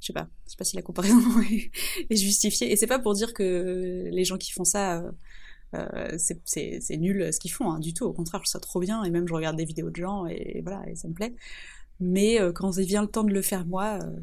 Je 0.01 0.07
sais 0.07 0.13
pas, 0.15 0.29
je 0.47 0.53
sais 0.53 0.57
pas 0.57 0.65
si 0.65 0.77
la 0.77 0.83
comparaison 0.83 1.19
est, 2.11 2.17
justifiée. 2.17 2.73
Et 2.73 2.77
c'est 2.77 2.87
pas 2.87 2.99
pour 2.99 3.13
dire 3.13 3.35
que 3.35 4.09
les 4.11 4.25
gens 4.25 4.39
qui 4.39 4.53
font 4.53 4.65
ça, 4.65 5.03
c'est 6.17 6.97
nul 6.97 7.31
ce 7.31 7.39
qu'ils 7.39 7.53
font, 7.53 7.71
hein, 7.71 7.79
du 7.79 7.93
tout. 7.93 8.07
Au 8.07 8.15
contraire, 8.15 8.41
je 8.43 8.51
trouve 8.51 8.53
ça 8.53 8.61
trop 8.61 8.81
bien. 8.81 9.05
Et 9.05 9.11
même, 9.11 9.29
je 9.29 9.35
regarde 9.35 9.57
des 9.57 9.67
vidéos 9.67 9.91
de 9.91 9.97
gens 9.97 10.25
et 10.25 10.63
voilà, 10.63 10.89
et 10.89 10.95
ça 10.95 11.09
me 11.09 11.13
plaît. 11.13 11.35
Mais 12.01 12.41
euh, 12.41 12.53
quand 12.53 12.77
il 12.79 12.87
vient 12.87 13.03
le 13.03 13.09
temps 13.09 13.25
de 13.25 13.33
le 13.33 13.43
faire 13.43 13.67
moi, 13.67 13.99
euh, 14.03 14.21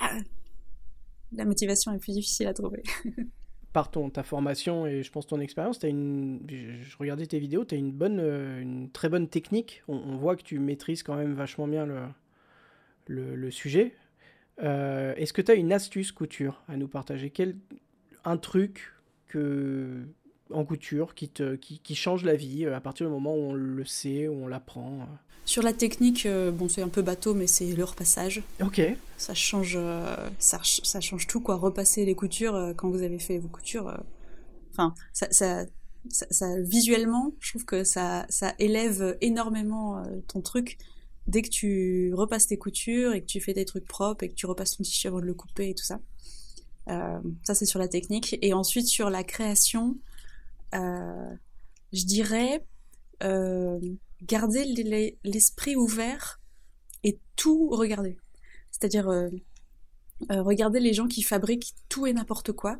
ah, 0.00 0.18
la 1.32 1.44
motivation 1.46 1.92
est 1.92 1.98
plus 1.98 2.12
difficile 2.12 2.46
à 2.46 2.54
trouver. 2.54 2.82
Par 3.72 3.90
ton, 3.90 4.10
ta 4.10 4.22
formation 4.22 4.86
et 4.86 5.02
je 5.02 5.10
pense 5.10 5.26
ton 5.26 5.40
expérience, 5.40 5.82
as 5.82 5.88
une, 5.88 6.40
je 6.46 6.96
regardais 6.98 7.24
tes 7.24 7.38
vidéos, 7.38 7.64
tu 7.64 7.74
as 7.74 7.78
une, 7.78 7.90
bonne, 7.90 8.20
euh, 8.20 8.60
une 8.60 8.90
très 8.90 9.08
bonne 9.08 9.28
technique. 9.28 9.82
On, 9.88 10.16
voit 10.16 10.36
que 10.36 10.42
tu 10.42 10.58
maîtrises 10.58 11.02
quand 11.02 11.16
même 11.16 11.32
vachement 11.32 11.66
bien 11.66 11.86
le, 11.86 13.34
le, 13.34 13.50
sujet. 13.50 13.94
Est-ce 14.58 15.32
que 15.32 15.40
tu 15.40 15.50
as 15.50 15.54
une 15.54 15.72
astuce 15.72 16.12
couture 16.12 16.62
à 16.68 16.76
nous 16.76 16.86
partager? 16.86 17.30
Quel, 17.30 17.56
Un 18.26 18.36
truc 18.36 18.92
que, 19.26 20.06
en 20.50 20.66
couture 20.66 21.14
qui, 21.14 21.30
te, 21.30 21.54
qui, 21.54 21.78
qui, 21.78 21.94
change 21.94 22.24
la 22.24 22.34
vie 22.34 22.66
à 22.66 22.80
partir 22.82 23.06
du 23.06 23.12
moment 23.12 23.34
où 23.34 23.40
on 23.40 23.54
le 23.54 23.84
sait, 23.86 24.28
où 24.28 24.34
on 24.34 24.48
l'apprend? 24.48 25.08
Sur 25.44 25.62
la 25.62 25.72
technique, 25.72 26.26
euh, 26.26 26.52
bon, 26.52 26.68
c'est 26.68 26.82
un 26.82 26.88
peu 26.88 27.02
bateau, 27.02 27.34
mais 27.34 27.46
c'est 27.46 27.72
le 27.72 27.84
repassage. 27.84 28.42
Ok. 28.60 28.80
Ça 29.16 29.34
change, 29.34 29.76
euh, 29.76 30.16
ça, 30.38 30.60
ça, 30.62 31.00
change 31.00 31.26
tout, 31.26 31.40
quoi. 31.40 31.56
Repasser 31.56 32.04
les 32.04 32.14
coutures 32.14 32.54
euh, 32.54 32.72
quand 32.74 32.88
vous 32.88 33.02
avez 33.02 33.18
fait 33.18 33.38
vos 33.38 33.48
coutures. 33.48 33.92
Enfin, 34.70 34.94
ça, 35.12 35.26
ça, 35.30 35.66
ça, 36.08 36.60
visuellement, 36.60 37.32
je 37.40 37.50
trouve 37.50 37.64
que 37.64 37.82
ça, 37.82 38.24
ça 38.28 38.54
élève 38.58 39.16
énormément 39.20 40.02
ton 40.28 40.40
truc. 40.40 40.78
Dès 41.26 41.42
que 41.42 41.50
tu 41.50 42.12
repasses 42.14 42.46
tes 42.46 42.56
coutures 42.56 43.12
et 43.12 43.20
que 43.20 43.26
tu 43.26 43.40
fais 43.40 43.52
des 43.52 43.64
trucs 43.64 43.86
propres 43.86 44.24
et 44.24 44.28
que 44.28 44.34
tu 44.34 44.46
repasses 44.46 44.76
ton 44.76 44.82
tissu 44.82 45.06
avant 45.06 45.20
de 45.20 45.26
le 45.26 45.34
couper 45.34 45.70
et 45.70 45.74
tout 45.74 45.84
ça. 45.84 46.00
ça, 46.86 47.54
c'est 47.54 47.66
sur 47.66 47.78
la 47.78 47.88
technique. 47.88 48.38
Et 48.42 48.54
ensuite, 48.54 48.86
sur 48.86 49.10
la 49.10 49.22
création, 49.22 49.96
je 50.72 51.36
dirais 51.92 52.64
garder 54.22 54.64
l'esprit 55.24 55.76
ouvert 55.76 56.40
et 57.04 57.18
tout 57.36 57.68
regarder. 57.70 58.16
C'est-à-dire 58.70 59.08
regarder 60.30 60.80
les 60.80 60.92
gens 60.92 61.08
qui 61.08 61.22
fabriquent 61.22 61.74
tout 61.88 62.06
et 62.06 62.12
n'importe 62.12 62.52
quoi 62.52 62.78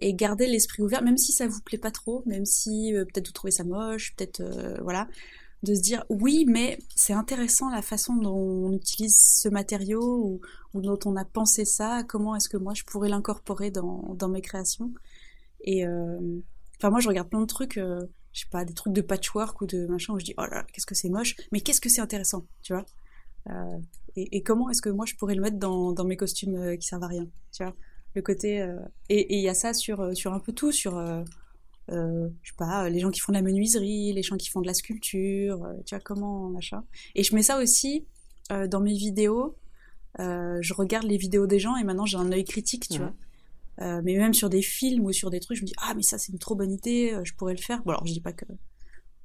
et 0.00 0.12
garder 0.12 0.46
l'esprit 0.46 0.82
ouvert, 0.82 1.02
même 1.02 1.16
si 1.16 1.32
ça 1.32 1.46
vous 1.46 1.60
plaît 1.62 1.78
pas 1.78 1.90
trop, 1.90 2.22
même 2.26 2.44
si 2.44 2.92
peut-être 2.92 3.28
vous 3.28 3.32
trouvez 3.32 3.50
ça 3.50 3.64
moche, 3.64 4.14
peut-être 4.14 4.42
voilà, 4.82 5.08
de 5.62 5.74
se 5.74 5.80
dire 5.80 6.04
oui, 6.08 6.44
mais 6.46 6.78
c'est 6.94 7.12
intéressant 7.12 7.70
la 7.70 7.82
façon 7.82 8.14
dont 8.16 8.36
on 8.36 8.72
utilise 8.72 9.20
ce 9.20 9.48
matériau 9.48 10.40
ou, 10.74 10.80
dont 10.80 10.98
on 11.06 11.16
a 11.16 11.24
pensé 11.24 11.64
ça, 11.64 12.02
comment 12.06 12.36
est-ce 12.36 12.48
que 12.48 12.56
moi 12.56 12.74
je 12.74 12.84
pourrais 12.84 13.08
l'incorporer 13.08 13.70
dans, 13.70 14.14
dans, 14.14 14.28
mes 14.28 14.42
créations. 14.42 14.92
Et 15.62 15.86
euh, 15.86 16.40
enfin, 16.78 16.90
moi 16.90 17.00
je 17.00 17.08
regarde 17.08 17.28
plein 17.28 17.40
de 17.40 17.46
trucs, 17.46 17.78
euh, 17.78 18.06
je 18.36 18.42
sais 18.42 18.50
pas, 18.50 18.64
des 18.64 18.74
trucs 18.74 18.92
de 18.92 19.00
patchwork 19.00 19.60
ou 19.60 19.66
de 19.66 19.86
machin 19.86 20.12
où 20.12 20.18
je 20.18 20.24
dis 20.24 20.34
oh 20.38 20.42
là, 20.42 20.56
là 20.56 20.66
qu'est-ce 20.72 20.86
que 20.86 20.94
c'est 20.94 21.08
moche, 21.08 21.34
mais 21.52 21.60
qu'est-ce 21.60 21.80
que 21.80 21.88
c'est 21.88 22.00
intéressant, 22.00 22.46
tu 22.62 22.72
vois? 22.72 22.84
Euh, 23.48 23.78
et, 24.16 24.42
comment 24.42 24.70
est-ce 24.70 24.82
que 24.82 24.88
moi 24.88 25.06
je 25.06 25.14
pourrais 25.14 25.34
le 25.34 25.42
mettre 25.42 25.58
dans, 25.58 25.92
dans 25.92 26.04
mes 26.04 26.16
costumes 26.16 26.76
qui 26.78 26.86
servent 26.86 27.04
à 27.04 27.08
rien, 27.08 27.28
tu 27.52 27.64
vois? 27.64 27.74
Le 28.14 28.22
côté. 28.22 28.66
et 29.10 29.36
il 29.36 29.42
y 29.42 29.48
a 29.48 29.54
ça 29.54 29.74
sur, 29.74 30.16
sur 30.16 30.32
un 30.32 30.40
peu 30.40 30.52
tout, 30.52 30.72
sur 30.72 30.98
euh, 31.92 32.28
je 32.42 32.50
sais 32.50 32.56
pas, 32.56 32.88
les 32.88 32.98
gens 32.98 33.10
qui 33.10 33.20
font 33.20 33.32
de 33.32 33.36
la 33.36 33.42
menuiserie, 33.42 34.12
les 34.12 34.22
gens 34.22 34.36
qui 34.36 34.48
font 34.48 34.60
de 34.60 34.66
la 34.66 34.74
sculpture, 34.74 35.64
euh, 35.64 35.74
tu 35.84 35.94
vois 35.94 36.00
comment 36.00 36.48
machin. 36.48 36.84
Et 37.14 37.22
je 37.22 37.34
mets 37.34 37.42
ça 37.42 37.58
aussi 37.58 38.06
euh, 38.50 38.66
dans 38.66 38.80
mes 38.80 38.94
vidéos. 38.94 39.56
je 40.18 40.74
regarde 40.74 41.06
les 41.06 41.16
vidéos 41.16 41.46
des 41.46 41.58
gens 41.58 41.76
et 41.76 41.84
maintenant 41.84 42.06
j'ai 42.06 42.16
un 42.16 42.32
œil 42.32 42.44
critique, 42.44 42.88
tu 42.88 42.98
vois? 42.98 43.12
Mais 43.78 44.16
même 44.16 44.34
sur 44.34 44.48
des 44.48 44.62
films 44.62 45.04
ou 45.04 45.12
sur 45.12 45.30
des 45.30 45.40
trucs, 45.40 45.58
je 45.58 45.62
me 45.62 45.66
dis 45.66 45.74
ah 45.78 45.94
mais 45.94 46.02
ça 46.02 46.18
c'est 46.18 46.32
une 46.32 46.38
trop 46.38 46.54
bonne 46.54 46.72
idée, 46.72 47.18
je 47.24 47.34
pourrais 47.34 47.54
le 47.54 47.60
faire. 47.60 47.82
Bon 47.84 47.90
alors 47.90 48.06
je 48.06 48.12
dis 48.12 48.20
pas 48.20 48.32
que 48.32 48.46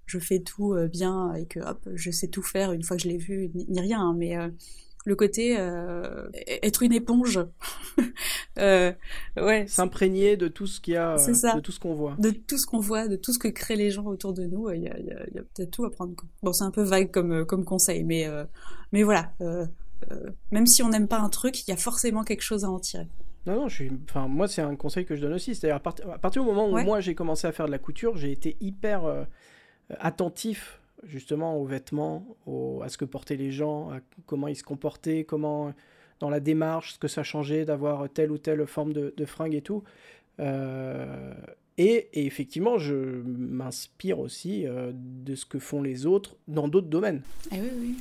je 0.06 0.20
fais 0.20 0.40
tout 0.40 0.76
bien 0.92 1.34
et 1.36 1.46
que 1.46 1.60
hop 1.60 1.88
je 1.94 2.12
sais 2.12 2.28
tout 2.28 2.44
faire 2.44 2.72
une 2.72 2.84
fois 2.84 2.98
que 2.98 3.04
je 3.04 3.08
l'ai 3.08 3.18
vu 3.18 3.50
ni, 3.54 3.80
rien, 3.80 4.02
hein, 4.02 4.16
mais 4.18 4.36
le 5.06 5.16
côté 5.16 5.56
euh, 5.58 6.30
être 6.64 6.84
une 6.84 6.94
éponge. 6.94 7.40
euh, 8.60 8.92
ouais. 9.38 9.66
S'imprégner 9.68 10.38
de 10.38 10.48
tout 10.48 10.68
ce 10.68 10.80
qu'il 10.80 10.94
y 10.94 10.98
a, 10.98 11.16
de 11.16 11.60
tout 11.60 11.72
ce 11.72 11.80
qu'on 11.80 11.96
voit. 11.96 12.16
De 12.20 12.32
tout 12.32 12.58
ce 12.58 12.66
qu'on 12.66 12.80
voit, 12.80 13.08
de 13.08 13.16
tout 13.16 13.34
ce 13.34 13.40
que 13.40 13.48
créent 13.48 13.76
les 13.76 13.90
gens 13.90 14.06
autour 14.06 14.34
de 14.34 14.44
nous. 14.44 14.70
Il 14.72 14.84
y 14.84 14.88
a, 14.88 15.00
y 15.00 15.12
a, 15.12 15.26
y 15.34 15.40
a 15.40 15.42
peut-être 15.42 15.72
tout 15.72 15.86
à 15.86 15.92
prendre. 15.92 16.14
Bon, 16.44 16.54
c'est 16.54 16.64
un 16.64 16.72
peu 16.72 16.84
vague 16.84 17.12
comme, 17.12 17.32
euh, 17.32 17.46
comme 17.46 17.66
conseil, 17.66 18.04
mais, 18.04 18.28
euh, 18.28 18.46
mais 18.92 19.04
voilà. 19.04 19.34
Euh, 19.42 19.66
même 20.52 20.68
si 20.68 20.82
on 20.84 20.90
n'aime 20.90 21.08
pas 21.08 21.20
un 21.20 21.30
truc, 21.30 21.68
il 21.68 21.72
y 21.72 21.74
a 21.74 21.78
forcément 21.78 22.24
quelque 22.24 22.42
chose 22.42 22.64
à 22.64 22.70
en 22.70 22.80
tirer. 22.80 23.08
Non, 23.46 23.56
non, 23.56 23.68
je 23.68 23.76
suis. 23.76 23.92
Enfin, 24.10 24.28
moi, 24.28 24.48
c'est 24.48 24.62
un 24.62 24.76
conseil 24.76 25.06
que 25.06 25.16
je 25.16 25.22
donne 25.22 25.34
aussi. 25.34 25.56
C'est-à-dire, 25.56 25.78
à, 25.78 26.18
partir 26.20 26.44
du 26.44 26.48
moment 26.48 26.70
où 26.70 26.78
moi 26.84 27.00
j'ai 27.00 27.16
commencé 27.16 27.48
à 27.48 27.52
faire 27.52 27.66
de 27.66 27.72
la 27.72 27.80
couture, 27.80 28.18
j'ai 28.18 28.32
été 28.32 28.56
hyper 28.62 29.02
attentif 30.00 30.80
justement 31.04 31.58
aux 31.58 31.66
vêtements, 31.66 32.26
à 32.84 32.90
ce 32.90 32.98
que 32.98 33.06
portaient 33.06 33.36
les 33.36 33.52
gens, 33.52 33.90
à 33.90 34.00
comment 34.28 34.48
ils 34.48 34.56
se 34.56 34.64
comportaient, 34.64 35.24
comment 35.24 35.74
dans 36.20 36.30
la 36.30 36.40
démarche, 36.40 36.94
ce 36.94 37.00
que 37.00 37.08
ça 37.08 37.24
changeait 37.24 37.66
d'avoir 37.66 38.08
telle 38.10 38.32
ou 38.32 38.38
telle 38.38 38.68
forme 38.68 38.94
de, 38.94 39.14
de 39.18 39.26
fringue 39.26 39.56
et 39.56 39.62
tout. 39.62 39.84
Euh, 40.40 41.34
et, 41.78 42.26
effectivement, 42.26 42.78
je 42.78 42.96
m'inspire 43.24 44.20
aussi 44.20 44.68
euh, 44.68 44.92
de 44.94 45.36
ce 45.36 45.46
que 45.46 45.60
font 45.60 45.82
les 45.82 46.06
autres 46.06 46.36
dans 46.48 46.68
d'autres 46.68 46.90
domaines. 46.90 47.22
Eh 47.52 47.56
oui, 47.56 47.70
oui. 47.80 47.96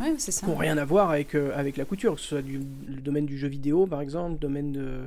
Ouais, 0.00 0.14
c'est 0.18 0.32
ça. 0.32 0.46
Qui 0.46 0.52
n'ont 0.52 0.56
rien 0.56 0.78
à 0.78 0.84
voir 0.84 1.10
avec, 1.10 1.34
euh, 1.34 1.52
avec 1.54 1.76
la 1.76 1.84
couture, 1.84 2.14
que 2.14 2.20
ce 2.20 2.28
soit 2.28 2.42
du, 2.42 2.58
le 2.58 3.00
domaine 3.00 3.26
du 3.26 3.38
jeu 3.38 3.48
vidéo, 3.48 3.86
par 3.86 4.00
exemple, 4.00 4.32
le 4.32 4.38
domaine 4.38 4.72
de, 4.72 5.02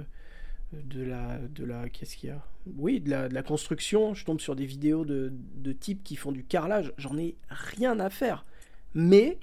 de 0.74 1.04
la, 1.04 1.40
de 1.56 1.66
la 1.66 1.90
qu'est-ce 1.90 2.16
qu'il 2.16 2.30
y 2.30 2.32
a? 2.32 2.42
Oui, 2.78 3.00
de 3.00 3.10
la, 3.10 3.30
de 3.30 3.34
la, 3.34 3.44
construction. 3.44 4.14
Je 4.14 4.26
tombe 4.26 4.40
sur 4.40 4.56
des 4.56 4.66
vidéos 4.66 5.06
de, 5.06 5.32
de 5.56 5.72
types 5.74 6.04
qui 6.04 6.16
font 6.16 6.32
du 6.32 6.44
carrelage. 6.44 6.94
J'en 6.98 7.18
ai 7.18 7.36
rien 7.50 8.00
à 8.00 8.10
faire. 8.10 8.46
Mais 8.94 9.38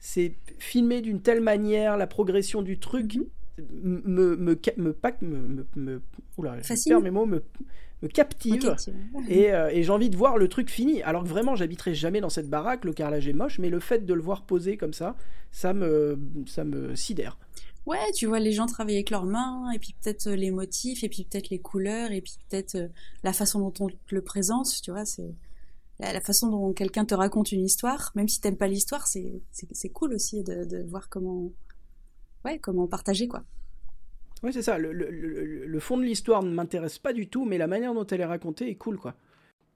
c'est 0.00 0.34
filmé 0.58 1.00
d'une 1.00 1.20
telle 1.20 1.40
manière, 1.40 1.96
la 1.96 2.06
progression 2.06 2.62
du 2.62 2.78
truc 2.78 3.16
mhm. 3.16 4.02
me, 4.04 4.36
me, 4.36 4.58
me, 4.76 4.96
me, 5.20 5.66
me, 5.76 6.02
oula, 6.36 6.56
mes 7.02 7.10
mots, 7.10 7.26
me, 7.26 7.42
me 8.02 8.08
captive. 8.08 8.76
Et, 9.28 9.52
euh, 9.52 9.70
et 9.70 9.82
j'ai 9.82 9.90
envie 9.90 10.10
de 10.10 10.16
voir 10.16 10.38
le 10.38 10.48
truc 10.48 10.70
fini. 10.70 11.02
Alors 11.02 11.24
que 11.24 11.28
vraiment, 11.28 11.56
j'habiterai 11.56 11.94
jamais 11.94 12.20
dans 12.20 12.28
cette 12.28 12.48
baraque. 12.48 12.84
Le 12.84 12.92
carrelage 12.92 13.28
est 13.28 13.32
moche, 13.32 13.58
mais 13.58 13.70
le 13.70 13.80
fait 13.80 14.06
de 14.06 14.14
le 14.14 14.22
voir 14.22 14.42
poser 14.42 14.76
comme 14.76 14.92
ça, 14.92 15.16
ça 15.50 15.72
me, 15.72 16.18
ça 16.46 16.64
me 16.64 16.94
sidère 16.94 17.38
ouais, 17.88 18.12
tu 18.12 18.26
vois 18.26 18.38
les 18.38 18.52
gens 18.52 18.66
travailler 18.66 18.98
avec 18.98 19.10
leurs 19.10 19.24
mains, 19.24 19.70
et 19.72 19.78
puis 19.78 19.94
peut-être 20.00 20.28
euh, 20.28 20.36
les 20.36 20.50
motifs, 20.50 21.02
et 21.02 21.08
puis 21.08 21.24
peut-être 21.24 21.48
les 21.48 21.58
couleurs, 21.58 22.12
et 22.12 22.20
puis 22.20 22.36
peut-être 22.48 22.74
euh, 22.76 22.88
la 23.24 23.32
façon 23.32 23.60
dont 23.60 23.72
on 23.80 23.88
le 24.10 24.22
présente, 24.22 24.68
tu 24.82 24.90
vois, 24.90 25.06
c'est 25.06 25.34
la, 25.98 26.20
façon 26.20 26.48
dont 26.50 26.72
quelqu'un 26.72 27.06
te 27.06 27.14
raconte 27.14 27.50
une 27.50 27.64
histoire, 27.64 28.12
même 28.14 28.28
si 28.28 28.40
t'aimes 28.40 28.58
pas 28.58 28.68
l'histoire, 28.68 29.06
c'est, 29.06 29.42
c'est, 29.50 29.88
cool 29.88 30.12
aussi 30.12 30.44
de, 30.44 30.86
voir 30.88 31.08
comment, 31.08 31.50
ouais, 32.44 32.58
comment 32.58 32.86
partager, 32.86 33.26
quoi. 33.26 33.42
Oui, 34.42 34.52
c'est 34.52 34.62
ça. 34.62 34.78
Le, 34.78 34.92
le, 34.92 35.10
le, 35.10 35.80
fond 35.80 35.96
de 35.96 36.04
l'histoire 36.04 36.42
ne 36.42 36.50
m'intéresse 36.50 36.98
pas 36.98 37.12
du 37.12 37.28
tout, 37.28 37.44
mais 37.44 37.58
la 37.58 37.66
manière 37.66 37.94
dont 37.94 38.06
elle 38.06 38.20
est 38.20 38.26
racontée 38.26 38.70
est 38.70 38.76
cool, 38.76 38.98
quoi. 38.98 39.14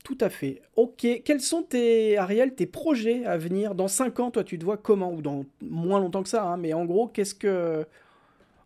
Tout 0.05 0.19
à 0.21 0.31
fait. 0.31 0.63
Ok. 0.77 1.07
Quels 1.25 1.41
sont 1.41 1.63
tes, 1.63 2.19
Ariel, 2.19 2.55
tes 2.55 2.67
projets 2.67 3.25
à 3.25 3.37
venir 3.37 3.75
Dans 3.75 3.89
5 3.89 4.21
ans, 4.21 4.31
toi, 4.31 4.45
tu 4.45 4.59
te 4.59 4.65
vois 4.65 4.77
comment? 4.77 5.13
Ou 5.13 5.23
dans 5.23 5.45
moins 5.61 6.01
longtemps 6.01 6.23
que 6.23 6.29
ça, 6.29 6.45
hein, 6.45 6.57
mais 6.57 6.73
en 6.75 6.85
gros, 6.85 7.09
qu'est-ce 7.09 7.35
que. 7.35 7.87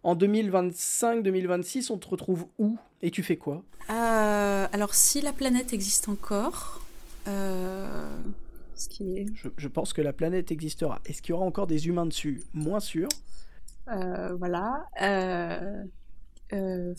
En 0.02 0.14
2025, 0.14 1.22
2026, 1.22 1.90
on 1.90 1.98
te 1.98 2.08
retrouve 2.08 2.46
où? 2.58 2.78
Et 3.02 3.10
tu 3.10 3.22
fais 3.22 3.36
quoi? 3.36 3.64
Euh, 3.90 4.66
Alors, 4.72 4.94
si 4.94 5.20
la 5.20 5.32
planète 5.32 5.72
existe 5.72 6.08
encore. 6.08 6.80
Euh, 7.26 8.08
ce 8.76 8.88
qui 8.88 9.18
est... 9.18 9.26
je, 9.56 9.68
pense 9.68 9.92
que 9.92 10.00
la 10.00 10.12
planète 10.12 10.52
existera. 10.52 11.00
Est-ce 11.06 11.22
qu'il 11.22 11.30
y 11.30 11.32
aura 11.32 11.44
encore 11.44 11.66
des 11.66 11.88
humains 11.88 12.06
dessus? 12.06 12.42
Moins 12.54 12.78
sûr. 12.78 13.08
Euh, 13.88 14.34
voilà. 14.36 14.86
Euh, 16.52 16.94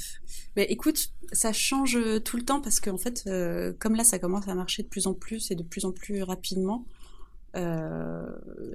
bah, 0.55 0.63
écoute, 0.63 1.13
ça 1.31 1.53
change 1.53 1.97
tout 2.23 2.37
le 2.37 2.43
temps 2.43 2.61
parce 2.61 2.79
qu'en 2.79 2.97
fait, 2.97 3.23
euh, 3.27 3.73
comme 3.79 3.95
là, 3.95 4.03
ça 4.03 4.19
commence 4.19 4.47
à 4.47 4.55
marcher 4.55 4.83
de 4.83 4.87
plus 4.87 5.07
en 5.07 5.13
plus 5.13 5.51
et 5.51 5.55
de 5.55 5.63
plus 5.63 5.85
en 5.85 5.91
plus 5.91 6.23
rapidement, 6.23 6.85
euh, 7.55 8.25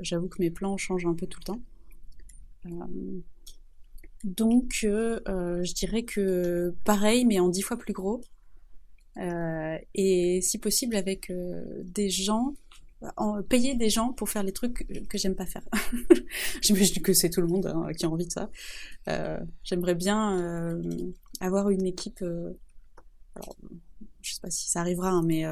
j'avoue 0.01 0.29
que 0.29 0.41
mes 0.41 0.51
plans 0.51 0.77
changent 0.77 1.07
un 1.07 1.15
peu 1.15 1.27
tout 1.27 1.41
le 1.41 1.45
temps. 1.45 1.61
donc, 4.25 4.79
je 4.83 5.73
dirais 5.75 6.05
que 6.05 6.75
pareil, 6.85 7.25
mais 7.25 7.39
en 7.41 7.49
dix 7.49 7.63
fois 7.63 7.77
plus 7.77 7.93
gros. 7.93 8.23
et 9.17 10.41
si 10.43 10.59
possible 10.59 10.97
avec 10.97 11.33
des 11.85 12.09
gens 12.09 12.55
payer 13.49 13.75
des 13.75 13.91
gens 13.91 14.13
pour 14.13 14.29
faire 14.29 14.43
les 14.43 14.53
trucs 14.53 14.87
que 15.09 15.19
j'aime 15.19 15.35
pas 15.35 15.47
faire. 15.47 15.63
J'imagine 16.63 17.03
que 17.03 17.13
c'est 17.13 17.31
tout 17.31 17.41
le 17.41 17.47
monde 17.47 17.67
hein, 17.67 17.89
qui 17.97 18.05
a 18.05 18.11
envie 18.11 18.27
de 18.27 18.33
ça. 18.33 18.51
Euh, 19.09 19.41
j'aimerais 19.65 19.95
bien 19.95 20.39
euh, 20.39 20.83
avoir 21.41 21.71
une 21.71 21.87
équipe. 21.87 22.23
Euh, 22.23 22.53
alors, 23.35 23.57
je 24.21 24.35
sais 24.35 24.41
pas 24.41 24.51
si 24.51 24.71
ça 24.71 24.81
arrivera, 24.81 25.11
hein, 25.11 25.23
mais 25.25 25.45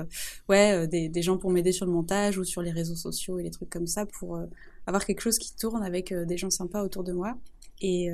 ouais, 0.49 0.87
des, 0.87 1.09
des, 1.09 1.23
gens 1.23 1.39
pour 1.39 1.51
m'aider 1.51 1.73
sur 1.73 1.87
le 1.87 1.93
montage 1.93 2.39
ou 2.39 2.45
sur 2.45 2.63
les 2.63 2.71
réseaux 2.71 2.95
sociaux 2.95 3.39
et 3.39 3.43
les 3.43 3.51
trucs 3.51 3.71
comme 3.71 3.89
ça 3.89 4.07
pour 4.07 4.41
avoir 4.87 5.05
quelque 5.05 5.23
chose 5.23 5.39
qui 5.39 5.57
tourne 5.57 5.83
avec 5.83 6.15
des 6.15 6.37
gens 6.37 6.51
sympas 6.51 6.85
autour 6.85 7.03
de 7.03 7.13
moi 7.13 7.37
et 7.81 8.11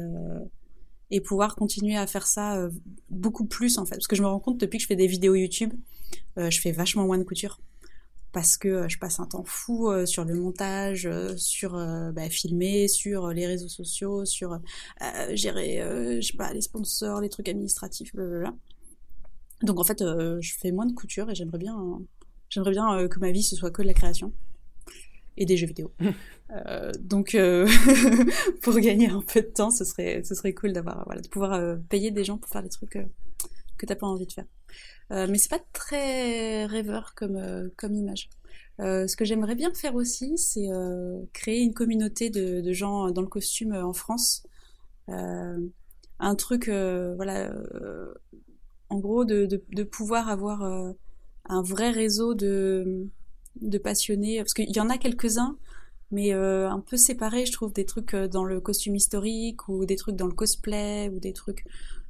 et 1.10 1.20
pouvoir 1.20 1.56
continuer 1.56 1.96
à 1.96 2.06
faire 2.06 2.26
ça 2.26 2.70
beaucoup 3.10 3.44
plus 3.44 3.76
en 3.76 3.84
fait. 3.84 3.96
Parce 3.96 4.06
que 4.06 4.16
je 4.16 4.22
me 4.22 4.28
rends 4.28 4.40
compte 4.40 4.58
depuis 4.58 4.78
que 4.78 4.82
je 4.82 4.88
fais 4.88 4.96
des 4.96 5.08
vidéos 5.08 5.34
YouTube, 5.34 5.74
je 6.38 6.60
fais 6.60 6.72
vachement 6.72 7.04
moins 7.04 7.18
de 7.18 7.24
couture 7.24 7.60
parce 8.36 8.58
que 8.58 8.68
euh, 8.68 8.88
je 8.88 8.98
passe 8.98 9.18
un 9.18 9.24
temps 9.24 9.44
fou 9.44 9.88
euh, 9.88 10.04
sur 10.04 10.26
le 10.26 10.34
montage, 10.34 11.06
euh, 11.06 11.34
sur 11.38 11.72
bah, 12.12 12.28
filmer, 12.28 12.86
sur 12.86 13.28
les 13.28 13.46
réseaux 13.46 13.70
sociaux, 13.70 14.26
sur 14.26 14.60
gérer, 15.30 15.80
je 16.20 16.20
sais 16.20 16.36
pas, 16.36 16.52
les 16.52 16.60
sponsors, 16.60 17.22
les 17.22 17.30
trucs 17.30 17.48
administratifs, 17.48 18.14
blablabla. 18.14 18.54
Donc 19.62 19.80
en 19.80 19.84
fait, 19.84 20.00
je 20.02 20.54
fais 20.60 20.70
moins 20.70 20.84
de 20.84 20.92
couture 20.92 21.30
et 21.30 21.34
j'aimerais 21.34 21.56
bien, 21.56 21.78
j'aimerais 22.50 22.72
bien 22.72 23.08
que 23.08 23.18
ma 23.20 23.30
vie 23.30 23.42
ce 23.42 23.56
soit 23.56 23.70
que 23.70 23.80
de 23.80 23.86
la 23.86 23.94
création 23.94 24.34
et 25.38 25.46
des 25.46 25.56
jeux 25.56 25.66
vidéo. 25.66 25.94
donc 27.00 27.34
pour 28.60 28.78
gagner 28.80 29.08
un 29.08 29.22
peu 29.22 29.40
de 29.40 29.46
temps, 29.46 29.70
ce 29.70 29.86
serait, 29.86 30.22
ce 30.24 30.34
serait 30.34 30.52
cool 30.52 30.74
d'avoir, 30.74 31.04
voilà, 31.06 31.22
de 31.22 31.28
pouvoir 31.28 31.78
payer 31.88 32.10
des 32.10 32.24
gens 32.24 32.36
pour 32.36 32.50
faire 32.50 32.62
des 32.62 32.68
trucs 32.68 32.98
que 33.78 33.86
t'as 33.86 33.96
pas 33.96 34.06
envie 34.06 34.26
de 34.26 34.32
faire. 34.32 34.46
Euh, 35.12 35.26
mais 35.30 35.38
c'est 35.38 35.50
pas 35.50 35.60
très 35.72 36.66
rêveur 36.66 37.14
comme, 37.14 37.36
euh, 37.36 37.68
image. 37.82 38.28
Euh, 38.80 39.06
ce 39.06 39.16
que 39.16 39.24
j'aimerais 39.24 39.54
bien 39.54 39.72
faire 39.72 39.94
aussi, 39.94 40.36
c'est 40.36 40.68
créer 41.32 41.60
une 41.60 41.74
communauté 41.74 42.30
de, 42.30 42.72
gens 42.72 43.10
dans 43.10 43.22
le 43.22 43.28
costume 43.28 43.72
en 43.72 43.92
France. 43.92 44.46
un 45.08 46.34
truc, 46.36 46.68
voilà, 46.68 47.52
en 48.88 48.98
gros, 48.98 49.24
de, 49.24 49.82
pouvoir 49.84 50.28
avoir 50.28 50.62
un 51.48 51.62
vrai 51.62 51.90
réseau 51.90 52.34
de, 52.34 53.08
passionnés, 53.82 54.38
parce 54.38 54.54
qu'il 54.54 54.74
y 54.74 54.80
en 54.80 54.90
a 54.90 54.98
quelques-uns, 54.98 55.56
mais 56.10 56.32
un 56.32 56.80
peu 56.80 56.96
séparés, 56.96 57.46
je 57.46 57.52
trouve, 57.52 57.72
des 57.72 57.86
trucs 57.86 58.14
dans 58.14 58.44
le 58.44 58.60
costume 58.60 58.96
historique, 58.96 59.68
ou 59.68 59.86
des 59.86 59.96
trucs 59.96 60.16
dans 60.16 60.26
le 60.26 60.34
cosplay, 60.34 61.08
ou 61.08 61.20
des 61.20 61.32
trucs 61.32 61.64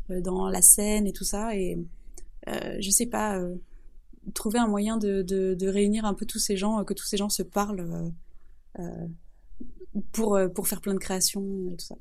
dans 0.08 0.48
la 0.48 0.62
scène 0.62 1.06
et 1.06 1.12
tout 1.12 1.24
ça. 1.24 1.50
Je 2.46 2.90
sais 2.90 3.06
pas, 3.06 3.38
euh, 3.38 3.56
trouver 4.34 4.58
un 4.58 4.68
moyen 4.68 4.96
de, 4.96 5.22
de, 5.22 5.68
réunir 5.68 6.04
un 6.04 6.14
peu 6.14 6.26
tous 6.26 6.38
ces 6.38 6.56
gens, 6.56 6.84
que 6.84 6.94
tous 6.94 7.06
ces 7.06 7.16
gens 7.16 7.28
se 7.28 7.42
parlent 7.42 8.12
pour, 10.12 10.38
pour 10.54 10.68
faire 10.68 10.80
plein 10.80 10.94
de 10.94 10.98
créations 10.98 11.70
et 11.72 11.76
tout 11.76 11.86
ça. 11.86 11.96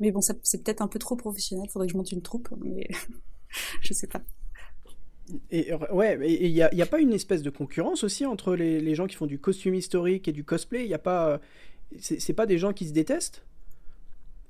Mais 0.00 0.12
bon, 0.12 0.20
c'est 0.20 0.62
peut-être 0.62 0.82
un 0.82 0.88
peu 0.88 0.98
trop 0.98 1.16
professionnel, 1.16 1.68
faudrait 1.68 1.86
que 1.88 1.92
je 1.92 1.96
monte 1.96 2.12
une 2.12 2.22
troupe, 2.22 2.48
mais 2.60 2.88
je 3.82 3.92
sais 3.92 4.06
pas. 4.06 4.22
Et 5.50 5.72
ouais, 5.92 6.18
il 6.40 6.52
n'y 6.52 6.62
a, 6.62 6.70
a, 6.72 6.86
pas 6.86 7.00
une 7.00 7.12
espèce 7.12 7.42
de 7.42 7.50
concurrence 7.50 8.02
aussi 8.04 8.24
entre 8.24 8.54
les, 8.54 8.94
gens 8.94 9.06
qui 9.06 9.16
font 9.16 9.26
du 9.26 9.38
costume 9.38 9.74
historique 9.74 10.28
et 10.28 10.32
du 10.32 10.44
cosplay? 10.44 10.84
Il 10.84 10.88
y 10.88 10.94
a 10.94 10.98
pas, 10.98 11.40
c'est 11.98 12.32
pas 12.32 12.46
des 12.46 12.58
gens 12.58 12.72
qui 12.72 12.86
se 12.86 12.92
détestent? 12.92 13.44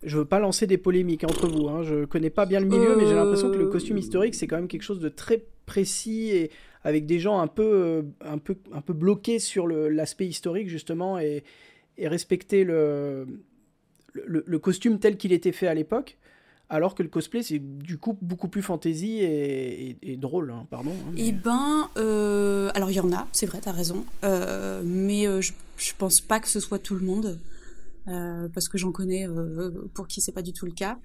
Je 0.02 0.18
veux 0.18 0.24
pas 0.24 0.38
lancer 0.38 0.66
des 0.66 0.78
polémiques 0.78 1.24
entre 1.24 1.48
vous. 1.48 1.68
Hein. 1.68 1.82
Je 1.82 2.04
connais 2.04 2.30
pas 2.30 2.46
bien 2.46 2.60
le 2.60 2.66
milieu, 2.66 2.96
mais 2.96 3.06
j'ai 3.06 3.14
l'impression 3.14 3.50
que 3.50 3.56
le 3.56 3.66
costume 3.66 3.96
euh. 3.96 4.00
historique 4.00 4.34
c'est 4.34 4.46
quand 4.46 4.56
même 4.56 4.68
quelque 4.68 4.82
chose 4.82 5.00
de 5.00 5.08
très 5.08 5.44
précis 5.66 6.30
et 6.30 6.50
avec 6.84 7.06
des 7.06 7.18
gens 7.18 7.40
un 7.40 7.48
peu, 7.48 7.62
euh, 7.64 8.02
un 8.24 8.38
peu, 8.38 8.56
un 8.72 8.80
peu 8.80 8.92
bloqués 8.92 9.38
sur 9.38 9.66
l'aspect 9.66 10.26
historique 10.26 10.68
justement 10.68 11.18
et, 11.18 11.42
et 11.98 12.08
respecter 12.08 12.64
le, 12.64 13.26
le, 14.12 14.44
le, 14.46 14.58
costume 14.58 14.98
tel 14.98 15.16
qu'il 15.16 15.32
était 15.32 15.52
fait 15.52 15.66
à 15.66 15.74
l'époque. 15.74 16.16
Alors 16.70 16.94
que 16.94 17.02
le 17.02 17.08
cosplay, 17.08 17.42
c'est 17.42 17.58
du 17.58 17.96
coup 17.96 18.18
beaucoup 18.20 18.48
plus 18.48 18.60
fantaisie 18.60 19.20
et, 19.20 19.96
et, 20.02 20.16
drôle, 20.18 20.50
hein, 20.50 20.66
pardon. 20.70 20.90
Hein, 20.90 21.14
Eh 21.16 21.32
ben, 21.32 21.88
euh, 21.96 22.70
alors 22.74 22.90
il 22.90 22.94
y 22.94 23.00
en 23.00 23.10
a, 23.10 23.26
c'est 23.32 23.46
vrai, 23.46 23.60
t'as 23.62 23.72
raison. 23.72 24.04
mais 24.22 25.24
je, 25.42 25.52
je 25.78 25.92
pense 25.96 26.20
pas 26.20 26.40
que 26.40 26.48
ce 26.48 26.60
soit 26.60 26.78
tout 26.78 26.94
le 26.94 27.06
monde. 27.06 27.38
Euh, 28.08 28.48
parce 28.48 28.68
que 28.68 28.78
j'en 28.78 28.90
connais 28.90 29.28
euh, 29.28 29.70
pour 29.92 30.08
qui 30.08 30.20
c'est 30.20 30.32
pas 30.32 30.42
du 30.42 30.52
tout 30.52 30.64
le 30.64 30.72
cas. 30.72 30.98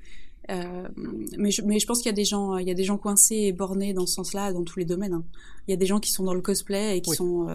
Euh, 0.49 0.87
mais, 1.37 1.51
je, 1.51 1.61
mais 1.61 1.79
je 1.79 1.87
pense 1.87 1.99
qu'il 1.99 2.07
y 2.07 2.09
a 2.09 2.15
des 2.15 2.25
gens, 2.25 2.57
il 2.57 2.67
y 2.67 2.71
a 2.71 2.73
des 2.73 2.83
gens 2.83 2.97
coincés 2.97 3.35
et 3.35 3.51
bornés 3.53 3.93
dans 3.93 4.05
ce 4.05 4.13
sens-là, 4.15 4.53
dans 4.53 4.63
tous 4.63 4.79
les 4.79 4.85
domaines. 4.85 5.13
Hein. 5.13 5.23
Il 5.67 5.71
y 5.71 5.73
a 5.73 5.77
des 5.77 5.85
gens 5.85 5.99
qui 5.99 6.11
sont 6.11 6.23
dans 6.23 6.33
le 6.33 6.41
cosplay 6.41 6.97
et 6.97 7.01
qui 7.01 7.11
sont 7.11 7.47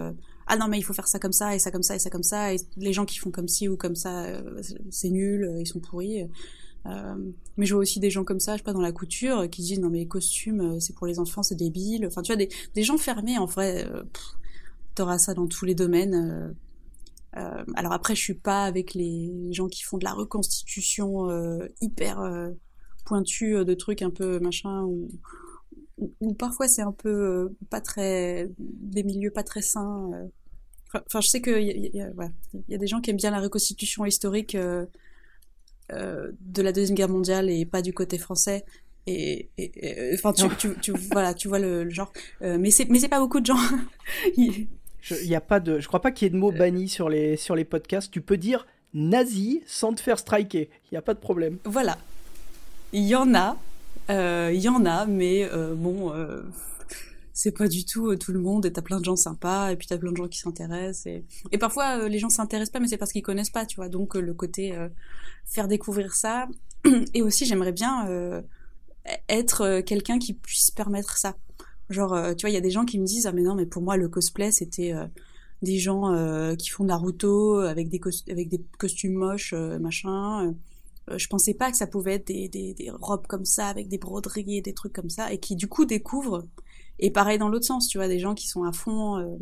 ah 0.50 0.56
non 0.56 0.66
mais 0.68 0.78
il 0.78 0.82
faut 0.82 0.94
faire 0.94 1.08
ça 1.08 1.18
comme 1.18 1.32
ça 1.32 1.54
et 1.54 1.58
ça 1.58 1.70
comme 1.70 1.82
ça 1.82 1.94
et 1.94 1.98
ça 1.98 2.08
comme 2.08 2.22
ça 2.22 2.54
et 2.54 2.56
les 2.78 2.94
gens 2.94 3.04
qui 3.04 3.18
font 3.18 3.30
comme 3.30 3.48
ci 3.48 3.68
ou 3.68 3.76
comme 3.76 3.94
ça 3.94 4.26
c'est 4.90 5.10
nul, 5.10 5.56
ils 5.58 5.66
sont 5.66 5.80
pourris. 5.80 6.26
Mais 6.86 7.66
je 7.66 7.74
vois 7.74 7.82
aussi 7.82 8.00
des 8.00 8.10
gens 8.10 8.24
comme 8.24 8.40
ça, 8.40 8.54
je 8.54 8.58
sais 8.58 8.64
pas, 8.64 8.72
dans 8.72 8.80
la 8.80 8.92
couture, 8.92 9.48
qui 9.50 9.60
disent 9.60 9.80
non 9.80 9.90
mais 9.90 9.98
les 9.98 10.08
costumes, 10.08 10.80
c'est 10.80 10.94
pour 10.94 11.06
les 11.06 11.18
enfants, 11.18 11.42
c'est 11.42 11.54
débile. 11.54 12.06
Enfin, 12.06 12.22
tu 12.22 12.32
vois, 12.32 12.36
des, 12.36 12.48
des 12.74 12.82
gens 12.82 12.96
fermés, 12.96 13.36
en 13.36 13.44
vrai, 13.44 13.86
t'auras 14.94 15.18
ça 15.18 15.34
dans 15.34 15.46
tous 15.46 15.66
les 15.66 15.74
domaines. 15.74 16.54
Euh, 17.36 17.64
alors 17.74 17.92
après, 17.92 18.14
je 18.14 18.22
suis 18.22 18.34
pas 18.34 18.64
avec 18.64 18.94
les 18.94 19.30
gens 19.52 19.68
qui 19.68 19.82
font 19.82 19.98
de 19.98 20.04
la 20.04 20.12
reconstitution 20.12 21.30
euh, 21.30 21.66
hyper 21.80 22.20
euh, 22.20 22.50
pointue 23.04 23.64
de 23.64 23.74
trucs 23.74 24.02
un 24.02 24.10
peu 24.10 24.38
machin 24.38 24.82
ou, 24.84 25.08
ou, 26.20 26.34
parfois 26.34 26.68
c'est 26.68 26.82
un 26.82 26.92
peu 26.92 27.54
pas 27.70 27.80
très 27.80 28.50
des 28.58 29.02
milieux 29.02 29.30
pas 29.30 29.42
très 29.42 29.62
sains. 29.62 30.10
Enfin, 30.94 31.20
je 31.20 31.28
sais 31.28 31.42
que 31.42 31.60
il 31.60 31.68
y, 31.68 31.98
y, 32.68 32.74
a 32.74 32.78
des 32.78 32.86
gens 32.86 33.00
qui 33.00 33.10
aiment 33.10 33.16
bien 33.16 33.30
la 33.30 33.40
reconstitution 33.40 34.06
historique 34.06 34.56
de 34.56 34.88
la 36.62 36.72
deuxième 36.72 36.96
guerre 36.96 37.10
mondiale 37.10 37.50
et 37.50 37.66
pas 37.66 37.82
du 37.82 37.92
côté 37.92 38.16
français. 38.16 38.64
Et, 39.06 39.50
enfin, 40.14 40.32
tu, 40.32 40.44
tu, 40.56 40.78
tu, 40.80 40.92
voilà, 41.12 41.32
tu 41.34 41.48
vois 41.48 41.58
le, 41.58 41.84
le 41.84 41.90
genre. 41.90 42.12
mais 42.40 42.70
c'est 42.70 42.88
mais 42.88 43.00
c'est 43.00 43.08
pas 43.08 43.20
beaucoup 43.20 43.40
de 43.40 43.46
gens. 43.46 43.58
Je, 45.08 45.24
y 45.24 45.34
a 45.34 45.40
pas 45.40 45.60
de, 45.60 45.80
je 45.80 45.88
crois 45.88 46.00
pas 46.02 46.10
qu'il 46.10 46.26
y 46.26 46.28
ait 46.28 46.32
de 46.32 46.36
mots 46.36 46.52
euh. 46.52 46.58
bannis 46.58 46.88
sur 46.88 47.08
les, 47.08 47.36
sur 47.36 47.56
les 47.56 47.64
podcasts. 47.64 48.10
Tu 48.10 48.20
peux 48.20 48.36
dire 48.36 48.66
nazi 48.92 49.62
sans 49.66 49.94
te 49.94 50.00
faire 50.00 50.18
striker. 50.18 50.68
Il 50.84 50.94
n'y 50.94 50.98
a 50.98 51.02
pas 51.02 51.14
de 51.14 51.18
problème. 51.18 51.58
Voilà. 51.64 51.98
Il 52.92 53.04
y 53.04 53.14
en 53.14 53.34
a. 53.34 53.56
Euh, 54.10 54.50
il 54.52 54.60
y 54.60 54.68
en 54.68 54.84
a, 54.86 55.06
mais 55.06 55.44
euh, 55.44 55.74
bon, 55.74 56.12
c'est 57.34 57.56
pas 57.56 57.68
du 57.68 57.84
tout 57.84 58.16
tout 58.16 58.32
le 58.32 58.40
monde. 58.40 58.66
Et 58.66 58.72
t'as 58.72 58.82
plein 58.82 59.00
de 59.00 59.04
gens 59.04 59.16
sympas, 59.16 59.70
et 59.70 59.76
puis 59.76 59.86
t'as 59.86 59.98
plein 59.98 60.12
de 60.12 60.16
gens 60.16 60.28
qui 60.28 60.38
s'intéressent. 60.38 61.06
Et, 61.06 61.24
et 61.52 61.58
parfois, 61.58 62.08
les 62.08 62.18
gens 62.18 62.30
s'intéressent 62.30 62.72
pas, 62.72 62.80
mais 62.80 62.88
c'est 62.88 62.96
parce 62.96 63.12
qu'ils 63.12 63.22
connaissent 63.22 63.50
pas, 63.50 63.66
tu 63.66 63.76
vois. 63.76 63.88
Donc, 63.88 64.14
le 64.14 64.34
côté 64.34 64.74
faire 65.44 65.68
découvrir 65.68 66.14
ça. 66.14 66.48
Et 67.14 67.22
aussi, 67.22 67.44
j'aimerais 67.44 67.72
bien 67.72 68.42
être 69.28 69.80
quelqu'un 69.80 70.18
qui 70.18 70.32
puisse 70.32 70.70
permettre 70.70 71.18
ça. 71.18 71.34
Genre, 71.90 72.12
euh, 72.12 72.34
tu 72.34 72.42
vois, 72.42 72.50
il 72.50 72.54
y 72.54 72.56
a 72.56 72.60
des 72.60 72.70
gens 72.70 72.84
qui 72.84 72.98
me 72.98 73.06
disent 73.06 73.26
ah 73.26 73.32
mais 73.32 73.42
non, 73.42 73.54
mais 73.54 73.66
pour 73.66 73.82
moi 73.82 73.96
le 73.96 74.08
cosplay 74.08 74.52
c'était 74.52 74.92
euh, 74.92 75.06
des 75.62 75.78
gens 75.78 76.12
euh, 76.12 76.54
qui 76.54 76.68
font 76.68 76.84
Naruto 76.84 77.58
avec 77.58 77.88
des 77.88 78.00
avec 78.30 78.48
des 78.48 78.60
costumes 78.78 79.14
moches, 79.14 79.54
machin. 79.54 80.54
je 81.16 81.26
pensais 81.28 81.54
pas 81.54 81.70
que 81.70 81.76
ça 81.76 81.86
pouvait 81.86 82.14
être 82.14 82.26
des, 82.28 82.48
des, 82.48 82.90
robes 83.00 83.26
comme 83.26 83.44
ça 83.44 83.68
avec 83.68 83.88
des 83.88 83.98
broderies 83.98 84.62
des 84.62 84.74
trucs 84.74 84.92
comme 84.92 85.10
ça 85.10 85.32
et 85.32 85.38
qui 85.38 85.56
du 85.56 85.68
coup 85.68 85.84
découvrent. 85.84 86.44
Et 87.00 87.10
pareil 87.10 87.38
dans 87.38 87.48
l'autre 87.48 87.66
sens, 87.66 87.88
tu 87.88 87.98
vois, 87.98 88.08
des 88.08 88.18
gens 88.18 88.34
qui 88.34 88.48
sont 88.48 88.64
à 88.64 88.72
fond 88.72 89.38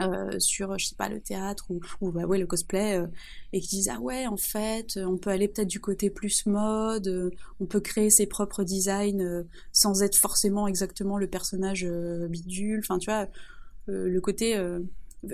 euh, 0.00 0.40
sur 0.40 0.76
je 0.76 0.86
sais 0.86 0.96
pas 0.96 1.08
le 1.08 1.20
théâtre 1.20 1.66
ou, 1.70 1.80
ou 2.00 2.10
bah 2.10 2.24
ouais 2.24 2.38
le 2.38 2.46
cosplay 2.46 2.98
euh, 2.98 3.06
et 3.52 3.60
qui 3.60 3.76
disent 3.76 3.90
ah 3.94 4.00
ouais 4.00 4.26
en 4.26 4.36
fait 4.36 4.96
on 4.96 5.16
peut 5.16 5.30
aller 5.30 5.46
peut-être 5.46 5.68
du 5.68 5.78
côté 5.78 6.10
plus 6.10 6.46
mode 6.46 7.06
euh, 7.06 7.30
on 7.60 7.66
peut 7.66 7.78
créer 7.78 8.10
ses 8.10 8.26
propres 8.26 8.64
designs 8.64 9.44
sans 9.72 10.02
être 10.02 10.16
forcément 10.16 10.66
exactement 10.66 11.16
le 11.16 11.28
personnage 11.28 11.86
bidule. 12.28 12.80
Enfin 12.80 12.98
tu 12.98 13.08
vois 13.08 13.28
le 13.86 14.18
côté 14.20 14.60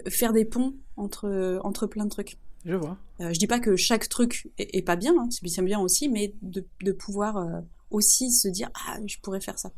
faire 0.09 0.33
des 0.33 0.45
ponts 0.45 0.75
entre 0.97 1.59
entre 1.65 1.87
plein 1.87 2.05
de 2.05 2.11
trucs. 2.11 2.37
Je 2.67 2.75
vois. 2.75 2.99
Je 3.19 3.39
dis 3.39 3.47
pas 3.47 3.61
que 3.61 3.77
chaque 3.77 4.11
truc 4.11 4.51
est, 4.59 4.85
pas 4.85 4.97
bien 4.97 5.15
hein, 5.19 5.29
c'est 5.31 5.65
bien 5.65 5.81
aussi 5.81 6.11
mais 6.11 6.35
de, 6.43 6.67
de 6.83 6.93
pouvoir 6.93 7.63
aussi 7.91 8.31
se 8.31 8.49
dire 8.49 8.69
ah 8.75 8.99
je 9.07 9.19
pourrais 9.21 9.41
faire 9.41 9.59
ça. 9.59 9.73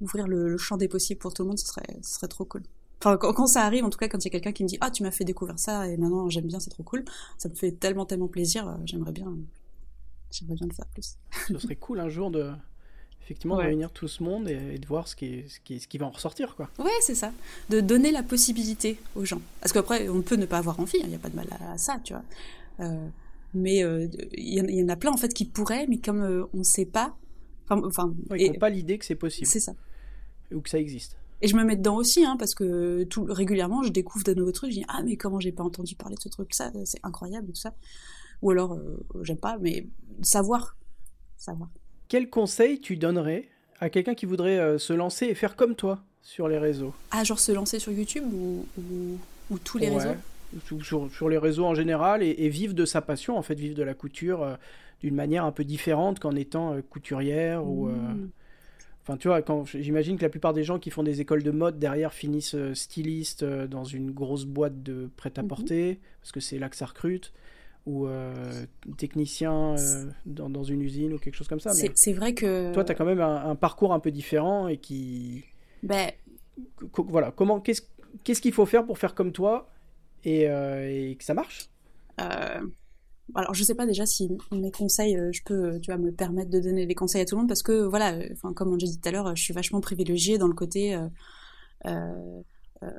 Ouvrir 0.00 0.26
le, 0.26 0.48
le, 0.48 0.58
champ 0.58 0.76
des 0.76 0.88
possibles 0.88 1.20
pour 1.20 1.32
tout 1.32 1.44
le 1.44 1.48
monde 1.50 1.58
ce 1.58 1.66
serait 1.66 1.96
ce 2.02 2.14
serait 2.14 2.28
trop 2.28 2.44
cool 2.44 2.64
Enfin, 3.04 3.18
quand, 3.18 3.46
ça 3.46 3.64
arrive, 3.64 3.84
en 3.84 3.90
tout 3.90 3.98
cas, 3.98 4.08
quand 4.08 4.18
il 4.18 4.24
y 4.24 4.28
a 4.28 4.30
quelqu'un 4.30 4.52
qui 4.52 4.62
me 4.62 4.68
dit 4.68 4.78
Ah, 4.80 4.90
tu 4.90 5.02
m'as 5.02 5.10
fait 5.10 5.24
découvrir 5.24 5.58
ça 5.58 5.86
et 5.86 5.98
maintenant 5.98 6.30
j'aime 6.30 6.46
bien, 6.46 6.58
c'est 6.58 6.70
trop 6.70 6.82
cool, 6.82 7.04
ça 7.36 7.50
me 7.50 7.54
fait 7.54 7.72
tellement, 7.72 8.06
tellement 8.06 8.28
plaisir. 8.28 8.66
Euh, 8.66 8.72
j'aimerais 8.86 9.12
bien, 9.12 9.30
j'aimerais 10.30 10.54
bien 10.54 10.66
le 10.66 10.72
faire 10.72 10.86
plus. 10.86 11.18
Ce 11.48 11.58
serait 11.58 11.76
cool 11.76 12.00
un 12.00 12.08
jour 12.08 12.30
de, 12.30 12.50
effectivement, 13.22 13.58
de 13.58 13.62
réunir 13.62 13.90
tout 13.90 14.08
ce 14.08 14.22
monde 14.22 14.48
et, 14.48 14.78
de 14.78 14.86
voir 14.86 15.06
ce 15.06 15.16
qui, 15.16 15.44
ce, 15.50 15.60
qui, 15.60 15.80
ce 15.80 15.86
qui 15.86 15.98
va 15.98 16.06
en 16.06 16.12
ressortir, 16.12 16.56
quoi. 16.56 16.70
Ouais, 16.78 16.90
c'est 17.02 17.14
ça. 17.14 17.30
De 17.68 17.80
donner 17.80 18.10
la 18.10 18.22
possibilité 18.22 18.98
aux 19.16 19.26
gens. 19.26 19.42
Parce 19.60 19.74
qu'après, 19.74 20.08
on 20.08 20.22
peut 20.22 20.36
ne 20.36 20.46
pas 20.46 20.56
avoir 20.56 20.80
envie, 20.80 20.98
il 21.02 21.08
n'y 21.08 21.14
a 21.14 21.18
pas 21.18 21.28
de 21.28 21.36
mal 21.36 21.48
à, 21.60 21.76
ça, 21.76 22.00
tu 22.02 22.14
vois. 22.14 22.24
Euh, 22.80 23.06
mais 23.52 23.84
euh, 23.84 24.08
il 24.32 24.54
y, 24.54 24.82
en 24.82 24.88
a 24.88 24.96
plein, 24.96 25.12
en 25.12 25.18
fait, 25.18 25.34
qui 25.34 25.44
pourraient, 25.44 25.86
mais 25.88 25.98
comme 25.98 26.48
on 26.54 26.58
ne 26.58 26.64
sait 26.64 26.86
pas. 26.86 27.14
Enfin, 27.68 28.14
ils 28.34 28.50
n'ont 28.50 28.58
pas 28.58 28.70
l'idée 28.70 28.96
que 28.96 29.04
c'est 29.04 29.14
possible. 29.14 29.46
C'est 29.46 29.60
ça. 29.60 29.74
Ou 30.52 30.62
que 30.62 30.70
ça 30.70 30.78
existe. 30.78 31.18
Et 31.42 31.48
je 31.48 31.56
me 31.56 31.64
mets 31.64 31.76
dedans 31.76 31.96
aussi, 31.96 32.24
hein, 32.24 32.36
parce 32.38 32.54
que 32.54 33.04
tout, 33.04 33.26
régulièrement, 33.28 33.82
je 33.82 33.90
découvre 33.90 34.24
de 34.24 34.34
nouveaux 34.34 34.52
trucs. 34.52 34.70
Je 34.70 34.78
dis 34.78 34.84
ah 34.88 35.02
mais 35.04 35.16
comment 35.16 35.40
j'ai 35.40 35.52
pas 35.52 35.62
entendu 35.62 35.94
parler 35.94 36.16
de 36.16 36.20
ce 36.20 36.28
truc? 36.28 36.54
Ça, 36.54 36.70
c'est 36.84 37.00
incroyable 37.02 37.48
tout 37.48 37.54
ça. 37.54 37.74
Ou 38.42 38.50
alors 38.50 38.74
euh, 38.74 39.04
j'aime 39.22 39.38
pas, 39.38 39.58
mais 39.60 39.86
savoir, 40.22 40.76
savoir. 41.36 41.68
Quel 42.08 42.30
conseil 42.30 42.80
tu 42.80 42.96
donnerais 42.96 43.48
à 43.80 43.90
quelqu'un 43.90 44.14
qui 44.14 44.26
voudrait 44.26 44.58
euh, 44.58 44.78
se 44.78 44.92
lancer 44.92 45.26
et 45.26 45.34
faire 45.34 45.56
comme 45.56 45.74
toi 45.74 46.00
sur 46.22 46.48
les 46.48 46.58
réseaux? 46.58 46.94
Ah 47.10 47.24
genre 47.24 47.40
se 47.40 47.52
lancer 47.52 47.78
sur 47.78 47.92
YouTube 47.92 48.24
ou, 48.32 48.66
ou, 49.50 49.58
tous 49.58 49.78
les 49.78 49.88
réseaux? 49.88 50.14
Sur, 50.82 51.10
sur, 51.10 51.28
les 51.28 51.38
réseaux 51.38 51.64
en 51.64 51.74
général 51.74 52.22
et, 52.22 52.48
vivre 52.48 52.74
de 52.74 52.84
sa 52.84 53.00
passion 53.00 53.36
en 53.36 53.42
fait, 53.42 53.54
vivre 53.54 53.74
de 53.74 53.82
la 53.82 53.94
couture 53.94 54.42
euh, 54.42 54.54
d'une 55.00 55.14
manière 55.14 55.44
un 55.44 55.52
peu 55.52 55.64
différente 55.64 56.20
qu'en 56.20 56.36
étant 56.36 56.80
couturière 56.88 57.66
ou 57.66 57.88
mmh. 57.88 58.30
Enfin, 59.06 59.18
tu 59.18 59.28
vois, 59.28 59.42
quand 59.42 59.66
j'imagine 59.66 60.16
que 60.16 60.22
la 60.22 60.30
plupart 60.30 60.54
des 60.54 60.64
gens 60.64 60.78
qui 60.78 60.90
font 60.90 61.02
des 61.02 61.20
écoles 61.20 61.42
de 61.42 61.50
mode 61.50 61.78
derrière 61.78 62.14
finissent 62.14 62.54
euh, 62.54 62.72
stylistes 62.72 63.42
euh, 63.42 63.66
dans 63.66 63.84
une 63.84 64.10
grosse 64.12 64.46
boîte 64.46 64.82
de 64.82 65.10
prêt-à-porter, 65.16 65.90
mhm. 65.90 65.98
parce 66.22 66.32
que 66.32 66.40
c'est 66.40 66.58
là 66.58 66.70
que 66.70 66.76
ça 66.76 66.86
recrute, 66.86 67.34
ou 67.84 68.06
euh, 68.06 68.64
technicien 68.96 69.74
dans, 70.24 70.48
dans, 70.48 70.62
une 70.62 70.80
usine 70.80 71.12
ou 71.12 71.18
quelque 71.18 71.34
chose 71.34 71.48
comme 71.48 71.60
ça. 71.60 71.72
C'est 71.74 72.12
vrai 72.14 72.32
que. 72.32 72.72
Toi, 72.72 72.82
tu 72.82 72.92
as 72.92 72.94
quand 72.94 73.04
même 73.04 73.20
un, 73.20 73.54
parcours 73.56 73.92
un 73.92 74.00
peu 74.00 74.10
différent 74.10 74.68
et 74.68 74.78
qui. 74.78 75.44
Ben. 75.82 76.10
Voilà, 76.96 77.30
comment, 77.30 77.60
qu'est-ce 77.60 78.40
qu'il 78.40 78.52
faut 78.54 78.64
faire 78.64 78.86
pour 78.86 78.96
faire 78.96 79.14
comme 79.14 79.32
toi 79.32 79.70
et, 80.24 80.44
et 80.44 81.16
que 81.16 81.24
ça 81.24 81.34
marche? 81.34 81.68
Alors 83.34 83.54
je 83.54 83.64
sais 83.64 83.74
pas 83.74 83.86
déjà 83.86 84.06
si 84.06 84.30
mes 84.52 84.70
conseils, 84.70 85.16
euh, 85.16 85.30
je 85.32 85.42
peux, 85.44 85.80
tu 85.80 85.90
vois, 85.90 85.98
me 85.98 86.12
permettre 86.12 86.50
de 86.50 86.60
donner 86.60 86.86
des 86.86 86.94
conseils 86.94 87.22
à 87.22 87.24
tout 87.24 87.34
le 87.34 87.40
monde 87.40 87.48
parce 87.48 87.62
que 87.62 87.84
voilà, 87.84 88.14
euh, 88.14 88.28
enfin 88.32 88.52
comme 88.52 88.72
l'a 88.72 88.76
dit 88.76 89.00
tout 89.00 89.08
à 89.08 89.12
l'heure, 89.12 89.34
je 89.34 89.42
suis 89.42 89.54
vachement 89.54 89.80
privilégiée 89.80 90.38
dans 90.38 90.46
le 90.46 90.54
côté, 90.54 90.94
euh, 90.94 91.08
euh, 91.86 92.92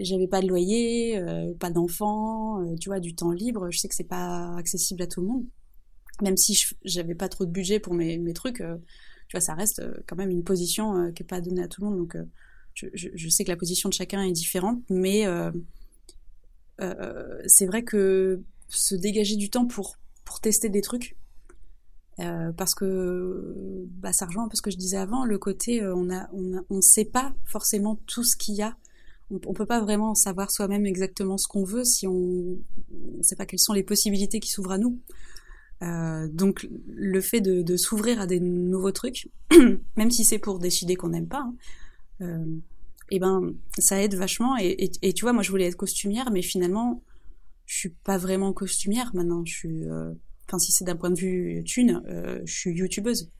j'avais 0.00 0.26
pas 0.26 0.42
de 0.42 0.48
loyer, 0.48 1.22
pas 1.60 1.70
d'enfants, 1.70 2.64
tu 2.80 2.88
vois, 2.88 2.98
du 2.98 3.14
temps 3.14 3.30
libre. 3.30 3.70
Je 3.70 3.78
sais 3.78 3.88
que 3.88 3.94
c'est 3.94 4.04
pas 4.04 4.56
accessible 4.56 5.02
à 5.02 5.06
tout 5.06 5.20
le 5.20 5.28
monde, 5.28 5.46
même 6.20 6.36
si 6.36 6.60
j'avais 6.84 7.14
pas 7.14 7.28
trop 7.28 7.44
de 7.44 7.50
budget 7.50 7.78
pour 7.78 7.94
mes, 7.94 8.18
mes 8.18 8.32
trucs. 8.32 8.56
tu 8.56 9.32
vois, 9.32 9.40
ça 9.40 9.54
reste 9.54 9.82
quand 10.08 10.16
même 10.16 10.30
une 10.30 10.42
position 10.42 11.12
qui 11.12 11.22
est 11.22 11.26
pas 11.26 11.40
donnée 11.40 11.62
à 11.62 11.68
tout 11.68 11.80
le 11.80 11.88
monde. 11.88 11.98
Donc 11.98 12.16
je, 12.74 12.86
je, 12.94 13.08
je, 13.14 13.28
sais 13.28 13.44
que 13.44 13.50
la 13.50 13.56
position 13.56 13.88
de 13.88 13.94
chacun 13.94 14.22
est 14.22 14.32
différente, 14.32 14.82
mais 14.88 15.26
c'est 17.46 17.66
vrai 17.66 17.84
que 17.84 18.42
se 18.70 18.94
dégager 18.94 19.36
du 19.36 19.50
temps 19.50 19.66
pour, 19.66 19.96
pour 20.24 20.40
tester 20.40 20.68
des 20.68 20.80
trucs. 20.80 21.16
Euh, 22.18 22.52
parce 22.52 22.74
que 22.74 23.86
bah, 23.98 24.12
ça 24.12 24.26
rejoint 24.26 24.44
un 24.44 24.48
peu 24.48 24.56
ce 24.56 24.62
que 24.62 24.70
je 24.70 24.76
disais 24.76 24.98
avant, 24.98 25.24
le 25.24 25.38
côté 25.38 25.82
euh, 25.82 25.94
on 25.94 26.10
a 26.12 26.28
on 26.68 26.80
sait 26.82 27.06
pas 27.06 27.32
forcément 27.46 27.98
tout 28.06 28.24
ce 28.24 28.36
qu'il 28.36 28.56
y 28.56 28.62
a. 28.62 28.76
On, 29.30 29.40
on 29.46 29.54
peut 29.54 29.64
pas 29.64 29.80
vraiment 29.80 30.14
savoir 30.14 30.50
soi-même 30.50 30.84
exactement 30.84 31.38
ce 31.38 31.48
qu'on 31.48 31.64
veut 31.64 31.84
si 31.84 32.06
on 32.06 32.58
ne 32.90 33.22
sait 33.22 33.36
pas 33.36 33.46
quelles 33.46 33.60
sont 33.60 33.72
les 33.72 33.84
possibilités 33.84 34.38
qui 34.38 34.50
s'ouvrent 34.50 34.72
à 34.72 34.78
nous. 34.78 34.98
Euh, 35.82 36.28
donc 36.28 36.68
le 36.88 37.20
fait 37.22 37.40
de, 37.40 37.76
s'ouvrir 37.78 38.20
à 38.20 38.26
des 38.26 38.40
nouveaux 38.40 38.92
trucs, 38.92 39.30
même 39.96 40.10
si 40.10 40.24
c'est 40.24 40.38
pour 40.38 40.58
décider 40.58 40.96
qu'on 40.96 41.08
n'aime 41.08 41.28
pas, 41.28 41.48
hein, 42.20 42.44
et 43.10 43.18
ben 43.18 43.54
ça 43.78 44.02
aide 44.02 44.14
vachement. 44.14 44.58
Et, 44.58 44.66
et, 44.66 44.90
et, 45.00 45.12
tu 45.14 45.24
vois, 45.24 45.32
moi 45.32 45.42
je 45.42 45.50
voulais 45.50 45.66
être 45.66 45.76
costumière, 45.76 46.30
mais 46.30 46.42
finalement 46.42 47.02
je 47.70 47.76
suis 47.76 47.90
pas 47.90 48.18
vraiment 48.18 48.52
costumière 48.52 49.12
maintenant. 49.14 49.44
Je 49.44 49.54
suis 49.54 49.84
euh, 49.84 50.12
enfin 50.48 50.58
si 50.58 50.72
c'est 50.72 50.84
d'un 50.84 50.96
point 50.96 51.10
de 51.10 51.18
vue 51.18 51.62
thune, 51.64 52.02
euh, 52.08 52.40
je 52.44 52.52
suis 52.52 52.72
youtubeuse. 52.72 53.30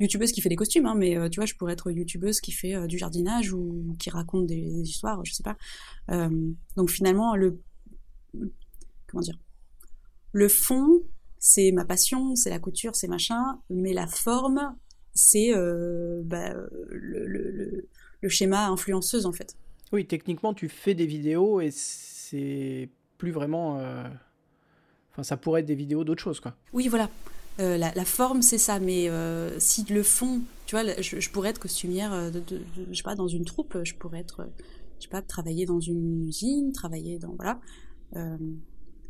Youtubeuse 0.00 0.32
qui 0.32 0.40
fait 0.40 0.48
des 0.48 0.56
costumes, 0.56 0.84
hein, 0.84 0.96
mais 0.96 1.16
euh, 1.16 1.28
tu 1.28 1.36
vois, 1.38 1.46
je 1.46 1.54
pourrais 1.54 1.74
être 1.74 1.92
youtubeuse 1.92 2.40
qui 2.40 2.50
fait 2.50 2.88
du 2.88 2.98
jardinage 2.98 3.52
ou 3.52 3.94
qui 4.00 4.10
raconte 4.10 4.48
des, 4.48 4.60
des 4.60 4.82
histoires, 4.82 5.24
je 5.24 5.32
sais 5.32 5.44
pas. 5.44 5.56
donc 6.76 6.90
finalement, 6.90 7.36
le 7.36 7.60
comment 9.06 9.22
dire, 9.22 9.38
le 10.32 10.48
fond, 10.48 11.02
c'est 11.38 11.70
ma 11.70 11.84
passion, 11.84 12.34
c'est 12.34 12.50
la 12.50 12.58
couture, 12.58 12.96
c'est 12.96 13.06
machin, 13.06 13.60
mais 13.70 13.92
la 13.92 14.08
forme, 14.08 14.74
c'est 15.14 15.52
bah, 16.24 16.52
le, 16.88 17.26
le, 17.26 17.88
le 18.20 18.28
schéma 18.28 18.66
influenceuse 18.70 19.24
en 19.24 19.32
fait. 19.32 19.56
Oui, 19.92 20.04
techniquement, 20.04 20.52
tu 20.52 20.68
fais 20.68 20.94
des 20.94 21.06
vidéos 21.06 21.60
et 21.60 21.70
c'est 21.70 22.90
plus 23.18 23.30
vraiment. 23.30 23.78
Euh... 23.78 24.04
Enfin, 25.12 25.22
ça 25.22 25.36
pourrait 25.36 25.60
être 25.60 25.66
des 25.66 25.74
vidéos 25.74 26.04
d'autres 26.04 26.22
choses, 26.22 26.40
quoi. 26.40 26.54
Oui, 26.72 26.88
voilà. 26.88 27.08
Euh, 27.58 27.78
la, 27.78 28.04
forme, 28.04 28.42
c'est 28.42 28.58
ça, 28.58 28.78
mais 28.78 29.08
euh, 29.08 29.58
si 29.58 29.84
le 29.84 30.02
fond, 30.02 30.42
tu 30.66 30.76
vois, 30.76 30.84
je, 31.00 31.30
pourrais 31.30 31.50
être 31.50 31.58
costumière, 31.58 32.30
de, 32.30 32.40
de, 32.40 32.60
je 32.90 32.94
sais 32.94 33.02
pas, 33.02 33.14
dans 33.14 33.28
une 33.28 33.46
troupe, 33.46 33.78
je 33.82 33.94
pourrais 33.94 34.18
être, 34.18 34.46
je 34.98 35.04
sais 35.04 35.08
pas, 35.08 35.22
travailler 35.22 35.64
dans 35.64 35.80
une 35.80 36.26
usine, 36.26 36.72
travailler 36.72 37.18
dans, 37.18 37.34
voilà. 37.34 37.60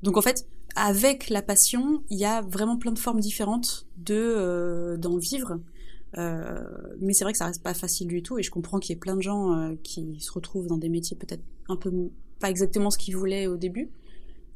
Donc 0.02 0.16
en 0.16 0.22
fait, 0.22 0.46
avec 0.76 1.28
la 1.28 1.42
passion, 1.42 2.04
il 2.08 2.18
y 2.18 2.24
a 2.24 2.40
vraiment 2.42 2.76
plein 2.76 2.92
de 2.92 2.98
formes 2.98 3.20
différentes 3.20 3.88
de 3.96 4.96
d'en 4.98 5.16
vivre. 5.16 5.58
Mais 6.16 7.14
c'est 7.14 7.24
vrai 7.24 7.32
que 7.32 7.38
ça 7.38 7.46
reste 7.46 7.64
pas 7.64 7.74
facile 7.74 8.06
du 8.06 8.22
tout, 8.22 8.38
et 8.38 8.44
je 8.44 8.52
comprends 8.52 8.78
qu'il 8.78 8.94
y 8.94 8.96
ait 8.96 9.00
plein 9.00 9.16
de 9.16 9.22
gens 9.22 9.74
qui 9.82 10.20
se 10.20 10.30
retrouvent 10.30 10.68
dans 10.68 10.78
des 10.78 10.88
métiers 10.88 11.16
peut-être 11.16 11.42
un 11.68 11.76
peu 11.76 11.90
pas 12.40 12.50
exactement 12.50 12.90
ce 12.90 12.98
qu'ils 12.98 13.16
voulaient 13.16 13.46
au 13.46 13.56
début, 13.56 13.90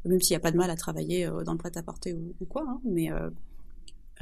même 0.04 0.20
s'il 0.20 0.34
n'y 0.34 0.38
a 0.38 0.40
pas 0.40 0.52
de 0.52 0.56
mal 0.56 0.70
à 0.70 0.76
travailler 0.76 1.28
dans 1.44 1.52
le 1.52 1.58
prêt-à-porter 1.58 2.12
ou, 2.14 2.34
ou, 2.40 2.44
quoi, 2.44 2.64
hein, 2.68 2.80
mais 2.84 3.12
euh, 3.12 3.30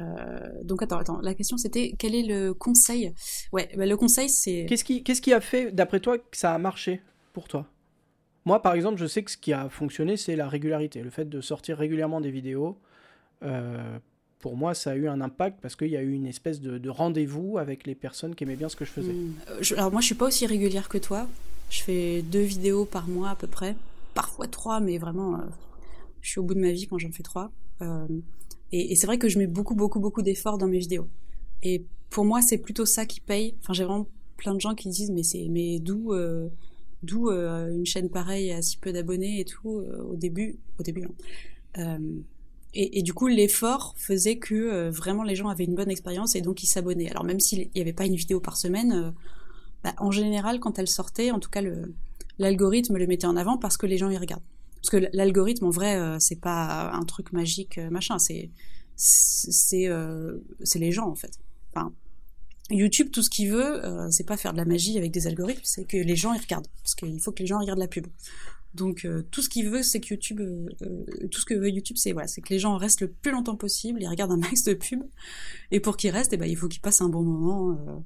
euh, 0.00 0.62
donc 0.62 0.82
attends, 0.82 0.98
attends, 0.98 1.20
la 1.20 1.34
question 1.34 1.56
c'était 1.56 1.94
quel 1.98 2.14
est 2.14 2.22
le 2.22 2.54
conseil? 2.54 3.12
Ouais, 3.52 3.68
bah, 3.76 3.86
le 3.86 3.96
conseil 3.96 4.28
c'est. 4.28 4.66
Qu'est-ce 4.68 4.84
qui, 5.20 5.32
a 5.32 5.40
fait, 5.40 5.72
d'après 5.72 6.00
toi, 6.00 6.18
que 6.18 6.36
ça 6.36 6.54
a 6.54 6.58
marché 6.58 7.02
pour 7.32 7.48
toi? 7.48 7.66
Moi, 8.44 8.62
par 8.62 8.74
exemple, 8.74 8.98
je 8.98 9.06
sais 9.06 9.22
que 9.22 9.30
ce 9.30 9.36
qui 9.36 9.52
a 9.52 9.68
fonctionné, 9.68 10.16
c'est 10.16 10.36
la 10.36 10.48
régularité, 10.48 11.02
le 11.02 11.10
fait 11.10 11.28
de 11.28 11.40
sortir 11.40 11.76
régulièrement 11.76 12.20
des 12.20 12.30
vidéos. 12.30 12.78
Euh, 13.42 13.98
pour 14.38 14.56
moi, 14.56 14.74
ça 14.74 14.92
a 14.92 14.96
eu 14.96 15.08
un 15.08 15.20
impact 15.20 15.60
parce 15.60 15.76
qu'il 15.76 15.88
y 15.88 15.96
a 15.96 16.02
eu 16.02 16.12
une 16.12 16.26
espèce 16.26 16.60
de, 16.60 16.78
de 16.78 16.90
rendez-vous 16.90 17.58
avec 17.58 17.86
les 17.86 17.94
personnes 17.94 18.34
qui 18.34 18.44
aimaient 18.44 18.56
bien 18.56 18.68
ce 18.68 18.76
que 18.76 18.84
je 18.84 18.90
faisais. 18.90 19.12
Mmh. 19.12 19.34
Je, 19.60 19.74
alors 19.74 19.90
moi, 19.90 20.00
je 20.00 20.06
suis 20.06 20.14
pas 20.14 20.26
aussi 20.26 20.46
régulière 20.46 20.88
que 20.88 20.98
toi. 20.98 21.26
Je 21.70 21.82
fais 21.82 22.22
deux 22.22 22.42
vidéos 22.42 22.84
par 22.84 23.08
mois 23.08 23.30
à 23.30 23.34
peu 23.34 23.46
près, 23.46 23.76
parfois 24.14 24.46
trois, 24.46 24.80
mais 24.80 24.96
vraiment, 24.98 25.34
euh, 25.34 25.44
je 26.22 26.30
suis 26.30 26.40
au 26.40 26.42
bout 26.42 26.54
de 26.54 26.60
ma 26.60 26.72
vie 26.72 26.86
quand 26.86 26.98
j'en 26.98 27.12
fais 27.12 27.22
trois. 27.22 27.50
Euh, 27.82 28.06
et, 28.72 28.96
c'est 28.96 29.06
vrai 29.06 29.18
que 29.18 29.28
je 29.28 29.38
mets 29.38 29.46
beaucoup, 29.46 29.74
beaucoup, 29.74 30.00
beaucoup 30.00 30.22
d'efforts 30.22 30.58
dans 30.58 30.68
mes 30.68 30.78
vidéos. 30.78 31.08
Et 31.62 31.84
pour 32.10 32.24
moi, 32.24 32.42
c'est 32.42 32.58
plutôt 32.58 32.86
ça 32.86 33.06
qui 33.06 33.20
paye. 33.20 33.54
Enfin, 33.62 33.72
j'ai 33.72 33.84
vraiment 33.84 34.06
plein 34.36 34.54
de 34.54 34.60
gens 34.60 34.74
qui 34.74 34.88
disent, 34.88 35.10
mais 35.10 35.22
c'est, 35.22 35.48
mais 35.48 35.78
d'où, 35.80 36.12
euh, 36.12 36.48
d'où 37.02 37.30
euh, 37.30 37.74
une 37.74 37.86
chaîne 37.86 38.10
pareille 38.10 38.52
à 38.52 38.62
si 38.62 38.76
peu 38.76 38.92
d'abonnés 38.92 39.40
et 39.40 39.44
tout 39.44 39.78
euh, 39.78 40.02
au 40.02 40.16
début, 40.16 40.58
au 40.78 40.82
début. 40.82 41.04
Hein. 41.76 41.98
Et, 42.74 43.02
du 43.02 43.14
coup, 43.14 43.26
l'effort 43.26 43.94
faisait 43.96 44.36
que 44.36 44.88
vraiment 44.90 45.22
les 45.22 45.34
gens 45.34 45.48
avaient 45.48 45.64
une 45.64 45.74
bonne 45.74 45.90
expérience 45.90 46.36
et 46.36 46.42
donc 46.42 46.62
ils 46.62 46.66
s'abonnaient. 46.66 47.10
Alors 47.10 47.24
même 47.24 47.40
s'il 47.40 47.70
n'y 47.74 47.80
avait 47.80 47.92
pas 47.92 48.04
une 48.04 48.14
vidéo 48.14 48.40
par 48.40 48.56
semaine 48.56 49.14
bah, 49.84 49.94
en 49.98 50.10
général, 50.10 50.60
quand 50.60 50.78
elle 50.78 50.88
sortait, 50.88 51.30
en 51.30 51.38
tout 51.38 51.50
cas, 51.50 51.62
l'algorithme 52.38 52.96
le, 52.96 53.06
mettait 53.06 53.26
en 53.26 53.36
avant 53.36 53.58
parce 53.58 53.76
que 53.76 53.86
les 53.86 53.98
gens 53.98 54.10
y 54.10 54.16
regardent. 54.16 54.42
Parce 54.82 54.90
que 54.90 55.08
l'algorithme, 55.12 55.66
en 55.66 55.70
vrai, 55.70 55.96
euh, 55.96 56.18
c'est 56.20 56.40
pas 56.40 56.90
un 56.92 57.04
truc 57.04 57.32
magique, 57.32 57.78
euh, 57.78 57.90
machin. 57.90 58.18
C'est 58.18 58.50
c'est 58.98 59.86
euh, 59.86 60.38
les 60.74 60.92
gens 60.92 61.08
en 61.08 61.14
fait. 61.14 61.38
YouTube, 62.70 63.10
tout 63.10 63.22
ce 63.22 63.30
qu'il 63.30 63.50
veut, 63.50 63.84
euh, 63.84 64.10
c'est 64.10 64.26
pas 64.26 64.36
faire 64.36 64.52
de 64.52 64.58
la 64.58 64.66
magie 64.66 64.98
avec 64.98 65.10
des 65.10 65.26
algorithmes, 65.26 65.62
c'est 65.64 65.84
que 65.84 65.96
les 65.96 66.16
gens 66.16 66.34
y 66.34 66.38
regardent. 66.38 66.66
Parce 66.82 66.94
qu'il 66.94 67.20
faut 67.20 67.32
que 67.32 67.40
les 67.40 67.46
gens 67.46 67.58
regardent 67.60 67.78
la 67.78 67.88
pub. 67.88 68.06
Donc 68.78 69.04
euh, 69.04 69.22
tout 69.30 69.42
ce 69.42 69.48
qu'il 69.48 69.68
veut, 69.68 69.82
c'est 69.82 70.00
que 70.00 70.14
YouTube, 70.14 70.40
euh, 70.40 70.68
tout 71.30 71.40
ce 71.40 71.44
que 71.44 71.54
veut 71.54 71.68
YouTube, 71.68 71.96
c'est 71.98 72.12
voilà, 72.12 72.28
c'est 72.28 72.40
que 72.40 72.50
les 72.50 72.58
gens 72.58 72.76
restent 72.76 73.00
le 73.00 73.10
plus 73.10 73.32
longtemps 73.32 73.56
possible, 73.56 74.00
ils 74.00 74.08
regardent 74.08 74.32
un 74.32 74.38
max 74.38 74.64
de 74.64 74.74
pub, 74.74 75.02
et 75.70 75.80
pour 75.80 75.96
qu'ils 75.96 76.10
restent, 76.10 76.32
eh 76.32 76.36
ben, 76.36 76.48
il 76.48 76.56
faut 76.56 76.68
qu'ils 76.68 76.80
passent 76.80 77.00
un 77.00 77.08
bon 77.08 77.22
moment 77.22 78.04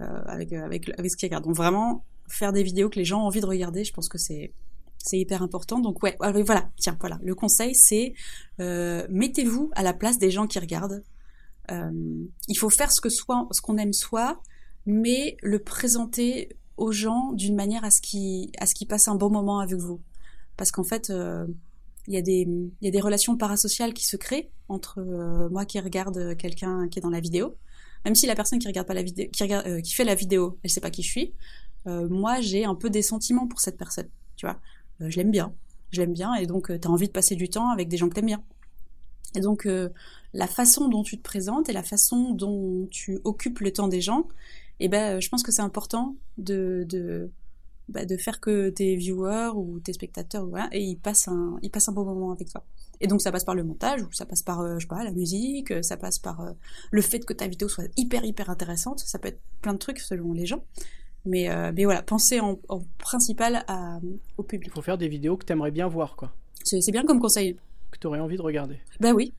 euh, 0.00 0.22
avec, 0.26 0.52
avec, 0.52 0.90
avec 0.98 1.10
ce 1.10 1.16
qu'ils 1.16 1.28
regardent. 1.28 1.44
Donc 1.44 1.56
vraiment, 1.56 2.04
faire 2.28 2.52
des 2.52 2.62
vidéos 2.62 2.88
que 2.88 2.98
les 2.98 3.04
gens 3.04 3.22
ont 3.22 3.26
envie 3.26 3.40
de 3.40 3.46
regarder, 3.46 3.84
je 3.84 3.92
pense 3.92 4.08
que 4.08 4.18
c'est 4.18 4.52
c'est 4.98 5.18
hyper 5.18 5.42
important. 5.42 5.78
Donc 5.78 6.02
ouais, 6.02 6.16
voilà, 6.18 6.70
tiens, 6.76 6.96
voilà. 7.00 7.18
Le 7.22 7.34
conseil, 7.34 7.74
c'est 7.74 8.14
euh, 8.60 9.06
mettez-vous 9.10 9.70
à 9.74 9.82
la 9.82 9.94
place 9.94 10.18
des 10.18 10.30
gens 10.30 10.46
qui 10.46 10.58
regardent. 10.58 11.02
Euh, 11.70 11.90
il 12.48 12.56
faut 12.56 12.70
faire 12.70 12.92
ce 12.92 13.00
que 13.00 13.08
soit, 13.08 13.46
ce 13.52 13.60
qu'on 13.60 13.76
aime 13.78 13.92
soi, 13.92 14.42
mais 14.86 15.36
le 15.42 15.58
présenter 15.60 16.56
aux 16.78 16.92
gens 16.92 17.32
d'une 17.32 17.54
manière 17.54 17.84
à 17.84 17.90
ce 17.90 18.00
qu'ils 18.00 18.50
à 18.58 18.66
passent 18.88 19.08
un 19.08 19.16
bon 19.16 19.30
moment 19.30 19.58
avec 19.58 19.76
vous. 19.76 20.00
Parce 20.56 20.70
qu'en 20.70 20.84
fait, 20.84 21.10
euh, 21.10 21.46
il 22.06 22.14
y 22.14 22.16
a 22.16 22.22
des 22.22 22.48
y 22.80 22.88
a 22.88 22.90
des 22.90 23.00
relations 23.00 23.36
parasociales 23.36 23.92
qui 23.92 24.06
se 24.06 24.16
créent 24.16 24.50
entre 24.68 25.00
euh, 25.00 25.48
moi 25.50 25.64
qui 25.64 25.78
regarde 25.80 26.36
quelqu'un 26.36 26.88
qui 26.88 26.98
est 26.98 27.02
dans 27.02 27.10
la 27.10 27.20
vidéo, 27.20 27.56
même 28.04 28.14
si 28.14 28.26
la 28.26 28.34
personne 28.34 28.58
qui 28.58 28.66
regarde 28.66 28.86
pas 28.86 28.94
la 28.94 29.02
vidéo, 29.02 29.28
qui 29.32 29.42
euh, 29.52 29.80
qui 29.80 29.92
fait 29.92 30.04
la 30.04 30.14
vidéo, 30.14 30.58
elle 30.62 30.70
sait 30.70 30.80
pas 30.80 30.90
qui 30.90 31.02
je 31.02 31.10
suis. 31.10 31.32
moi, 31.86 32.40
j'ai 32.40 32.64
un 32.64 32.74
peu 32.74 32.90
des 32.90 33.02
sentiments 33.02 33.46
pour 33.46 33.60
cette 33.60 33.78
personne, 33.78 34.08
tu 34.36 34.46
vois 34.46 34.58
je 35.00 35.16
l'aime 35.16 35.30
bien, 35.30 35.54
je 35.92 36.00
l'aime 36.00 36.12
bien, 36.12 36.34
et 36.34 36.46
donc 36.46 36.66
tu 36.66 36.88
as 36.88 36.90
envie 36.90 37.06
de 37.06 37.12
passer 37.12 37.36
du 37.36 37.48
temps 37.48 37.70
avec 37.70 37.88
des 37.88 37.96
gens 37.96 38.08
que 38.08 38.14
t'aimes 38.14 38.26
bien. 38.26 38.42
Et 39.36 39.40
donc 39.40 39.68
la 40.32 40.46
façon 40.48 40.88
dont 40.88 41.04
tu 41.04 41.16
te 41.18 41.22
présentes 41.22 41.68
et 41.68 41.72
la 41.72 41.84
façon 41.84 42.32
dont 42.32 42.88
tu 42.90 43.20
occupes 43.22 43.60
le 43.60 43.72
temps 43.72 43.86
des 43.86 44.00
gens, 44.00 44.26
eh 44.80 44.88
ben 44.88 45.20
je 45.20 45.28
pense 45.28 45.42
que 45.42 45.52
c'est 45.52 45.62
important 45.62 46.16
de, 46.36 46.84
de 46.88 47.30
bah, 47.88 48.04
de 48.04 48.16
faire 48.16 48.40
que 48.40 48.68
tes 48.70 48.96
viewers 48.96 49.50
ou 49.54 49.80
tes 49.80 49.92
spectateurs 49.92 50.46
voilà, 50.46 50.68
et 50.72 50.82
ils 50.82 50.96
passent 50.96 51.28
un 51.28 51.58
ils 51.62 51.70
passent 51.70 51.88
un 51.88 51.92
bon 51.92 52.04
moment 52.04 52.32
avec 52.32 52.50
toi. 52.50 52.64
Et 53.00 53.06
donc 53.06 53.22
ça 53.22 53.30
passe 53.30 53.44
par 53.44 53.54
le 53.54 53.64
montage 53.64 54.02
ou 54.02 54.12
ça 54.12 54.26
passe 54.26 54.42
par 54.42 54.60
euh, 54.60 54.74
je 54.78 54.84
sais 54.84 54.88
pas 54.88 55.04
la 55.04 55.12
musique, 55.12 55.72
ça 55.82 55.96
passe 55.96 56.18
par 56.18 56.40
euh, 56.40 56.52
le 56.90 57.02
fait 57.02 57.24
que 57.24 57.32
ta 57.32 57.46
vidéo 57.46 57.68
soit 57.68 57.84
hyper 57.96 58.24
hyper 58.24 58.50
intéressante, 58.50 59.00
ça 59.00 59.18
peut 59.18 59.28
être 59.28 59.40
plein 59.62 59.72
de 59.72 59.78
trucs 59.78 60.00
selon 60.00 60.32
les 60.32 60.46
gens. 60.46 60.64
Mais, 61.24 61.50
euh, 61.50 61.72
mais 61.74 61.84
voilà, 61.84 62.02
penser 62.02 62.40
en, 62.40 62.58
en 62.68 62.80
principal 62.96 63.64
à, 63.66 63.98
au 64.38 64.42
public. 64.42 64.70
Il 64.72 64.74
faut 64.74 64.82
faire 64.82 64.96
des 64.96 65.08
vidéos 65.08 65.36
que 65.36 65.44
tu 65.44 65.52
aimerais 65.52 65.72
bien 65.72 65.86
voir, 65.86 66.16
quoi. 66.16 66.32
C'est 66.64 66.90
bien 66.90 67.04
comme 67.04 67.20
conseil. 67.20 67.56
Que 67.90 67.98
tu 67.98 68.06
aurais 68.06 68.20
envie 68.20 68.36
de 68.36 68.42
regarder. 68.42 68.78
Bah 69.00 69.12
oui, 69.12 69.34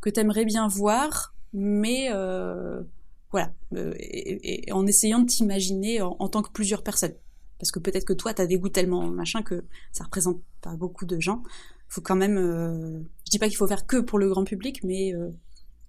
que 0.00 0.10
tu 0.10 0.18
aimerais 0.18 0.44
bien 0.44 0.66
voir, 0.68 1.34
mais 1.52 2.08
euh, 2.10 2.82
voilà, 3.30 3.52
euh, 3.74 3.94
et, 3.98 4.68
et, 4.68 4.72
en 4.72 4.86
essayant 4.86 5.20
de 5.20 5.26
t'imaginer 5.26 6.00
en, 6.00 6.16
en, 6.18 6.28
tant 6.28 6.42
que 6.42 6.50
plusieurs 6.50 6.82
personnes. 6.82 7.14
Parce 7.58 7.70
que 7.70 7.78
peut-être 7.78 8.04
que 8.04 8.12
toi, 8.12 8.32
tu 8.32 8.40
as 8.42 8.46
des 8.46 8.58
goûts 8.58 8.68
tellement 8.68 9.08
machin 9.08 9.42
que 9.42 9.64
ça 9.92 10.04
représente 10.04 10.40
pas 10.60 10.76
beaucoup 10.76 11.04
de 11.04 11.20
gens. 11.20 11.42
faut 11.88 12.00
quand 12.00 12.16
même... 12.16 12.38
Euh, 12.38 13.00
je 13.26 13.30
dis 13.30 13.38
pas 13.38 13.48
qu'il 13.48 13.56
faut 13.56 13.66
faire 13.66 13.86
que 13.86 13.98
pour 13.98 14.18
le 14.18 14.28
grand 14.28 14.44
public, 14.44 14.82
mais 14.84 15.14
euh, 15.14 15.30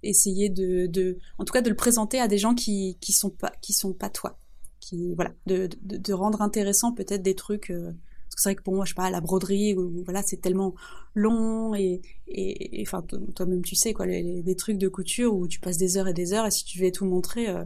essayer 0.03 0.49
de, 0.49 0.87
de... 0.87 1.19
En 1.37 1.45
tout 1.45 1.53
cas, 1.53 1.61
de 1.61 1.69
le 1.69 1.75
présenter 1.75 2.19
à 2.19 2.27
des 2.27 2.37
gens 2.37 2.55
qui, 2.55 2.97
qui, 2.99 3.13
sont, 3.13 3.29
pas, 3.29 3.53
qui 3.61 3.73
sont 3.73 3.93
pas 3.93 4.09
toi 4.09 4.39
qui 4.79 5.13
voilà 5.13 5.31
de, 5.45 5.69
de, 5.81 5.97
de 5.97 6.13
rendre 6.13 6.41
intéressant 6.41 6.93
peut-être 6.93 7.21
des 7.21 7.35
trucs 7.35 7.69
euh, 7.69 7.91
que 8.39 8.43
c'est 8.43 8.49
vrai 8.49 8.55
que 8.55 8.63
pour 8.63 8.73
moi 8.73 8.85
je 8.85 8.91
sais 8.91 8.95
pas 8.95 9.09
la 9.09 9.21
broderie 9.21 9.75
ou, 9.75 10.03
voilà 10.03 10.21
c'est 10.23 10.37
tellement 10.37 10.73
long 11.13 11.75
et 11.75 12.01
et 12.27 12.83
enfin 12.85 13.03
toi-même 13.35 13.63
tu 13.63 13.75
sais 13.75 13.93
quoi 13.93 14.05
les, 14.05 14.55
trucs 14.55 14.77
de 14.77 14.87
couture 14.87 15.35
où 15.35 15.47
tu 15.47 15.59
passes 15.59 15.77
des 15.77 15.97
heures 15.97 16.07
et 16.07 16.13
des 16.13 16.33
heures 16.33 16.45
et 16.45 16.51
si 16.51 16.63
tu 16.63 16.77
devais 16.77 16.91
tout 16.91 17.05
montrer 17.05 17.49
euh, 17.49 17.63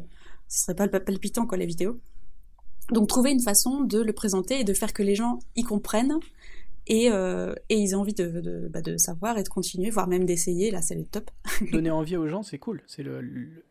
ce 0.48 0.64
serait 0.64 0.76
pas 0.76 0.88
palpitant 0.88 1.46
quoi 1.46 1.58
les 1.58 1.66
vidéos 1.66 2.00
donc 2.92 3.08
trouver 3.08 3.32
une 3.32 3.42
façon 3.42 3.82
de 3.82 4.02
le 4.02 4.14
présenter 4.14 4.60
et 4.60 4.64
de 4.64 4.74
faire 4.74 4.94
que 4.94 5.04
les 5.04 5.16
gens 5.16 5.40
y 5.56 5.64
comprennent 5.64 6.20
et, 6.88 7.10
euh, 7.12 7.54
et 7.70 7.78
ils 7.78 7.96
ont 7.96 8.02
envie 8.02 8.14
de, 8.14 8.42
de, 8.42 8.68
bah, 8.70 8.82
de 8.82 8.98
savoir 8.98 9.38
et 9.38 9.44
de 9.44 9.48
continuer, 9.48 9.90
voire 9.90 10.08
même 10.08 10.26
d'essayer, 10.26 10.70
là 10.70 10.82
c'est 10.82 10.96
le 10.96 11.06
top. 11.06 11.32
Donner 11.72 11.92
envie 11.92 12.18
aux 12.18 12.28
gens, 12.28 12.44
c'est 12.44 12.58
cool, 12.58 12.82
c'est 12.88 13.06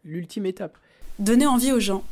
l'ultime 0.02 0.46
étape. 0.46 0.78
Donner 1.18 1.46
envie 1.46 1.72
aux 1.72 1.80
gens, 1.80 2.04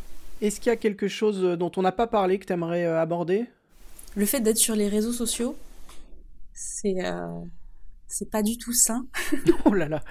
est-ce 0.43 0.61
qu'il 0.61 0.71
y 0.71 0.73
a 0.73 0.77
quelque 0.77 1.09
chose 1.09 1.41
dont 1.59 1.73
on 1.77 1.83
n'a 1.83 1.93
pas 1.93 2.07
parlé 2.07 2.39
que 2.39 2.45
tu 2.45 2.53
aimerais 2.53 2.85
aborder? 2.85 3.47
Le 4.17 4.27
fait 4.27 4.41
d'être 4.41 4.59
sur 4.59 4.75
les 4.75 4.89
réseaux 4.89 5.13
sociaux, 5.13 5.57
c'est 6.53 7.05
euh, 7.05 7.41
c'est 8.09 8.31
pas 8.31 8.43
du 8.43 8.59
tout 8.59 8.73
sain. 8.73 9.07
oh 9.65 9.73
là 9.73 9.89
là. 9.89 10.03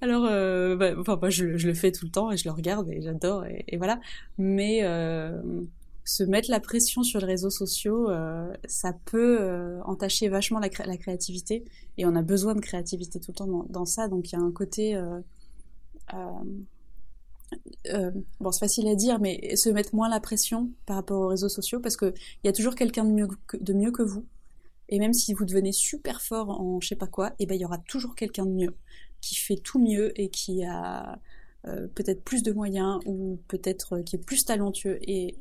Alors, 0.00 0.24
euh, 0.26 0.76
bah, 0.76 0.92
enfin, 0.98 1.16
moi, 1.16 1.30
je, 1.30 1.56
je, 1.56 1.68
le 1.68 1.74
fais 1.74 1.92
tout 1.92 2.04
le 2.04 2.10
temps 2.10 2.32
et 2.32 2.36
je 2.36 2.48
le 2.48 2.52
regarde 2.52 2.90
et 2.90 3.00
j'adore 3.00 3.46
et, 3.46 3.64
et, 3.68 3.76
voilà. 3.76 4.00
Mais 4.38 4.80
euh, 4.82 5.40
se 6.04 6.24
mettre 6.24 6.50
la 6.50 6.60
pression 6.60 7.02
sur 7.02 7.20
les 7.20 7.26
réseaux 7.26 7.50
sociaux, 7.50 8.10
euh, 8.10 8.52
ça 8.66 8.92
peut 9.04 9.38
euh, 9.40 9.80
entacher 9.84 10.28
vachement 10.28 10.58
la, 10.58 10.68
la, 10.84 10.96
créativité 10.96 11.64
et 11.96 12.06
on 12.06 12.16
a 12.16 12.22
besoin 12.22 12.54
de 12.54 12.60
créativité 12.60 13.20
tout 13.20 13.30
le 13.30 13.36
temps 13.36 13.46
dans, 13.46 13.66
dans 13.68 13.84
ça. 13.84 14.08
Donc, 14.08 14.32
il 14.32 14.36
y 14.36 14.38
a 14.38 14.42
un 14.42 14.52
côté 14.52 15.00
euh, 17.88 18.10
bon, 18.40 18.52
c'est 18.52 18.60
facile 18.60 18.88
à 18.88 18.94
dire, 18.94 19.18
mais 19.20 19.56
se 19.56 19.68
mettre 19.70 19.94
moins 19.94 20.08
la 20.08 20.20
pression 20.20 20.70
par 20.86 20.96
rapport 20.96 21.20
aux 21.20 21.28
réseaux 21.28 21.48
sociaux 21.48 21.80
parce 21.80 21.96
qu'il 21.96 22.12
y 22.44 22.48
a 22.48 22.52
toujours 22.52 22.74
quelqu'un 22.74 23.04
de 23.04 23.10
mieux, 23.72 23.90
que, 23.90 24.02
vous. 24.02 24.26
Et 24.88 24.98
même 24.98 25.12
si 25.12 25.34
vous 25.34 25.44
devenez 25.44 25.72
super 25.72 26.20
fort 26.20 26.50
en 26.50 26.80
je 26.80 26.88
sais 26.88 26.96
pas 26.96 27.06
quoi, 27.06 27.28
et 27.30 27.34
eh 27.40 27.46
ben 27.46 27.54
il 27.54 27.60
y 27.60 27.64
aura 27.64 27.78
toujours 27.78 28.14
quelqu'un 28.14 28.44
de 28.44 28.52
mieux 28.52 28.74
qui 29.20 29.34
fait 29.34 29.56
tout 29.56 29.78
mieux 29.78 30.18
et 30.20 30.30
qui 30.30 30.64
a 30.64 31.18
euh, 31.66 31.88
peut-être 31.94 32.22
plus 32.24 32.42
de 32.42 32.52
moyens 32.52 33.00
ou 33.06 33.38
peut-être 33.48 33.98
euh, 33.98 34.02
qui 34.02 34.16
est 34.16 34.24
plus 34.24 34.44
talentueux. 34.44 34.98
Et, 35.02 35.36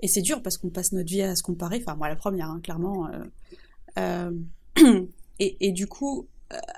et, 0.00 0.08
c'est 0.08 0.22
dur 0.22 0.42
parce 0.42 0.58
qu'on 0.58 0.70
passe 0.70 0.92
notre 0.92 1.08
vie 1.08 1.22
à 1.22 1.36
se 1.36 1.42
comparer. 1.42 1.78
Enfin, 1.82 1.96
moi 1.96 2.08
la 2.08 2.16
première, 2.16 2.50
hein, 2.50 2.60
clairement. 2.62 3.08
Et, 5.40 5.56
et, 5.60 5.70
du 5.70 5.86
coup, 5.86 6.26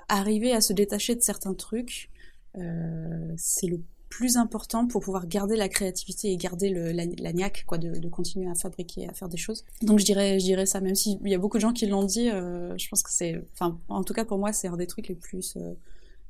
arriver 0.07 0.51
à 0.53 0.61
se 0.61 0.71
détacher 0.71 1.15
de 1.15 1.21
certains 1.21 1.55
trucs, 1.55 2.11
c'est 2.53 3.65
le 3.65 3.81
plus 4.11 4.35
important 4.37 4.85
pour 4.85 5.01
pouvoir 5.01 5.25
garder 5.25 5.55
la 5.55 5.69
créativité 5.69 6.31
et 6.31 6.37
garder 6.37 6.69
le, 6.69 6.91
la, 6.91 7.05
la 7.17 7.33
niaque, 7.33 7.63
quoi, 7.65 7.77
de, 7.77 7.97
de, 7.97 8.09
continuer 8.09 8.47
à 8.49 8.55
fabriquer, 8.55 9.07
à 9.07 9.13
faire 9.13 9.29
des 9.29 9.37
choses. 9.37 9.63
Donc 9.81 9.99
je 9.99 10.05
dirais, 10.05 10.39
je 10.39 10.45
dirais 10.45 10.65
ça, 10.67 10.81
même 10.81 10.95
s'il 10.95 11.17
y 11.25 11.33
a 11.33 11.39
beaucoup 11.39 11.57
de 11.57 11.61
gens 11.61 11.73
qui 11.73 11.87
l'ont 11.87 12.03
dit, 12.03 12.29
euh, 12.29 12.77
je 12.77 12.87
pense 12.89 13.01
que 13.01 13.11
c'est, 13.11 13.41
enfin, 13.53 13.79
en 13.87 14.03
tout 14.03 14.13
cas 14.13 14.25
pour 14.25 14.37
moi, 14.37 14.51
c'est 14.51 14.67
un 14.67 14.77
des 14.77 14.85
trucs 14.85 15.07
les 15.07 15.15
plus, 15.15 15.55
euh, 15.55 15.73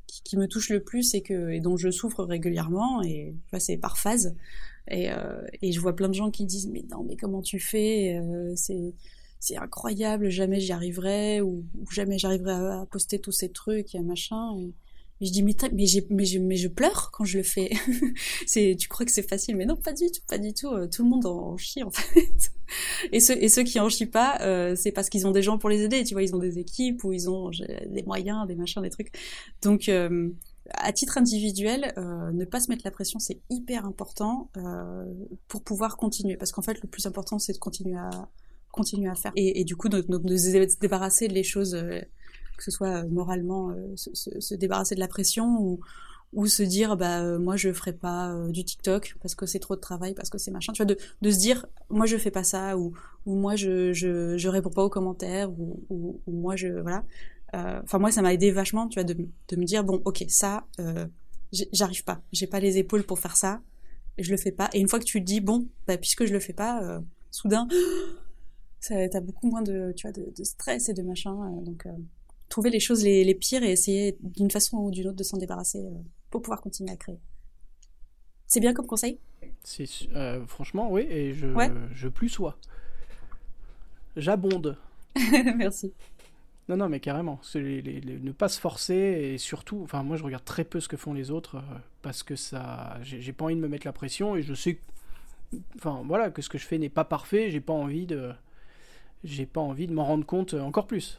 qui, 0.08 0.22
qui, 0.24 0.38
me 0.38 0.48
touche 0.48 0.70
le 0.70 0.82
plus 0.82 1.16
et 1.16 1.22
que, 1.22 1.50
et 1.50 1.60
dont 1.60 1.76
je 1.76 1.90
souffre 1.90 2.24
régulièrement, 2.24 3.02
et 3.02 3.34
c'est 3.58 3.78
par 3.78 3.98
phase. 3.98 4.36
Et, 4.88 5.12
euh, 5.12 5.42
et 5.62 5.72
je 5.72 5.80
vois 5.80 5.96
plein 5.96 6.10
de 6.10 6.14
gens 6.14 6.32
qui 6.32 6.46
disent, 6.46 6.68
mais 6.68 6.86
non, 6.92 7.04
mais 7.04 7.16
comment 7.16 7.42
tu 7.42 7.60
fais, 7.60 8.16
euh, 8.18 8.54
c'est, 8.56 8.94
c'est 9.40 9.58
incroyable, 9.58 10.30
jamais 10.30 10.60
j'y 10.60 10.72
arriverai, 10.72 11.42
ou, 11.42 11.64
ou 11.80 11.92
jamais 11.92 12.20
j'arriverai 12.20 12.52
à, 12.52 12.82
à, 12.82 12.86
poster 12.86 13.20
tous 13.20 13.32
ces 13.32 13.50
trucs 13.50 13.96
et 13.96 14.02
machin. 14.02 14.56
Et, 14.60 14.72
je 15.22 15.32
dis 15.32 15.44
mais, 15.44 15.56
mais, 15.72 15.86
mais, 16.10 16.26
je, 16.26 16.40
mais 16.40 16.56
je 16.56 16.68
pleure 16.68 17.12
quand 17.12 17.24
je 17.24 17.38
le 17.38 17.44
fais. 17.44 17.72
c'est 18.48 18.76
tu 18.78 18.88
crois 18.88 19.06
que 19.06 19.12
c'est 19.12 19.28
facile 19.28 19.56
mais 19.56 19.66
non 19.66 19.76
pas 19.76 19.94
du 19.94 20.12
tout 20.12 20.22
pas 20.28 20.38
du 20.38 20.54
tout. 20.54 20.70
Euh, 20.70 20.88
tout 20.88 21.04
le 21.04 21.10
monde 21.10 21.26
en 21.26 21.58
chie 21.58 21.84
en 21.84 21.92
fait. 21.92 22.30
et 23.12 23.20
ceux 23.20 23.42
et 23.42 23.50
ceux 23.50 23.64
qui 23.64 23.80
en 23.80 23.90
chient 23.90 24.06
pas 24.06 24.40
euh, 24.42 24.76
c'est 24.76 24.92
parce 24.92 25.10
qu'ils 25.10 25.28
ont 25.28 25.32
des 25.32 25.42
gens 25.42 25.58
pour 25.58 25.70
les 25.70 25.82
aider. 25.82 26.04
Tu 26.04 26.14
vois 26.14 26.24
ils 26.24 26.36
ont 26.36 26.40
des 26.40 26.60
équipes 26.60 27.04
ou 27.04 27.14
ils 27.14 27.30
ont 27.30 27.50
des 27.88 28.04
moyens 28.04 28.48
des 28.48 28.56
machins 28.56 28.82
des 28.82 28.90
trucs. 28.90 29.12
Donc 29.62 29.90
euh, 29.90 30.30
à 30.74 30.92
titre 30.94 31.18
individuel, 31.18 31.94
euh, 31.98 32.32
ne 32.32 32.46
pas 32.46 32.60
se 32.60 32.70
mettre 32.70 32.84
la 32.86 32.92
pression, 32.92 33.20
c'est 33.20 33.40
hyper 33.50 33.86
important 33.86 34.50
euh, 34.58 35.06
pour 35.48 35.64
pouvoir 35.64 35.98
continuer. 35.98 36.38
Parce 36.38 36.52
qu'en 36.52 36.62
fait, 36.62 36.82
le 36.82 36.88
plus 36.88 37.06
important, 37.06 37.40
c'est 37.40 37.54
de 37.54 37.58
continuer 37.58 37.98
à 37.98 38.10
continuer 38.72 39.10
à 39.10 39.16
faire. 39.16 39.34
Et, 39.36 39.60
et 39.60 39.64
du 39.66 39.76
coup, 39.76 39.90
de, 39.90 40.02
de, 40.02 40.18
de, 40.18 40.38
se 40.38 40.80
débarrasser 40.80 41.28
des 41.28 41.44
choses 41.44 41.76
euh, 41.76 42.00
que 42.62 42.66
ce 42.66 42.72
soit 42.72 43.04
moralement 43.06 43.72
euh, 43.72 43.96
se, 43.96 44.14
se, 44.14 44.40
se, 44.40 44.54
débarrasser 44.54 44.94
de 44.94 45.00
la 45.00 45.08
pression 45.08 45.60
ou, 45.60 45.80
ou 46.32 46.46
se 46.46 46.62
dire 46.62 46.96
bah 46.96 47.24
euh, 47.24 47.40
moi 47.40 47.58
je 47.58 47.74
ferai 47.74 47.92
pas 47.92 48.32
euh, 48.32 48.50
du 48.50 48.64
TikTok 48.64 49.16
parce 49.20 49.34
que 49.34 49.48
c'est 49.48 49.58
trop 49.58 49.76
de 49.76 49.82
travail 49.82 50.14
parce 50.14 50.30
que 50.30 50.38
c'est 50.38 50.52
machin. 50.52 50.72
Tu 50.72 50.84
vois 50.84 50.86
de, 50.86 50.98
de 51.22 51.32
se 51.32 51.40
dire 51.40 51.66
moi 51.90 52.06
je 52.06 52.18
fais 52.18 52.30
pas 52.30 52.44
ça 52.44 52.78
ou, 52.78 52.94
ou 53.26 53.36
moi 53.36 53.56
je, 53.56 53.94
je 53.94 54.48
réponds 54.48 54.70
pas 54.70 54.84
aux 54.84 54.90
commentaires 54.90 55.52
ou, 55.52 55.82
ou, 55.90 56.22
moi 56.28 56.56
je 56.56 56.68
voilà. 56.68 57.04
Enfin 57.54 57.98
moi 57.98 58.12
ça 58.12 58.22
m'a 58.22 58.34
aidé 58.34 58.52
vachement 58.52 58.88
tu 58.88 59.00
vois 59.00 59.04
de, 59.04 59.14
de 59.14 59.56
me 59.58 59.66
dire 59.66 59.84
bon 59.84 60.02
ok 60.06 60.24
ça 60.30 60.66
j'arrive 61.52 62.04
pas. 62.04 62.22
J'ai 62.32 62.48
pas 62.48 62.60
les 62.60 62.78
épaules 62.78 63.04
pour 63.04 63.20
faire 63.20 63.36
ça. 63.36 63.62
Je 64.20 64.30
le 64.30 64.38
fais 64.38 64.52
pas. 64.52 64.70
Et 64.74 64.80
une 64.80 64.88
fois 64.88 65.00
que 65.00 65.06
tu 65.06 65.20
te 65.20 65.26
dis 65.26 65.42
bon 65.42 65.68
bah 65.88 65.98
puisque 65.98 66.26
je 66.26 66.32
le 66.32 66.40
fais 66.40 66.54
pas 66.54 67.02
soudain 67.32 67.68
t'as 68.88 69.20
beaucoup 69.20 69.50
moins 69.50 69.64
de 69.64 69.94
tu 69.98 70.08
vois 70.08 70.14
de, 70.14 70.44
stress 70.44 70.90
et 70.90 70.94
de 70.94 71.02
machin 71.02 71.34
donc 71.64 71.88
trouver 72.52 72.70
les 72.70 72.80
choses 72.80 73.04
les, 73.04 73.24
les 73.24 73.34
pires 73.34 73.64
et 73.64 73.72
essayer 73.72 74.16
d'une 74.22 74.52
façon 74.52 74.78
ou 74.78 74.92
d'une 74.92 75.08
autre 75.08 75.16
de 75.16 75.24
s'en 75.24 75.38
débarrasser 75.38 75.80
euh, 75.80 75.98
pour 76.30 76.44
pouvoir 76.44 76.62
continuer 76.62 76.92
à 76.92 76.96
créer. 76.96 77.18
C'est 78.46 78.60
bien 78.60 78.74
comme 78.74 78.86
conseil? 78.86 79.18
C'est 79.64 79.88
euh, 80.14 80.46
franchement 80.46 80.92
oui 80.92 81.08
et 81.10 81.34
je 81.34 81.48
ouais. 81.48 81.72
je 81.94 82.08
plus 82.08 82.30
sois. 82.30 82.58
J'abonde. 84.16 84.78
Merci. 85.58 85.94
Non 86.70 86.78
non 86.78 86.90
mais 86.90 87.00
carrément, 87.00 87.40
les, 87.56 87.82
les, 87.82 88.02
les, 88.02 88.20
ne 88.20 88.32
pas 88.32 88.50
se 88.50 88.60
forcer 88.60 88.94
et 88.96 89.38
surtout, 89.38 89.82
enfin 89.84 90.04
moi 90.04 90.18
je 90.18 90.24
regarde 90.24 90.46
très 90.46 90.64
peu 90.64 90.80
ce 90.80 90.88
que 90.88 90.98
font 90.98 91.14
les 91.14 91.32
autres 91.32 91.56
euh, 91.56 91.78
parce 92.02 92.22
que 92.22 92.36
ça, 92.36 93.00
j'ai 93.02 93.34
pas 93.34 93.46
envie 93.46 93.56
de 93.56 93.62
me 93.62 93.68
mettre 93.68 93.88
la 93.88 93.94
pression 93.94 94.36
et 94.36 94.42
je 94.42 94.54
sais, 94.54 94.80
enfin 95.76 96.04
voilà 96.06 96.30
que 96.30 96.42
ce 96.42 96.50
que 96.50 96.58
je 96.58 96.66
fais 96.66 96.78
n'est 96.78 96.90
pas 96.90 97.06
parfait, 97.06 97.50
j'ai 97.50 97.62
pas 97.62 97.74
envie 97.74 98.06
de, 98.06 98.32
j'ai 99.24 99.46
pas 99.46 99.62
envie 99.62 99.88
de 99.88 99.94
m'en 99.94 100.06
rendre 100.06 100.26
compte 100.26 100.54
encore 100.54 100.88
plus. 100.88 101.18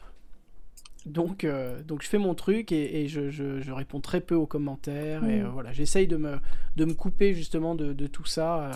Donc, 1.06 1.44
euh, 1.44 1.82
donc 1.82 2.02
je 2.02 2.08
fais 2.08 2.18
mon 2.18 2.34
truc 2.34 2.70
et, 2.72 3.02
et 3.02 3.08
je, 3.08 3.30
je, 3.30 3.60
je, 3.60 3.72
réponds 3.72 4.00
très 4.00 4.20
peu 4.20 4.34
aux 4.34 4.46
commentaires. 4.46 5.22
Mmh. 5.22 5.30
Et 5.30 5.40
euh, 5.42 5.48
voilà, 5.48 5.72
j'essaye 5.72 6.06
de 6.06 6.16
me, 6.16 6.38
de 6.76 6.84
me 6.84 6.94
couper 6.94 7.34
justement 7.34 7.74
de, 7.74 7.92
de 7.92 8.06
tout 8.06 8.24
ça. 8.24 8.64
Euh, 8.64 8.72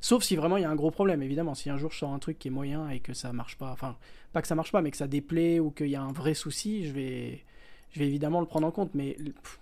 sauf 0.00 0.22
si 0.22 0.36
vraiment 0.36 0.56
il 0.56 0.62
y 0.62 0.66
a 0.66 0.70
un 0.70 0.76
gros 0.76 0.90
problème, 0.90 1.22
évidemment. 1.22 1.54
Si 1.54 1.70
un 1.70 1.76
jour 1.76 1.90
je 1.90 1.98
sors 1.98 2.12
un 2.12 2.18
truc 2.18 2.38
qui 2.38 2.48
est 2.48 2.52
moyen 2.52 2.88
et 2.90 3.00
que 3.00 3.12
ça 3.12 3.32
marche 3.32 3.58
pas, 3.58 3.72
enfin, 3.72 3.96
pas 4.32 4.40
que 4.42 4.48
ça 4.48 4.54
marche 4.54 4.72
pas, 4.72 4.82
mais 4.82 4.90
que 4.90 4.96
ça 4.96 5.08
déplaît 5.08 5.58
ou 5.58 5.70
qu'il 5.70 5.88
y 5.88 5.96
a 5.96 6.02
un 6.02 6.12
vrai 6.12 6.34
souci, 6.34 6.86
je 6.86 6.92
vais, 6.92 7.44
je 7.90 7.98
vais 7.98 8.06
évidemment 8.06 8.40
le 8.40 8.46
prendre 8.46 8.66
en 8.66 8.70
compte. 8.70 8.94
Mais 8.94 9.14
pff, 9.14 9.58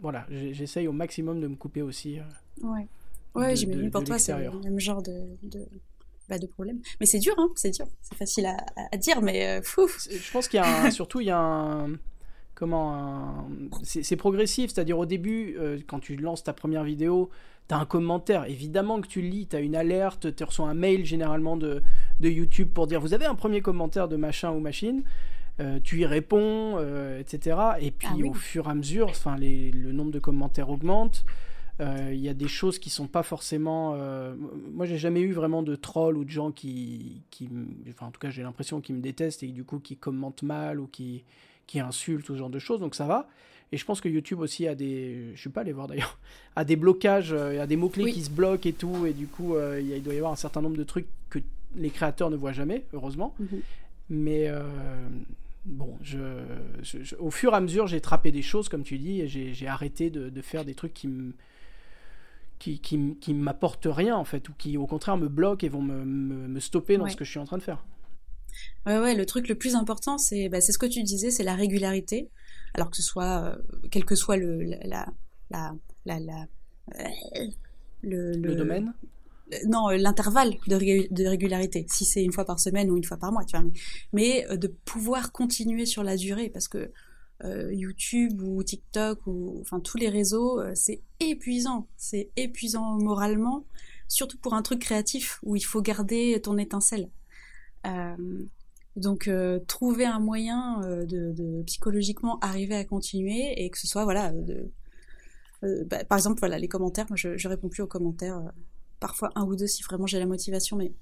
voilà, 0.00 0.26
j'essaye 0.30 0.88
au 0.88 0.92
maximum 0.92 1.40
de 1.40 1.48
me 1.48 1.56
couper 1.56 1.82
aussi. 1.82 2.18
ouais, 2.62 2.86
ouais 3.34 3.56
j'imagine 3.56 3.90
pour 3.90 4.04
toi, 4.04 4.18
c'est 4.18 4.32
le 4.32 4.58
même 4.60 4.80
genre 4.80 5.02
de, 5.02 5.36
de 5.42 5.66
pas 6.32 6.38
de 6.38 6.46
problème. 6.46 6.80
Mais 6.98 7.04
c'est 7.04 7.18
dur, 7.18 7.34
hein, 7.36 7.50
c'est 7.56 7.72
dur. 7.72 7.86
C'est 8.00 8.16
facile 8.16 8.46
à, 8.46 8.56
à, 8.90 8.96
dire, 8.96 9.20
mais 9.20 9.46
euh, 9.46 9.62
fou. 9.62 9.86
Je 10.10 10.32
pense 10.32 10.48
qu'il 10.48 10.58
y 10.58 10.62
a 10.62 10.84
un, 10.84 10.90
surtout 10.98 11.20
il 11.20 11.26
y 11.26 11.30
a 11.30 11.38
un 11.38 11.90
comment 12.54 13.48
c'est 13.82 14.16
progressif, 14.16 14.70
c'est-à-dire 14.72 14.98
au 14.98 15.04
début, 15.04 15.56
euh, 15.58 15.78
quand 15.86 15.98
tu 15.98 16.16
lances 16.16 16.44
ta 16.44 16.52
première 16.52 16.84
vidéo, 16.84 17.28
tu 17.68 17.74
as 17.74 17.78
un 17.78 17.84
commentaire, 17.84 18.44
évidemment 18.48 19.00
que 19.00 19.08
tu 19.08 19.20
le 19.20 19.28
lis, 19.28 19.46
tu 19.48 19.56
as 19.56 19.60
une 19.60 19.76
alerte, 19.76 20.34
tu 20.34 20.44
reçois 20.44 20.68
un 20.68 20.74
mail 20.74 21.04
généralement 21.04 21.56
de, 21.56 21.82
de, 22.20 22.28
YouTube 22.28 22.70
pour 22.72 22.86
dire 22.86 23.00
vous 23.00 23.14
avez 23.14 23.26
un 23.26 23.34
premier 23.34 23.60
commentaire 23.60 24.06
de 24.08 24.16
machin 24.16 24.52
ou 24.52 24.60
machine, 24.60 25.02
euh, 25.60 25.80
tu 25.82 26.00
y 26.00 26.06
réponds, 26.06 26.76
euh, 26.78 27.20
etc. 27.20 27.58
Et 27.80 27.90
puis 27.90 28.08
ah, 28.10 28.14
oui. 28.16 28.28
au 28.28 28.34
fur 28.34 28.68
et 28.68 28.70
à 28.70 28.74
mesure, 28.74 29.08
enfin 29.08 29.36
le 29.38 29.92
nombre 29.92 30.12
de 30.12 30.20
commentaires 30.20 30.70
augmente. 30.70 31.24
Il 31.78 31.86
euh, 31.86 32.14
y 32.14 32.28
a 32.28 32.34
des 32.34 32.48
choses 32.48 32.78
qui 32.78 32.90
sont 32.90 33.06
pas 33.06 33.22
forcément. 33.22 33.94
Euh, 33.96 34.34
moi, 34.72 34.86
j'ai 34.86 34.98
jamais 34.98 35.20
eu 35.20 35.32
vraiment 35.32 35.62
de 35.62 35.74
trolls 35.74 36.16
ou 36.16 36.24
de 36.24 36.30
gens 36.30 36.52
qui, 36.52 37.22
qui 37.30 37.48
enfin, 37.88 38.06
en 38.06 38.10
tout 38.10 38.20
cas, 38.20 38.30
j'ai 38.30 38.42
l'impression 38.42 38.80
qu'ils 38.80 38.94
me 38.94 39.00
détestent 39.00 39.42
et 39.42 39.48
du 39.48 39.64
coup 39.64 39.78
qui 39.78 39.96
commentent 39.96 40.42
mal 40.42 40.78
ou 40.80 40.86
qui, 40.86 41.24
qui 41.66 41.80
insultent 41.80 42.28
ou 42.28 42.34
ce 42.34 42.38
genre 42.38 42.50
de 42.50 42.58
choses. 42.58 42.80
Donc 42.80 42.94
ça 42.94 43.06
va. 43.06 43.28
Et 43.72 43.78
je 43.78 43.86
pense 43.86 44.02
que 44.02 44.08
YouTube 44.08 44.40
aussi 44.40 44.68
a 44.68 44.74
des, 44.74 45.32
je 45.34 45.40
suis 45.40 45.50
pas 45.50 45.62
allé 45.62 45.72
voir 45.72 45.88
d'ailleurs, 45.88 46.18
a 46.56 46.64
des 46.64 46.76
blocages, 46.76 47.32
euh, 47.32 47.60
a 47.60 47.66
des 47.66 47.76
mots 47.76 47.88
clés 47.88 48.04
oui. 48.04 48.12
qui 48.12 48.22
se 48.22 48.30
bloquent 48.30 48.68
et 48.68 48.74
tout, 48.74 49.06
et 49.06 49.14
du 49.14 49.26
coup, 49.26 49.56
euh, 49.56 49.80
il 49.80 50.02
doit 50.02 50.12
y 50.12 50.18
avoir 50.18 50.32
un 50.32 50.36
certain 50.36 50.60
nombre 50.60 50.76
de 50.76 50.84
trucs 50.84 51.06
que 51.30 51.38
les 51.74 51.88
créateurs 51.88 52.30
ne 52.30 52.36
voient 52.36 52.52
jamais, 52.52 52.84
heureusement. 52.92 53.34
Mm 53.40 53.44
-hmm. 53.44 53.60
Mais 54.10 54.48
euh, 54.48 54.62
bon, 55.64 55.96
je, 56.02 56.18
je, 56.82 57.02
je, 57.02 57.16
au 57.16 57.30
fur 57.30 57.52
et 57.52 57.56
à 57.56 57.60
mesure, 57.60 57.86
j'ai 57.86 58.02
trappé 58.02 58.30
des 58.30 58.42
choses, 58.42 58.68
comme 58.68 58.82
tu 58.82 58.98
dis, 58.98 59.22
et 59.22 59.28
j'ai 59.28 59.66
arrêté 59.66 60.10
de, 60.10 60.28
de, 60.28 60.42
faire 60.42 60.64
des 60.66 60.74
trucs 60.74 60.92
qui 60.92 61.08
me 61.08 61.32
qui, 62.62 62.78
qui, 62.78 63.16
qui 63.20 63.34
m'apportent 63.34 63.88
rien 63.90 64.16
en 64.16 64.24
fait, 64.24 64.48
ou 64.48 64.52
qui 64.52 64.76
au 64.76 64.86
contraire 64.86 65.16
me 65.16 65.26
bloquent 65.26 65.66
et 65.66 65.68
vont 65.68 65.82
me, 65.82 66.04
me, 66.04 66.46
me 66.46 66.60
stopper 66.60 66.96
dans 66.96 67.04
ouais. 67.04 67.10
ce 67.10 67.16
que 67.16 67.24
je 67.24 67.30
suis 67.30 67.40
en 67.40 67.44
train 67.44 67.58
de 67.58 67.62
faire. 67.62 67.84
Ouais, 68.86 68.98
ouais, 68.98 69.16
le 69.16 69.26
truc 69.26 69.48
le 69.48 69.56
plus 69.56 69.74
important, 69.74 70.16
c'est 70.16 70.48
bah, 70.48 70.60
ce 70.60 70.78
que 70.78 70.86
tu 70.86 71.02
disais, 71.02 71.32
c'est 71.32 71.42
la 71.42 71.56
régularité. 71.56 72.30
Alors 72.74 72.88
que 72.88 72.96
ce 72.96 73.02
soit, 73.02 73.42
euh, 73.42 73.56
quel 73.90 74.04
que 74.04 74.14
soit 74.14 74.36
le, 74.36 74.62
la, 74.62 75.08
la, 75.50 75.74
la, 76.06 76.20
la 76.20 76.46
le, 78.02 78.30
le, 78.32 78.36
le, 78.36 78.54
domaine 78.54 78.94
non, 79.66 79.88
l'intervalle 79.88 80.54
de, 80.66 80.76
ré 80.76 81.08
de, 81.10 81.26
régularité, 81.26 81.84
si 81.88 82.04
c'est 82.04 82.22
une 82.22 82.32
fois 82.32 82.44
par 82.44 82.60
semaine 82.60 82.90
ou 82.90 82.96
une 82.96 83.04
fois 83.04 83.16
par 83.16 83.32
mois, 83.32 83.44
tu 83.44 83.56
vois. 83.56 83.66
Mais, 84.12 84.46
euh, 84.50 84.56
de 84.56 84.68
pouvoir 84.68 85.32
continuer 85.32 85.84
sur 85.84 86.02
la 86.04 86.16
durée, 86.16 86.48
parce 86.48 86.68
que 86.68 86.90
euh, 87.44 87.74
YouTube 87.74 88.40
ou 88.40 88.62
TikTok 88.62 89.26
ou 89.26 89.58
enfin 89.62 89.80
tous 89.80 89.96
les 89.96 90.08
réseaux, 90.08 90.60
euh, 90.60 90.70
c'est 90.76 91.02
épuisant, 91.18 91.88
c'est 91.96 92.30
épuisant 92.36 92.98
moralement, 93.00 93.64
surtout 94.06 94.38
pour 94.38 94.54
un 94.54 94.62
truc 94.62 94.78
créatif 94.78 95.40
où 95.42 95.56
il 95.56 95.64
faut 95.64 95.82
garder 95.82 96.40
ton 96.40 96.56
étincelle. 96.56 97.10
Euh, 97.84 98.16
donc 98.94 99.28
trouver 99.66 100.04
un 100.04 100.20
moyen 100.20 100.80
de, 100.82 101.62
psychologiquement 101.64 102.38
arriver 102.40 102.76
à 102.76 102.84
continuer 102.84 103.64
et 103.64 103.70
que 103.70 103.78
ce 103.78 103.86
soit 103.86 104.04
voilà 104.04 104.32
bah, 105.62 106.04
par 106.04 106.18
exemple 106.18 106.38
voilà 106.40 106.58
les 106.58 106.68
commentaires, 106.68 107.06
moi 107.08 107.16
je, 107.16 107.48
réponds 107.48 107.70
plus 107.70 107.82
aux 107.82 107.86
commentaires 107.86 108.40
parfois 109.00 109.32
un 109.34 109.44
ou 109.44 109.56
deux 109.56 109.66
si 109.66 109.82
vraiment 109.82 110.06
j'ai 110.06 110.18
la 110.18 110.26
motivation, 110.26 110.76
mais 110.76 110.92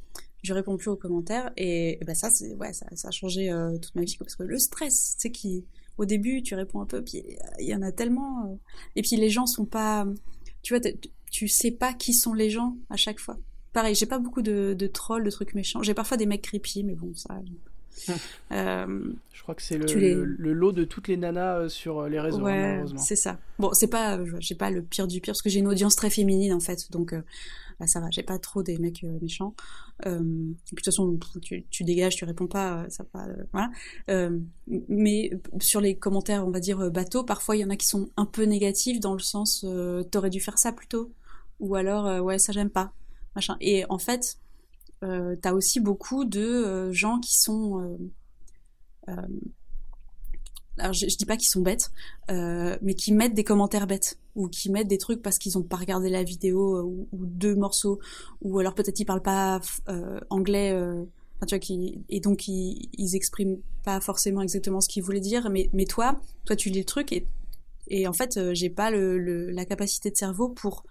je 0.42 0.54
réponds 0.54 0.76
plus 0.76 0.88
aux 0.88 0.96
commentaires. 0.96 1.52
Et, 1.56 1.98
bah 2.06 2.14
ça 2.14 2.28
ouais 2.56 2.72
ça, 2.72 2.86
ça, 2.94 3.08
a 3.08 3.10
changé 3.10 3.50
toute 3.82 3.94
ma 3.96 4.04
vie 4.04 4.16
parce 4.16 4.36
que 4.36 4.44
le 4.44 4.58
stress 4.58 5.16
c'est 5.18 5.32
qui 5.32 5.66
au 5.98 6.04
début, 6.04 6.42
tu 6.42 6.54
réponds 6.54 6.80
un 6.80 6.86
peu, 6.86 7.02
puis 7.02 7.22
il 7.58 7.66
y 7.66 7.74
en 7.74 7.82
a 7.82 7.92
tellement. 7.92 8.46
euh, 8.46 8.56
Et 8.96 9.02
puis 9.02 9.16
les 9.16 9.30
gens 9.30 9.46
sont 9.46 9.64
pas. 9.66 10.06
Tu 10.62 10.74
vois, 10.76 10.82
tu 11.30 11.48
sais 11.48 11.70
pas 11.70 11.92
qui 11.94 12.12
sont 12.14 12.34
les 12.34 12.50
gens 12.50 12.76
à 12.90 12.96
chaque 12.96 13.18
fois. 13.20 13.38
Pareil, 13.72 13.94
j'ai 13.94 14.06
pas 14.06 14.18
beaucoup 14.18 14.42
de, 14.42 14.74
de 14.76 14.86
trolls, 14.86 15.24
de 15.24 15.30
trucs 15.30 15.54
méchants. 15.54 15.82
J'ai 15.82 15.94
parfois 15.94 16.16
des 16.16 16.26
mecs 16.26 16.42
creepy, 16.42 16.82
mais 16.84 16.94
bon, 16.94 17.12
ça. 17.14 17.40
euh, 18.52 19.12
Je 19.32 19.42
crois 19.42 19.54
que 19.54 19.62
c'est 19.62 19.78
le, 19.78 19.84
Tu 19.86 20.00
les- 20.00 20.14
le, 20.14 20.24
le 20.24 20.52
lot 20.52 20.72
de 20.72 20.84
toutes 20.84 21.08
les 21.08 21.16
nanas 21.16 21.56
euh, 21.58 21.68
sur 21.68 22.08
les 22.08 22.18
réseaux, 22.20 22.42
ouais, 22.42 22.66
malheureusement. 22.66 22.98
c'est 23.00 23.16
ça. 23.16 23.38
Bon, 23.58 23.72
c'est 23.72 23.88
pas, 23.88 24.18
j'ai 24.40 24.54
pas 24.54 24.70
le 24.70 24.82
pire 24.82 25.06
du 25.06 25.20
pire 25.20 25.32
parce 25.32 25.42
que 25.42 25.50
j'ai 25.50 25.60
une 25.60 25.68
audience 25.68 25.96
très 25.96 26.10
féminine 26.10 26.52
en 26.52 26.60
fait, 26.60 26.90
donc 26.90 27.14
là 27.80 27.86
ça 27.86 28.00
va. 28.00 28.08
J'ai 28.10 28.22
pas 28.22 28.38
trop 28.38 28.62
des 28.62 28.78
mecs 28.78 29.02
euh, 29.04 29.18
méchants. 29.20 29.54
Euh, 30.06 30.18
de 30.20 30.54
toute 30.66 30.84
façon, 30.84 31.18
tu, 31.42 31.84
dégages, 31.84 32.16
tu 32.16 32.24
réponds 32.24 32.46
pas, 32.46 32.82
euh, 32.82 32.88
ça 32.88 33.04
va. 33.12 33.26
voilà. 33.52 33.70
Mais 34.88 35.30
sur 35.60 35.80
les 35.80 35.96
commentaires, 35.96 36.46
on 36.46 36.50
va 36.50 36.60
dire 36.60 36.90
bateau, 36.90 37.24
parfois 37.24 37.56
il 37.56 37.60
y 37.60 37.64
en 37.64 37.70
a 37.70 37.76
qui 37.76 37.86
sont 37.86 38.10
un 38.16 38.26
peu 38.26 38.44
négatifs 38.44 39.00
dans 39.00 39.14
le 39.14 39.20
sens, 39.20 39.66
t'aurais 40.10 40.30
dû 40.30 40.40
faire 40.40 40.58
ça 40.58 40.72
plutôt, 40.72 41.12
ou 41.58 41.74
alors 41.74 42.24
ouais 42.24 42.38
ça 42.38 42.52
j'aime 42.52 42.70
pas, 42.70 42.92
machin. 43.34 43.56
Et 43.60 43.84
en 43.88 43.98
fait, 43.98 44.38
t'as 45.00 45.52
aussi 45.52 45.80
beaucoup 45.80 46.24
de 46.24 46.92
gens 46.92 47.18
qui 47.18 47.36
sont 47.38 47.98
alors 50.80 50.92
je, 50.92 51.08
je 51.08 51.16
dis 51.16 51.26
pas 51.26 51.36
qu'ils 51.36 51.48
sont 51.48 51.62
bêtes, 51.62 51.90
euh, 52.30 52.76
mais 52.82 52.94
qui 52.94 53.12
mettent 53.12 53.34
des 53.34 53.44
commentaires 53.44 53.86
bêtes 53.86 54.18
ou 54.36 54.48
qui 54.48 54.70
mettent 54.70 54.88
des 54.88 54.98
trucs 54.98 55.22
parce 55.22 55.38
qu'ils 55.38 55.58
ont 55.58 55.62
pas 55.62 55.76
regardé 55.76 56.08
la 56.10 56.22
vidéo 56.22 56.76
euh, 56.76 56.82
ou, 56.82 57.06
deux 57.12 57.54
morceaux 57.54 57.98
ou 58.42 58.58
alors 58.58 58.74
peut-être 58.74 58.98
ils 59.00 59.04
parlent 59.04 59.22
pas 59.22 59.60
euh, 59.88 60.20
anglais 60.30 60.72
euh, 60.72 61.02
enfin, 61.36 61.46
tu 61.46 61.56
vois 61.56 62.04
et 62.08 62.20
donc 62.20 62.48
ils, 62.48 62.88
ils 62.96 63.16
expriment 63.16 63.58
pas 63.84 64.00
forcément 64.00 64.42
exactement 64.42 64.80
ce 64.80 64.88
qu'ils 64.88 65.02
voulaient 65.02 65.20
dire 65.20 65.50
mais 65.50 65.68
mais 65.72 65.84
toi 65.84 66.20
toi 66.44 66.54
tu 66.56 66.68
lis 66.70 66.80
le 66.80 66.84
truc 66.84 67.12
et 67.12 67.26
et 67.88 68.06
en 68.06 68.12
fait 68.12 68.38
j'ai 68.54 68.70
pas 68.70 68.90
le, 68.90 69.18
le- 69.18 69.50
la 69.50 69.64
capacité 69.64 70.10
de 70.10 70.16
cerveau 70.16 70.48
pour 70.48 70.84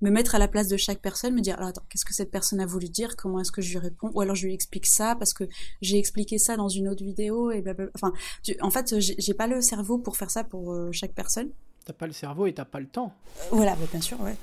me 0.00 0.10
mettre 0.10 0.34
à 0.34 0.38
la 0.38 0.48
place 0.48 0.68
de 0.68 0.76
chaque 0.76 1.00
personne, 1.00 1.34
me 1.34 1.40
dire 1.40 1.56
alors 1.56 1.68
attends, 1.70 1.82
qu'est-ce 1.88 2.04
que 2.04 2.14
cette 2.14 2.30
personne 2.30 2.60
a 2.60 2.66
voulu 2.66 2.88
dire, 2.88 3.16
comment 3.16 3.40
est-ce 3.40 3.50
que 3.52 3.62
je 3.62 3.70
lui 3.72 3.78
réponds, 3.78 4.10
ou 4.14 4.20
alors 4.20 4.34
je 4.36 4.46
lui 4.46 4.54
explique 4.54 4.86
ça 4.86 5.16
parce 5.16 5.34
que 5.34 5.44
j'ai 5.82 5.98
expliqué 5.98 6.38
ça 6.38 6.56
dans 6.56 6.68
une 6.68 6.88
autre 6.88 7.02
vidéo 7.04 7.50
et 7.50 7.60
blablabla. 7.62 7.92
Enfin, 7.94 8.12
tu- 8.42 8.56
en 8.60 8.70
fait, 8.70 8.94
j'ai 9.00 9.34
pas 9.34 9.46
le 9.46 9.60
cerveau 9.60 9.98
pour 9.98 10.16
faire 10.16 10.30
ça 10.30 10.44
pour 10.44 10.72
euh, 10.72 10.90
chaque 10.92 11.12
personne. 11.14 11.50
T'as 11.84 11.92
pas 11.94 12.06
le 12.06 12.12
cerveau 12.12 12.46
et 12.46 12.52
t'as 12.54 12.64
pas 12.64 12.80
le 12.80 12.86
temps. 12.86 13.12
Voilà, 13.50 13.74
bah, 13.76 13.86
bien 13.90 14.00
sûr, 14.00 14.20
ouais. 14.20 14.36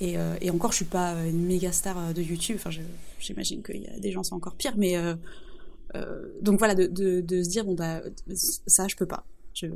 Et, 0.00 0.16
euh, 0.18 0.36
et 0.40 0.50
encore, 0.50 0.70
je 0.72 0.76
suis 0.76 0.84
pas 0.84 1.12
une 1.26 1.44
méga 1.46 1.70
star 1.72 1.98
euh, 1.98 2.12
de 2.12 2.22
YouTube. 2.22 2.56
Enfin, 2.58 2.70
j'imagine 3.18 3.62
qu'il 3.62 3.82
y 3.82 3.86
a 3.88 3.98
des 3.98 4.10
gens 4.12 4.22
c'est 4.22 4.32
encore 4.32 4.54
pire, 4.54 4.74
mais 4.76 4.96
euh, 4.96 5.14
euh, 5.96 6.26
donc 6.40 6.58
voilà, 6.58 6.74
de, 6.74 6.86
de, 6.86 7.20
de 7.20 7.42
se 7.42 7.48
dire 7.48 7.64
bon 7.64 7.74
bah 7.74 8.00
ça, 8.34 8.88
je 8.88 8.96
peux 8.96 9.06
pas. 9.06 9.24
Je, 9.54 9.66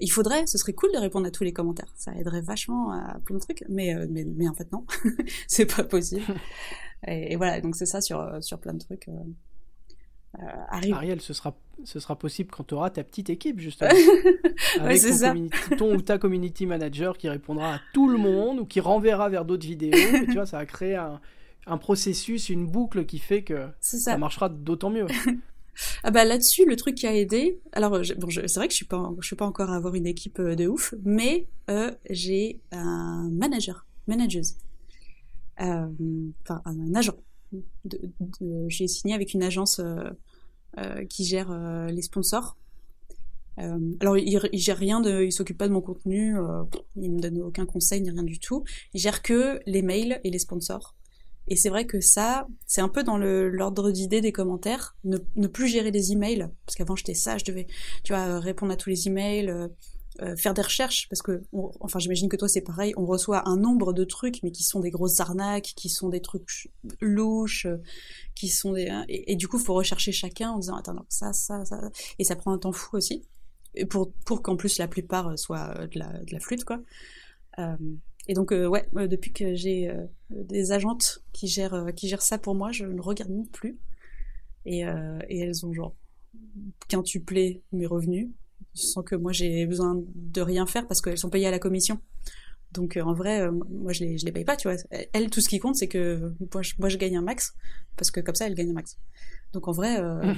il 0.00 0.08
faudrait, 0.10 0.46
ce 0.46 0.58
serait 0.58 0.72
cool 0.72 0.92
de 0.92 0.98
répondre 0.98 1.26
à 1.26 1.30
tous 1.30 1.44
les 1.44 1.52
commentaires. 1.52 1.92
Ça 1.96 2.14
aiderait 2.14 2.40
vachement 2.40 2.92
à 2.92 3.18
plein 3.24 3.36
de 3.36 3.40
trucs, 3.42 3.64
mais 3.68 3.94
euh, 3.94 4.06
mais, 4.10 4.24
mais 4.24 4.48
en 4.48 4.54
fait 4.54 4.70
non, 4.72 4.84
c'est 5.46 5.66
pas 5.66 5.84
possible. 5.84 6.24
Et, 7.06 7.34
et 7.34 7.36
voilà, 7.36 7.60
donc 7.60 7.76
c'est 7.76 7.84
ça 7.84 8.00
sur 8.00 8.18
euh, 8.18 8.40
sur 8.40 8.58
plein 8.58 8.72
de 8.72 8.78
trucs. 8.78 9.08
Euh. 9.08 9.12
Ariel, 10.70 11.20
ce 11.20 11.32
sera, 11.34 11.54
ce 11.84 12.00
sera 12.00 12.18
possible 12.18 12.50
quand 12.50 12.64
tu 12.64 12.74
auras 12.74 12.90
ta 12.90 13.04
petite 13.04 13.30
équipe, 13.30 13.60
justement. 13.60 13.90
Ouais, 14.76 14.80
Avec 14.80 14.98
c'est 14.98 15.10
ton, 15.10 15.48
ça. 15.68 15.76
ton 15.76 15.94
ou 15.94 16.00
ta 16.02 16.18
community 16.18 16.66
manager 16.66 17.16
qui 17.16 17.28
répondra 17.28 17.74
à 17.74 17.80
tout 17.92 18.08
le 18.08 18.18
monde 18.18 18.58
ou 18.58 18.64
qui 18.64 18.80
renverra 18.80 19.28
vers 19.28 19.44
d'autres 19.44 19.66
vidéos. 19.66 19.92
Et 19.92 20.26
tu 20.26 20.32
vois, 20.32 20.46
ça 20.46 20.56
va 20.58 20.66
créer 20.66 20.96
un, 20.96 21.20
un 21.66 21.78
processus, 21.78 22.48
une 22.48 22.66
boucle 22.66 23.06
qui 23.06 23.18
fait 23.18 23.42
que 23.44 23.68
ça. 23.80 24.18
marchera 24.18 24.48
d'autant 24.48 24.90
mieux. 24.90 25.06
Ah 26.02 26.10
bah 26.10 26.24
là-dessus, 26.24 26.64
le 26.66 26.76
truc 26.76 26.94
qui 26.94 27.06
a 27.06 27.14
aidé. 27.14 27.60
Alors 27.72 28.00
c'est 28.04 28.14
vrai 28.54 28.68
que 28.68 28.72
je 28.72 28.76
suis 28.76 28.84
pas, 28.84 29.12
je 29.20 29.26
suis 29.26 29.36
pas 29.36 29.46
encore 29.46 29.70
à 29.70 29.76
avoir 29.76 29.94
une 29.94 30.06
équipe 30.06 30.38
euh, 30.38 30.54
de 30.54 30.66
ouf, 30.66 30.94
mais 31.04 31.46
euh, 31.70 31.90
j'ai 32.10 32.60
un 32.72 33.28
manager, 33.32 33.86
manageuse, 34.06 34.56
Euh, 35.60 35.86
un 36.48 36.94
agent. 36.94 37.16
J'ai 38.68 38.88
signé 38.88 39.14
avec 39.14 39.34
une 39.34 39.42
agence 39.42 39.80
qui 41.08 41.24
gère 41.24 41.52
les 41.88 42.02
sponsors. 42.02 42.56
Alors 43.56 44.18
il, 44.18 44.40
il 44.52 44.72
rien 44.72 45.00
de, 45.00 45.22
il 45.22 45.30
s'occupe 45.32 45.56
pas 45.58 45.68
de 45.68 45.72
mon 45.72 45.80
contenu, 45.80 46.36
il 46.96 47.12
me 47.12 47.20
donne 47.20 47.40
aucun 47.42 47.66
conseil 47.66 48.00
ni 48.00 48.10
rien 48.10 48.24
du 48.24 48.40
tout. 48.40 48.64
Il 48.94 49.00
gère 49.00 49.22
que 49.22 49.60
les 49.66 49.82
mails 49.82 50.20
et 50.24 50.30
les 50.30 50.40
sponsors. 50.40 50.96
Et 51.48 51.56
c'est 51.56 51.68
vrai 51.68 51.86
que 51.86 52.00
ça, 52.00 52.46
c'est 52.66 52.80
un 52.80 52.88
peu 52.88 53.02
dans 53.02 53.18
l'ordre 53.18 53.90
d'idée 53.90 54.20
des 54.20 54.32
commentaires, 54.32 54.96
ne, 55.04 55.18
ne 55.36 55.46
plus 55.46 55.68
gérer 55.68 55.90
les 55.90 56.12
emails, 56.12 56.48
parce 56.66 56.76
qu'avant 56.76 56.96
j'étais 56.96 57.14
ça, 57.14 57.38
je 57.38 57.44
devais, 57.44 57.66
tu 58.02 58.12
vois, 58.12 58.22
euh, 58.26 58.38
répondre 58.38 58.72
à 58.72 58.76
tous 58.76 58.88
les 58.90 59.08
emails, 59.08 59.50
euh, 59.50 59.68
euh, 60.22 60.36
faire 60.36 60.54
des 60.54 60.62
recherches, 60.62 61.08
parce 61.10 61.22
que, 61.22 61.42
on- 61.52 61.72
enfin 61.80 61.98
j'imagine 61.98 62.28
que 62.28 62.36
toi 62.36 62.48
c'est 62.48 62.60
pareil, 62.60 62.94
on 62.96 63.04
reçoit 63.04 63.48
un 63.48 63.56
nombre 63.56 63.92
de 63.92 64.04
trucs, 64.04 64.42
mais 64.44 64.52
qui 64.52 64.62
sont 64.62 64.80
des 64.80 64.90
grosses 64.90 65.18
arnaques, 65.20 65.72
qui 65.76 65.88
sont 65.88 66.08
des 66.08 66.20
trucs 66.20 66.48
ch- 66.48 66.68
louches, 67.00 67.66
euh, 67.66 67.78
qui 68.34 68.48
sont 68.48 68.72
des, 68.72 68.88
hein, 68.88 69.04
et, 69.08 69.32
et 69.32 69.36
du 69.36 69.48
coup 69.48 69.58
faut 69.58 69.74
rechercher 69.74 70.12
chacun 70.12 70.50
en 70.52 70.58
disant 70.60 70.76
attends 70.76 70.94
non, 70.94 71.04
ça, 71.08 71.32
ça, 71.32 71.64
ça, 71.64 71.90
et 72.18 72.24
ça 72.24 72.36
prend 72.36 72.52
un 72.52 72.58
temps 72.58 72.72
fou 72.72 72.96
aussi, 72.96 73.26
et 73.74 73.86
pour 73.86 74.12
pour 74.24 74.42
qu'en 74.42 74.56
plus 74.56 74.78
la 74.78 74.88
plupart 74.88 75.38
soient 75.38 75.86
de 75.88 75.98
la 75.98 76.12
de 76.24 76.32
la 76.32 76.40
flûte 76.40 76.64
quoi. 76.64 76.80
Euh, 77.58 77.76
et 78.26 78.34
donc 78.34 78.52
euh, 78.52 78.66
ouais, 78.66 78.86
euh, 78.96 79.06
depuis 79.06 79.32
que 79.32 79.54
j'ai 79.54 79.88
euh, 79.90 80.06
des 80.30 80.72
agentes 80.72 81.22
qui 81.32 81.46
gèrent 81.48 81.86
qui 81.94 82.08
gèrent 82.08 82.22
ça 82.22 82.38
pour 82.38 82.54
moi, 82.54 82.72
je 82.72 82.84
ne 82.86 83.00
regarde 83.00 83.30
même 83.30 83.46
plus. 83.48 83.78
Et, 84.66 84.80
et 84.80 85.38
elles 85.40 85.66
ont 85.66 85.74
genre 85.74 85.94
quintuplé 86.88 87.62
mes 87.72 87.84
revenus 87.84 88.30
sans 88.72 89.02
que 89.02 89.14
moi 89.14 89.30
j'ai 89.32 89.66
besoin 89.66 90.02
de 90.14 90.40
rien 90.40 90.64
faire 90.66 90.86
parce 90.86 91.02
qu'elles 91.02 91.18
sont 91.18 91.28
payées 91.28 91.46
à 91.46 91.50
la 91.50 91.58
commission. 91.58 92.00
Donc 92.72 92.96
en 92.96 93.12
vrai, 93.12 93.50
moi 93.50 93.92
je 93.92 94.04
les 94.04 94.16
je 94.16 94.24
les 94.24 94.32
paye 94.32 94.44
pas, 94.46 94.56
tu 94.56 94.68
vois. 94.68 94.78
Elles 95.12 95.28
tout 95.28 95.42
ce 95.42 95.50
qui 95.50 95.58
compte 95.58 95.76
c'est 95.76 95.86
que 95.88 96.32
moi 96.52 96.62
je, 96.62 96.72
moi 96.78 96.88
je 96.88 96.96
gagne 96.96 97.18
un 97.18 97.22
max 97.22 97.54
parce 97.98 98.10
que 98.10 98.20
comme 98.20 98.34
ça 98.34 98.46
elles 98.46 98.54
gagnent 98.54 98.70
un 98.70 98.74
max. 98.74 98.96
Donc 99.52 99.68
en 99.68 99.72
vrai. 99.72 100.00
euh, 100.00 100.32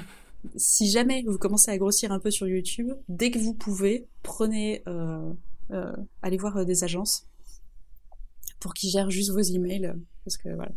Si 0.57 0.89
jamais 0.89 1.25
vous 1.27 1.39
commencez 1.39 1.71
à 1.71 1.79
grossir 1.79 2.13
un 2.13 2.21
peu 2.21 2.31
sur 2.31 2.47
YouTube, 2.47 2.93
dès 3.09 3.31
que 3.33 3.39
vous 3.39 3.55
pouvez, 3.55 4.07
prenez, 4.23 4.83
allez 6.23 6.37
voir 6.37 6.65
des 6.65 6.85
agences 6.85 7.27
pour 8.61 8.75
qu'ils 8.75 8.91
gèrent 8.91 9.11
juste 9.11 9.31
vos 9.31 9.41
emails, 9.41 9.93
parce 10.25 10.37
que 10.37 10.49
voilà, 10.51 10.73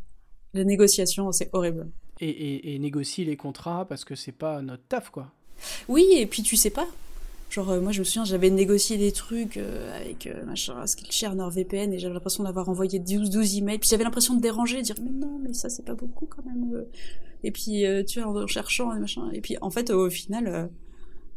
les 0.53 0.65
négociations, 0.65 1.32
c'est 1.32 1.49
horrible. 1.53 1.88
Et, 2.21 2.30
et, 2.30 2.75
et 2.75 2.80
négocie 2.80 3.23
les 3.23 3.38
contrats 3.38 3.86
parce 3.88 4.03
que 4.03 4.13
c'est 4.15 4.34
pas 4.34 4.61
notre 4.61 4.84
taf, 4.88 5.09
quoi. 5.09 5.32
Oui, 5.88 6.05
et 6.15 6.25
puis 6.25 6.43
tu 6.43 6.55
sais 6.57 6.69
pas. 6.69 6.88
Genre, 7.49 7.69
euh, 7.71 7.82
moi, 7.82 7.91
je 7.91 7.99
me 7.99 8.03
souviens, 8.03 8.25
j'avais 8.25 8.49
négocié 8.49 8.97
des 8.97 9.11
trucs 9.11 9.57
euh, 9.57 9.95
avec 9.99 10.27
euh, 10.27 10.45
machin, 10.45 10.86
Skillshare, 10.86 11.34
NordVPN, 11.36 11.93
et 11.93 11.97
j'avais 11.99 12.13
l'impression 12.13 12.43
d'avoir 12.43 12.69
envoyé 12.69 12.99
12, 12.99 13.30
12 13.30 13.57
emails. 13.57 13.80
Puis 13.80 13.89
j'avais 13.89 14.03
l'impression 14.03 14.36
de 14.36 14.41
déranger, 14.41 14.77
de 14.77 14.82
dire, 14.84 14.95
mais 15.01 15.09
non, 15.11 15.39
mais 15.39 15.53
ça, 15.53 15.67
c'est 15.69 15.84
pas 15.84 15.95
beaucoup 15.95 16.25
quand 16.27 16.45
même. 16.45 16.73
euh. 16.75 16.84
Et 17.43 17.51
puis, 17.51 17.86
euh, 17.86 18.03
tu 18.03 18.21
vois, 18.21 18.43
en 18.43 18.47
cherchant, 18.47 18.93
et 18.95 18.99
machin. 18.99 19.32
Et 19.32 19.41
puis, 19.41 19.55
en 19.61 19.69
fait, 19.71 19.89
au 19.89 20.09
final, 20.09 20.69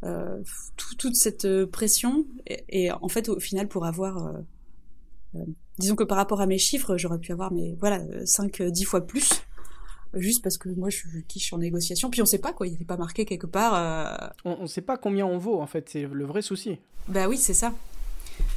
tout- 0.02 0.94
toute 0.98 1.14
cette 1.14 1.46
pression, 1.66 2.26
et, 2.46 2.64
et 2.86 2.90
en 2.92 3.08
fait, 3.08 3.28
au 3.28 3.38
final, 3.40 3.68
pour 3.68 3.86
avoir. 3.86 4.34
Euh, 5.72 5.78
euh, 5.78 5.78
disons 5.78 5.96
que 5.96 6.04
par 6.04 6.16
rapport 6.16 6.40
à 6.40 6.46
mes 6.46 6.58
chiffres, 6.58 6.96
j'aurais 6.96 7.18
pu 7.18 7.32
avoir, 7.32 7.52
mais 7.52 7.74
voilà, 7.80 8.00
5, 8.26 8.62
10 8.62 8.84
fois 8.84 9.06
plus. 9.06 9.42
Juste 10.14 10.42
parce 10.42 10.58
que 10.58 10.68
moi, 10.68 10.90
je 10.90 10.98
je 11.34 11.38
suis 11.38 11.54
en 11.54 11.58
négociation. 11.58 12.10
Puis 12.10 12.20
on 12.20 12.26
sait 12.26 12.38
pas, 12.38 12.52
quoi. 12.52 12.66
Il 12.66 12.78
n'est 12.78 12.84
pas 12.84 12.98
marqué 12.98 13.24
quelque 13.24 13.46
part. 13.46 13.74
euh, 13.74 14.28
On, 14.44 14.56
on 14.60 14.66
sait 14.66 14.82
pas 14.82 14.98
combien 14.98 15.24
on 15.24 15.38
vaut, 15.38 15.58
en 15.60 15.66
fait, 15.66 15.88
c'est 15.88 16.02
le 16.02 16.26
vrai 16.26 16.42
souci. 16.42 16.78
bah 17.08 17.28
oui, 17.28 17.38
c'est 17.38 17.54
ça. 17.54 17.72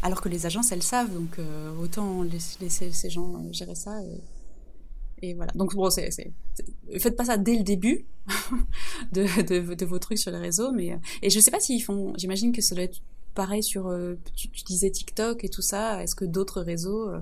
Alors 0.02 0.20
que 0.22 0.28
les 0.30 0.46
agences, 0.46 0.72
elles 0.74 0.84
savent, 0.84 1.14
donc 1.14 1.40
euh, 1.40 1.72
autant 1.82 2.24
laisser, 2.24 2.92
ces 2.92 3.10
gens 3.10 3.36
euh, 3.36 3.54
gérer 3.54 3.76
ça. 3.76 4.02
Et, 4.04 5.30
et 5.30 5.34
voilà. 5.34 5.52
Donc 5.56 5.76
bon, 5.76 5.90
c'est, 5.90 6.10
faites 7.00 7.16
pas 7.16 7.26
ça 7.26 7.38
dès 7.38 7.56
le 7.56 7.64
début 7.64 8.06
de, 9.14 9.24
de, 9.44 9.74
de 9.76 9.86
vos 9.86 10.00
trucs 10.00 10.18
sur 10.20 10.32
les 10.32 10.40
réseaux, 10.40 10.72
mais 10.74 10.92
euh, 10.94 10.98
et 11.22 11.30
je 11.30 11.40
sais 11.40 11.52
pas 11.52 11.60
s'ils 11.62 11.82
font. 11.84 12.14
J'imagine 12.18 12.52
que 12.52 12.62
ça 12.62 12.76
doit 12.76 12.84
être 12.84 13.00
pareil 13.36 13.62
sur. 13.62 13.88
euh, 13.88 14.16
tu, 14.36 14.50
tu 14.50 14.64
disais 14.64 14.90
TikTok 14.90 15.44
et 15.44 15.50
tout 15.50 15.62
ça. 15.62 16.02
Est-ce 16.02 16.16
que 16.16 16.26
d'autres 16.26 16.62
réseaux 16.62 17.10
euh, 17.10 17.20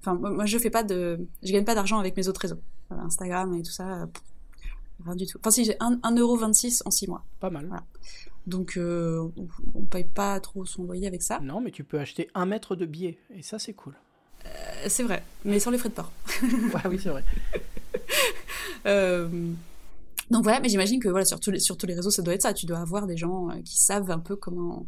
Enfin, 0.00 0.14
moi, 0.14 0.46
je 0.46 0.56
fais 0.58 0.70
pas 0.70 0.84
de, 0.84 1.18
je 1.42 1.52
gagne 1.52 1.64
pas 1.64 1.74
d'argent 1.74 1.98
avec 1.98 2.16
mes 2.16 2.28
autres 2.28 2.40
réseaux, 2.42 2.60
Instagram 2.90 3.52
et 3.54 3.62
tout 3.64 3.72
ça. 3.72 4.06
pff, 4.12 4.22
rien 5.04 5.16
du 5.16 5.26
tout. 5.26 5.38
Enfin, 5.40 5.50
si 5.50 5.64
j'ai 5.64 5.72
1,26€ 5.74 6.82
en 6.84 6.90
6 6.92 7.08
mois. 7.08 7.24
Pas 7.40 7.50
mal. 7.50 7.66
Voilà. 7.66 7.82
Donc, 8.46 8.76
euh, 8.76 9.28
on, 9.36 9.48
on 9.74 9.82
paye 9.82 10.04
pas 10.04 10.38
trop 10.38 10.64
son 10.64 10.84
loyer 10.84 11.08
avec 11.08 11.22
ça. 11.22 11.40
Non, 11.40 11.60
mais 11.60 11.72
tu 11.72 11.82
peux 11.82 11.98
acheter 11.98 12.30
un 12.34 12.46
mètre 12.46 12.76
de 12.76 12.86
billets, 12.86 13.18
et 13.34 13.42
ça, 13.42 13.58
c'est 13.58 13.72
cool. 13.74 13.94
C'est 14.86 15.02
vrai, 15.02 15.22
mais 15.44 15.58
sans 15.58 15.70
les 15.72 15.78
frais 15.78 15.88
de 15.90 15.94
port. 15.94 16.12
Ouais, 16.42 16.80
oui, 16.88 16.98
c'est 17.02 17.10
vrai. 17.10 17.24
Euh, 18.86 19.28
donc 20.30 20.44
voilà, 20.44 20.60
mais 20.60 20.68
j'imagine 20.68 21.00
que 21.00 21.08
voilà, 21.08 21.24
sur, 21.24 21.40
tous 21.40 21.50
les, 21.50 21.58
sur 21.58 21.76
tous 21.76 21.86
les 21.86 21.94
réseaux, 21.94 22.10
ça 22.10 22.22
doit 22.22 22.34
être 22.34 22.42
ça. 22.42 22.54
Tu 22.54 22.64
dois 22.64 22.78
avoir 22.78 23.06
des 23.06 23.16
gens 23.16 23.48
qui 23.64 23.76
savent 23.76 24.10
un 24.10 24.20
peu 24.20 24.36
comment, 24.36 24.86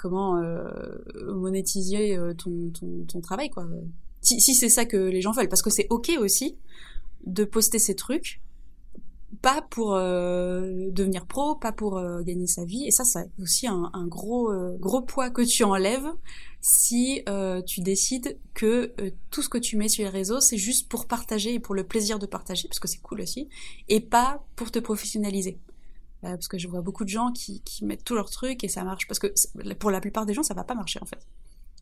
comment 0.00 0.38
euh, 0.38 0.70
monétiser 1.26 2.16
euh, 2.16 2.32
ton, 2.32 3.20
travail, 3.20 3.50
quoi. 3.50 3.66
Si, 4.22 4.40
c'est 4.40 4.68
ça 4.68 4.84
que 4.84 4.96
les 4.96 5.20
gens 5.20 5.32
veulent, 5.32 5.48
parce 5.48 5.62
que 5.62 5.70
c'est 5.70 5.86
ok 5.90 6.12
aussi 6.18 6.56
de 7.26 7.44
poster 7.44 7.78
ces 7.78 7.94
trucs 7.94 8.40
pas 9.42 9.62
pour 9.70 9.94
euh, 9.94 10.90
devenir 10.90 11.24
pro, 11.24 11.54
pas 11.54 11.72
pour 11.72 12.02
gagner 12.22 12.46
sa 12.46 12.64
vie. 12.64 12.84
Et 12.86 12.90
ça, 12.90 13.04
c'est 13.04 13.30
aussi 13.40 13.66
un, 13.66 13.90
un 13.94 14.06
gros 14.06 14.52
gros 14.78 15.02
poids 15.02 15.30
que 15.30 15.42
tu 15.42 15.64
enlèves 15.64 16.08
si 16.60 17.22
tu 17.66 17.80
décides 17.80 18.38
que 18.54 18.92
tout 19.30 19.40
ce 19.40 19.48
que 19.48 19.56
tu 19.56 19.76
mets 19.76 19.88
sur 19.88 20.04
les 20.04 20.10
réseaux, 20.10 20.40
c'est 20.40 20.58
juste 20.58 20.88
pour 20.88 21.06
partager 21.06 21.54
et 21.54 21.60
pour 21.60 21.74
le 21.74 21.84
plaisir 21.84 22.18
de 22.18 22.26
partager, 22.26 22.68
parce 22.68 22.80
que 22.80 22.88
c'est 22.88 23.00
cool 23.00 23.20
aussi, 23.20 23.48
et 23.88 24.00
pas 24.00 24.44
pour 24.56 24.70
te 24.70 24.78
professionnaliser. 24.78 25.58
Parce 26.22 26.48
que 26.48 26.58
je 26.58 26.68
vois 26.68 26.82
beaucoup 26.82 27.04
de 27.04 27.08
gens 27.08 27.32
qui, 27.32 27.62
qui 27.62 27.84
mettent 27.84 28.04
tous 28.04 28.14
leurs 28.14 28.30
trucs 28.30 28.62
et 28.64 28.68
ça 28.68 28.84
marche. 28.84 29.06
Parce 29.06 29.18
que 29.18 29.32
pour 29.74 29.90
la 29.90 30.00
plupart 30.00 30.26
des 30.26 30.34
gens, 30.34 30.42
ça 30.42 30.54
va 30.54 30.64
pas 30.64 30.74
marcher 30.74 31.00
en 31.02 31.06
fait 31.06 31.26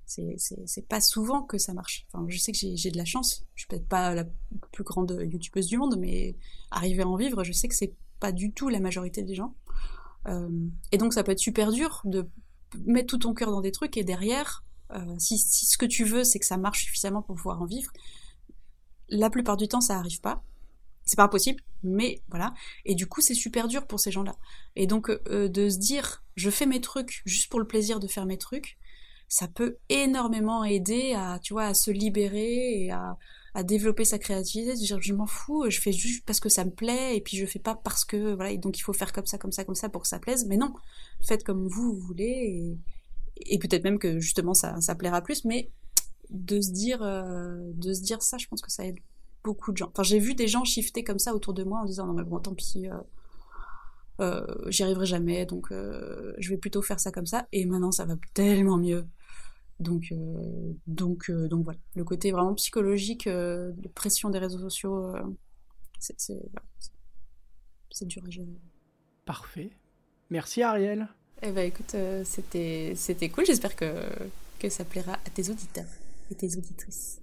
c'est 0.08 0.88
pas 0.88 1.00
souvent 1.00 1.42
que 1.42 1.58
ça 1.58 1.74
marche. 1.74 2.06
Enfin, 2.12 2.24
je 2.28 2.38
sais 2.38 2.52
que 2.52 2.58
j'ai 2.58 2.90
de 2.90 2.96
la 2.96 3.04
chance. 3.04 3.44
Je 3.54 3.62
suis 3.62 3.68
peut-être 3.68 3.88
pas 3.88 4.14
la 4.14 4.24
plus 4.72 4.84
grande 4.84 5.18
youtubeuse 5.22 5.66
du 5.66 5.76
monde, 5.76 5.96
mais 5.98 6.36
arriver 6.70 7.02
à 7.02 7.08
en 7.08 7.16
vivre, 7.16 7.44
je 7.44 7.52
sais 7.52 7.68
que 7.68 7.74
c'est 7.74 7.94
pas 8.18 8.32
du 8.32 8.52
tout 8.52 8.68
la 8.68 8.80
majorité 8.80 9.22
des 9.22 9.34
gens. 9.34 9.54
Euh, 10.26 10.48
et 10.92 10.98
donc 10.98 11.12
ça 11.12 11.22
peut 11.22 11.32
être 11.32 11.38
super 11.38 11.72
dur 11.72 12.00
de 12.04 12.26
mettre 12.86 13.06
tout 13.06 13.18
ton 13.18 13.34
cœur 13.34 13.50
dans 13.50 13.60
des 13.60 13.72
trucs 13.72 13.96
et 13.96 14.04
derrière, 14.04 14.64
euh, 14.92 15.14
si, 15.18 15.38
si, 15.38 15.66
ce 15.66 15.78
que 15.78 15.86
tu 15.86 16.04
veux 16.04 16.24
c'est 16.24 16.38
que 16.38 16.46
ça 16.46 16.56
marche 16.56 16.84
suffisamment 16.84 17.22
pour 17.22 17.36
pouvoir 17.36 17.62
en 17.62 17.66
vivre, 17.66 17.92
la 19.08 19.30
plupart 19.30 19.56
du 19.56 19.68
temps 19.68 19.80
ça 19.80 19.96
arrive 19.96 20.20
pas. 20.20 20.42
C'est 21.08 21.16
pas 21.16 21.24
impossible, 21.24 21.62
mais 21.82 22.20
voilà. 22.28 22.52
Et 22.84 22.94
du 22.94 23.06
coup 23.06 23.22
c'est 23.22 23.34
super 23.34 23.66
dur 23.66 23.86
pour 23.86 23.98
ces 23.98 24.10
gens-là. 24.10 24.36
Et 24.76 24.86
donc 24.86 25.08
euh, 25.08 25.48
de 25.48 25.70
se 25.70 25.78
dire 25.78 26.22
je 26.36 26.50
fais 26.50 26.66
mes 26.66 26.82
trucs 26.82 27.22
juste 27.24 27.50
pour 27.50 27.60
le 27.60 27.66
plaisir 27.66 27.98
de 27.98 28.06
faire 28.06 28.26
mes 28.26 28.36
trucs, 28.36 28.78
ça 29.26 29.48
peut 29.48 29.78
énormément 29.88 30.64
aider 30.64 31.14
à, 31.14 31.38
tu 31.42 31.54
vois, 31.54 31.64
à 31.64 31.74
se 31.74 31.90
libérer 31.90 32.84
et 32.84 32.90
à, 32.92 33.16
développer 33.64 34.04
sa 34.04 34.20
créativité, 34.20 34.74
de 34.74 34.78
dire 34.78 35.00
je 35.00 35.12
m'en 35.12 35.26
fous, 35.26 35.68
je 35.68 35.80
fais 35.80 35.90
juste 35.90 36.24
parce 36.24 36.38
que 36.38 36.48
ça 36.48 36.64
me 36.64 36.70
plaît 36.70 37.16
et 37.16 37.20
puis 37.20 37.36
je 37.36 37.44
fais 37.44 37.58
pas 37.58 37.74
parce 37.74 38.04
que 38.04 38.34
voilà, 38.34 38.52
et 38.52 38.58
donc 38.58 38.78
il 38.78 38.82
faut 38.82 38.92
faire 38.92 39.12
comme 39.12 39.26
ça, 39.26 39.36
comme 39.36 39.50
ça, 39.50 39.64
comme 39.64 39.74
ça 39.74 39.88
pour 39.88 40.02
que 40.02 40.08
ça 40.08 40.20
plaise. 40.20 40.46
Mais 40.46 40.56
non, 40.56 40.72
faites 41.26 41.42
comme 41.42 41.66
vous, 41.66 41.92
voulez 41.94 42.78
et, 43.36 43.54
et 43.54 43.58
peut-être 43.58 43.82
même 43.82 43.98
que 43.98 44.20
justement 44.20 44.54
ça, 44.54 44.80
ça 44.80 44.94
plaira 44.94 45.22
plus. 45.22 45.44
Mais 45.44 45.72
de 46.30 46.60
se 46.60 46.70
dire, 46.70 47.02
euh, 47.02 47.58
de 47.74 47.92
se 47.94 48.02
dire 48.02 48.22
ça, 48.22 48.38
je 48.38 48.46
pense 48.46 48.62
que 48.62 48.70
ça 48.70 48.86
aide 48.86 48.98
beaucoup 49.48 49.72
de 49.72 49.78
gens. 49.78 49.90
Enfin, 49.92 50.02
j'ai 50.02 50.18
vu 50.18 50.34
des 50.34 50.48
gens 50.48 50.64
shifter 50.64 51.02
comme 51.08 51.18
ça 51.18 51.34
autour 51.34 51.54
de 51.54 51.64
moi 51.64 51.80
en 51.80 51.86
disant 51.86 52.06
non 52.06 52.14
mais 52.18 52.24
bon 52.24 52.38
tant 52.38 52.54
pis. 52.54 52.88
Euh, 52.88 52.96
euh, 54.20 54.70
j'y 54.74 54.82
arriverai 54.82 55.06
jamais, 55.06 55.46
donc 55.46 55.70
euh, 55.70 56.34
je 56.38 56.50
vais 56.50 56.58
plutôt 56.58 56.82
faire 56.82 57.00
ça 57.00 57.10
comme 57.12 57.26
ça. 57.26 57.46
Et 57.52 57.64
maintenant, 57.66 57.92
ça 57.92 58.04
va 58.04 58.16
tellement 58.34 58.76
mieux. 58.76 59.04
Donc, 59.80 60.08
euh, 60.10 60.72
donc, 60.86 61.30
euh, 61.30 61.48
donc 61.48 61.64
voilà. 61.64 61.78
Le 61.94 62.04
côté 62.04 62.32
vraiment 62.32 62.54
psychologique, 62.54 63.26
euh, 63.26 63.72
de 63.76 63.88
pression 63.88 64.28
des 64.28 64.38
réseaux 64.38 64.58
sociaux, 64.58 65.14
c'est 65.98 66.14
dur 68.02 68.22
à 68.26 68.30
gérer. 68.30 68.58
Parfait. 69.24 69.70
Merci 70.30 70.62
Ariel. 70.62 71.08
Eh 71.42 71.52
ben 71.52 71.66
écoute, 71.66 71.94
c'était 72.24 72.94
c'était 72.96 73.28
cool. 73.28 73.46
J'espère 73.46 73.76
que, 73.76 73.92
que 74.58 74.68
ça 74.68 74.84
plaira 74.84 75.12
à 75.12 75.30
tes 75.30 75.48
auditeurs 75.50 75.92
et 76.30 76.34
tes 76.34 76.56
auditrices. 76.56 77.20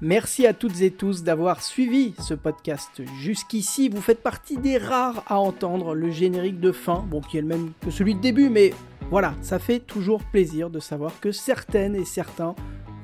Merci 0.00 0.46
à 0.46 0.52
toutes 0.52 0.80
et 0.82 0.90
tous 0.90 1.22
d'avoir 1.22 1.62
suivi 1.62 2.14
ce 2.18 2.34
podcast 2.34 3.02
jusqu'ici. 3.20 3.88
Vous 3.88 4.00
faites 4.00 4.22
partie 4.22 4.56
des 4.56 4.78
rares 4.78 5.22
à 5.26 5.38
entendre 5.38 5.94
le 5.94 6.10
générique 6.10 6.60
de 6.60 6.72
fin, 6.72 7.04
bon 7.08 7.20
qui 7.20 7.38
est 7.38 7.42
le 7.42 7.46
même 7.46 7.72
que 7.80 7.90
celui 7.90 8.14
de 8.14 8.20
début, 8.20 8.48
mais 8.48 8.72
voilà, 9.10 9.34
ça 9.40 9.58
fait 9.58 9.80
toujours 9.80 10.22
plaisir 10.24 10.70
de 10.70 10.80
savoir 10.80 11.18
que 11.20 11.32
certaines 11.32 11.94
et 11.96 12.04
certains 12.04 12.54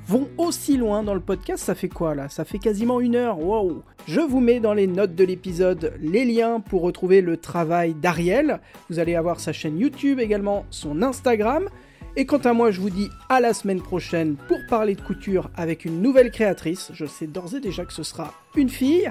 vont 0.06 0.28
aussi 0.38 0.76
loin 0.76 1.02
dans 1.02 1.14
le 1.14 1.20
podcast. 1.20 1.62
Ça 1.62 1.74
fait 1.74 1.88
quoi 1.88 2.14
là? 2.14 2.28
Ça 2.28 2.44
fait 2.44 2.58
quasiment 2.58 3.00
une 3.00 3.14
heure. 3.14 3.38
Wow 3.38 3.82
Je 4.06 4.20
vous 4.20 4.40
mets 4.40 4.58
dans 4.58 4.74
les 4.74 4.86
notes 4.86 5.14
de 5.14 5.24
l'épisode 5.24 5.94
les 6.00 6.24
liens 6.24 6.60
pour 6.60 6.82
retrouver 6.82 7.20
le 7.20 7.36
travail 7.36 7.94
d'Ariel. 7.94 8.60
Vous 8.88 8.98
allez 8.98 9.14
avoir 9.14 9.38
sa 9.38 9.52
chaîne 9.52 9.78
YouTube, 9.78 10.18
également 10.18 10.66
son 10.70 11.02
Instagram. 11.02 11.68
Et 12.16 12.26
quant 12.26 12.38
à 12.38 12.52
moi, 12.52 12.70
je 12.70 12.80
vous 12.80 12.90
dis 12.90 13.08
à 13.28 13.40
la 13.40 13.54
semaine 13.54 13.80
prochaine 13.80 14.36
pour 14.48 14.58
parler 14.68 14.94
de 14.94 15.00
couture 15.00 15.48
avec 15.56 15.84
une 15.84 16.02
nouvelle 16.02 16.30
créatrice. 16.30 16.90
Je 16.92 17.06
sais 17.06 17.26
d'ores 17.26 17.54
et 17.54 17.60
déjà 17.60 17.84
que 17.84 17.92
ce 17.92 18.02
sera 18.02 18.34
une 18.56 18.68
fille. 18.68 19.10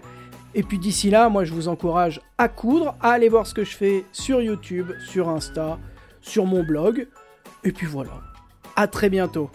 Et 0.56 0.64
puis 0.64 0.80
d'ici 0.80 1.10
là, 1.10 1.30
moi 1.30 1.44
je 1.46 1.54
vous 1.54 1.68
encourage 1.68 2.22
à 2.38 2.50
coudre, 2.50 2.96
à 3.02 3.12
aller 3.12 3.30
voir 3.30 3.48
ce 3.48 3.54
que 3.54 3.64
je 3.64 3.76
fais 3.76 4.04
sur 4.12 4.42
YouTube, 4.42 4.92
sur 5.08 5.30
Insta, 5.30 5.80
sur 6.22 6.46
mon 6.46 6.64
blog. 6.64 7.08
Et 7.64 7.72
puis 7.72 7.88
voilà. 7.88 8.22
À 8.76 8.88
très 8.88 9.10
bientôt. 9.10 9.50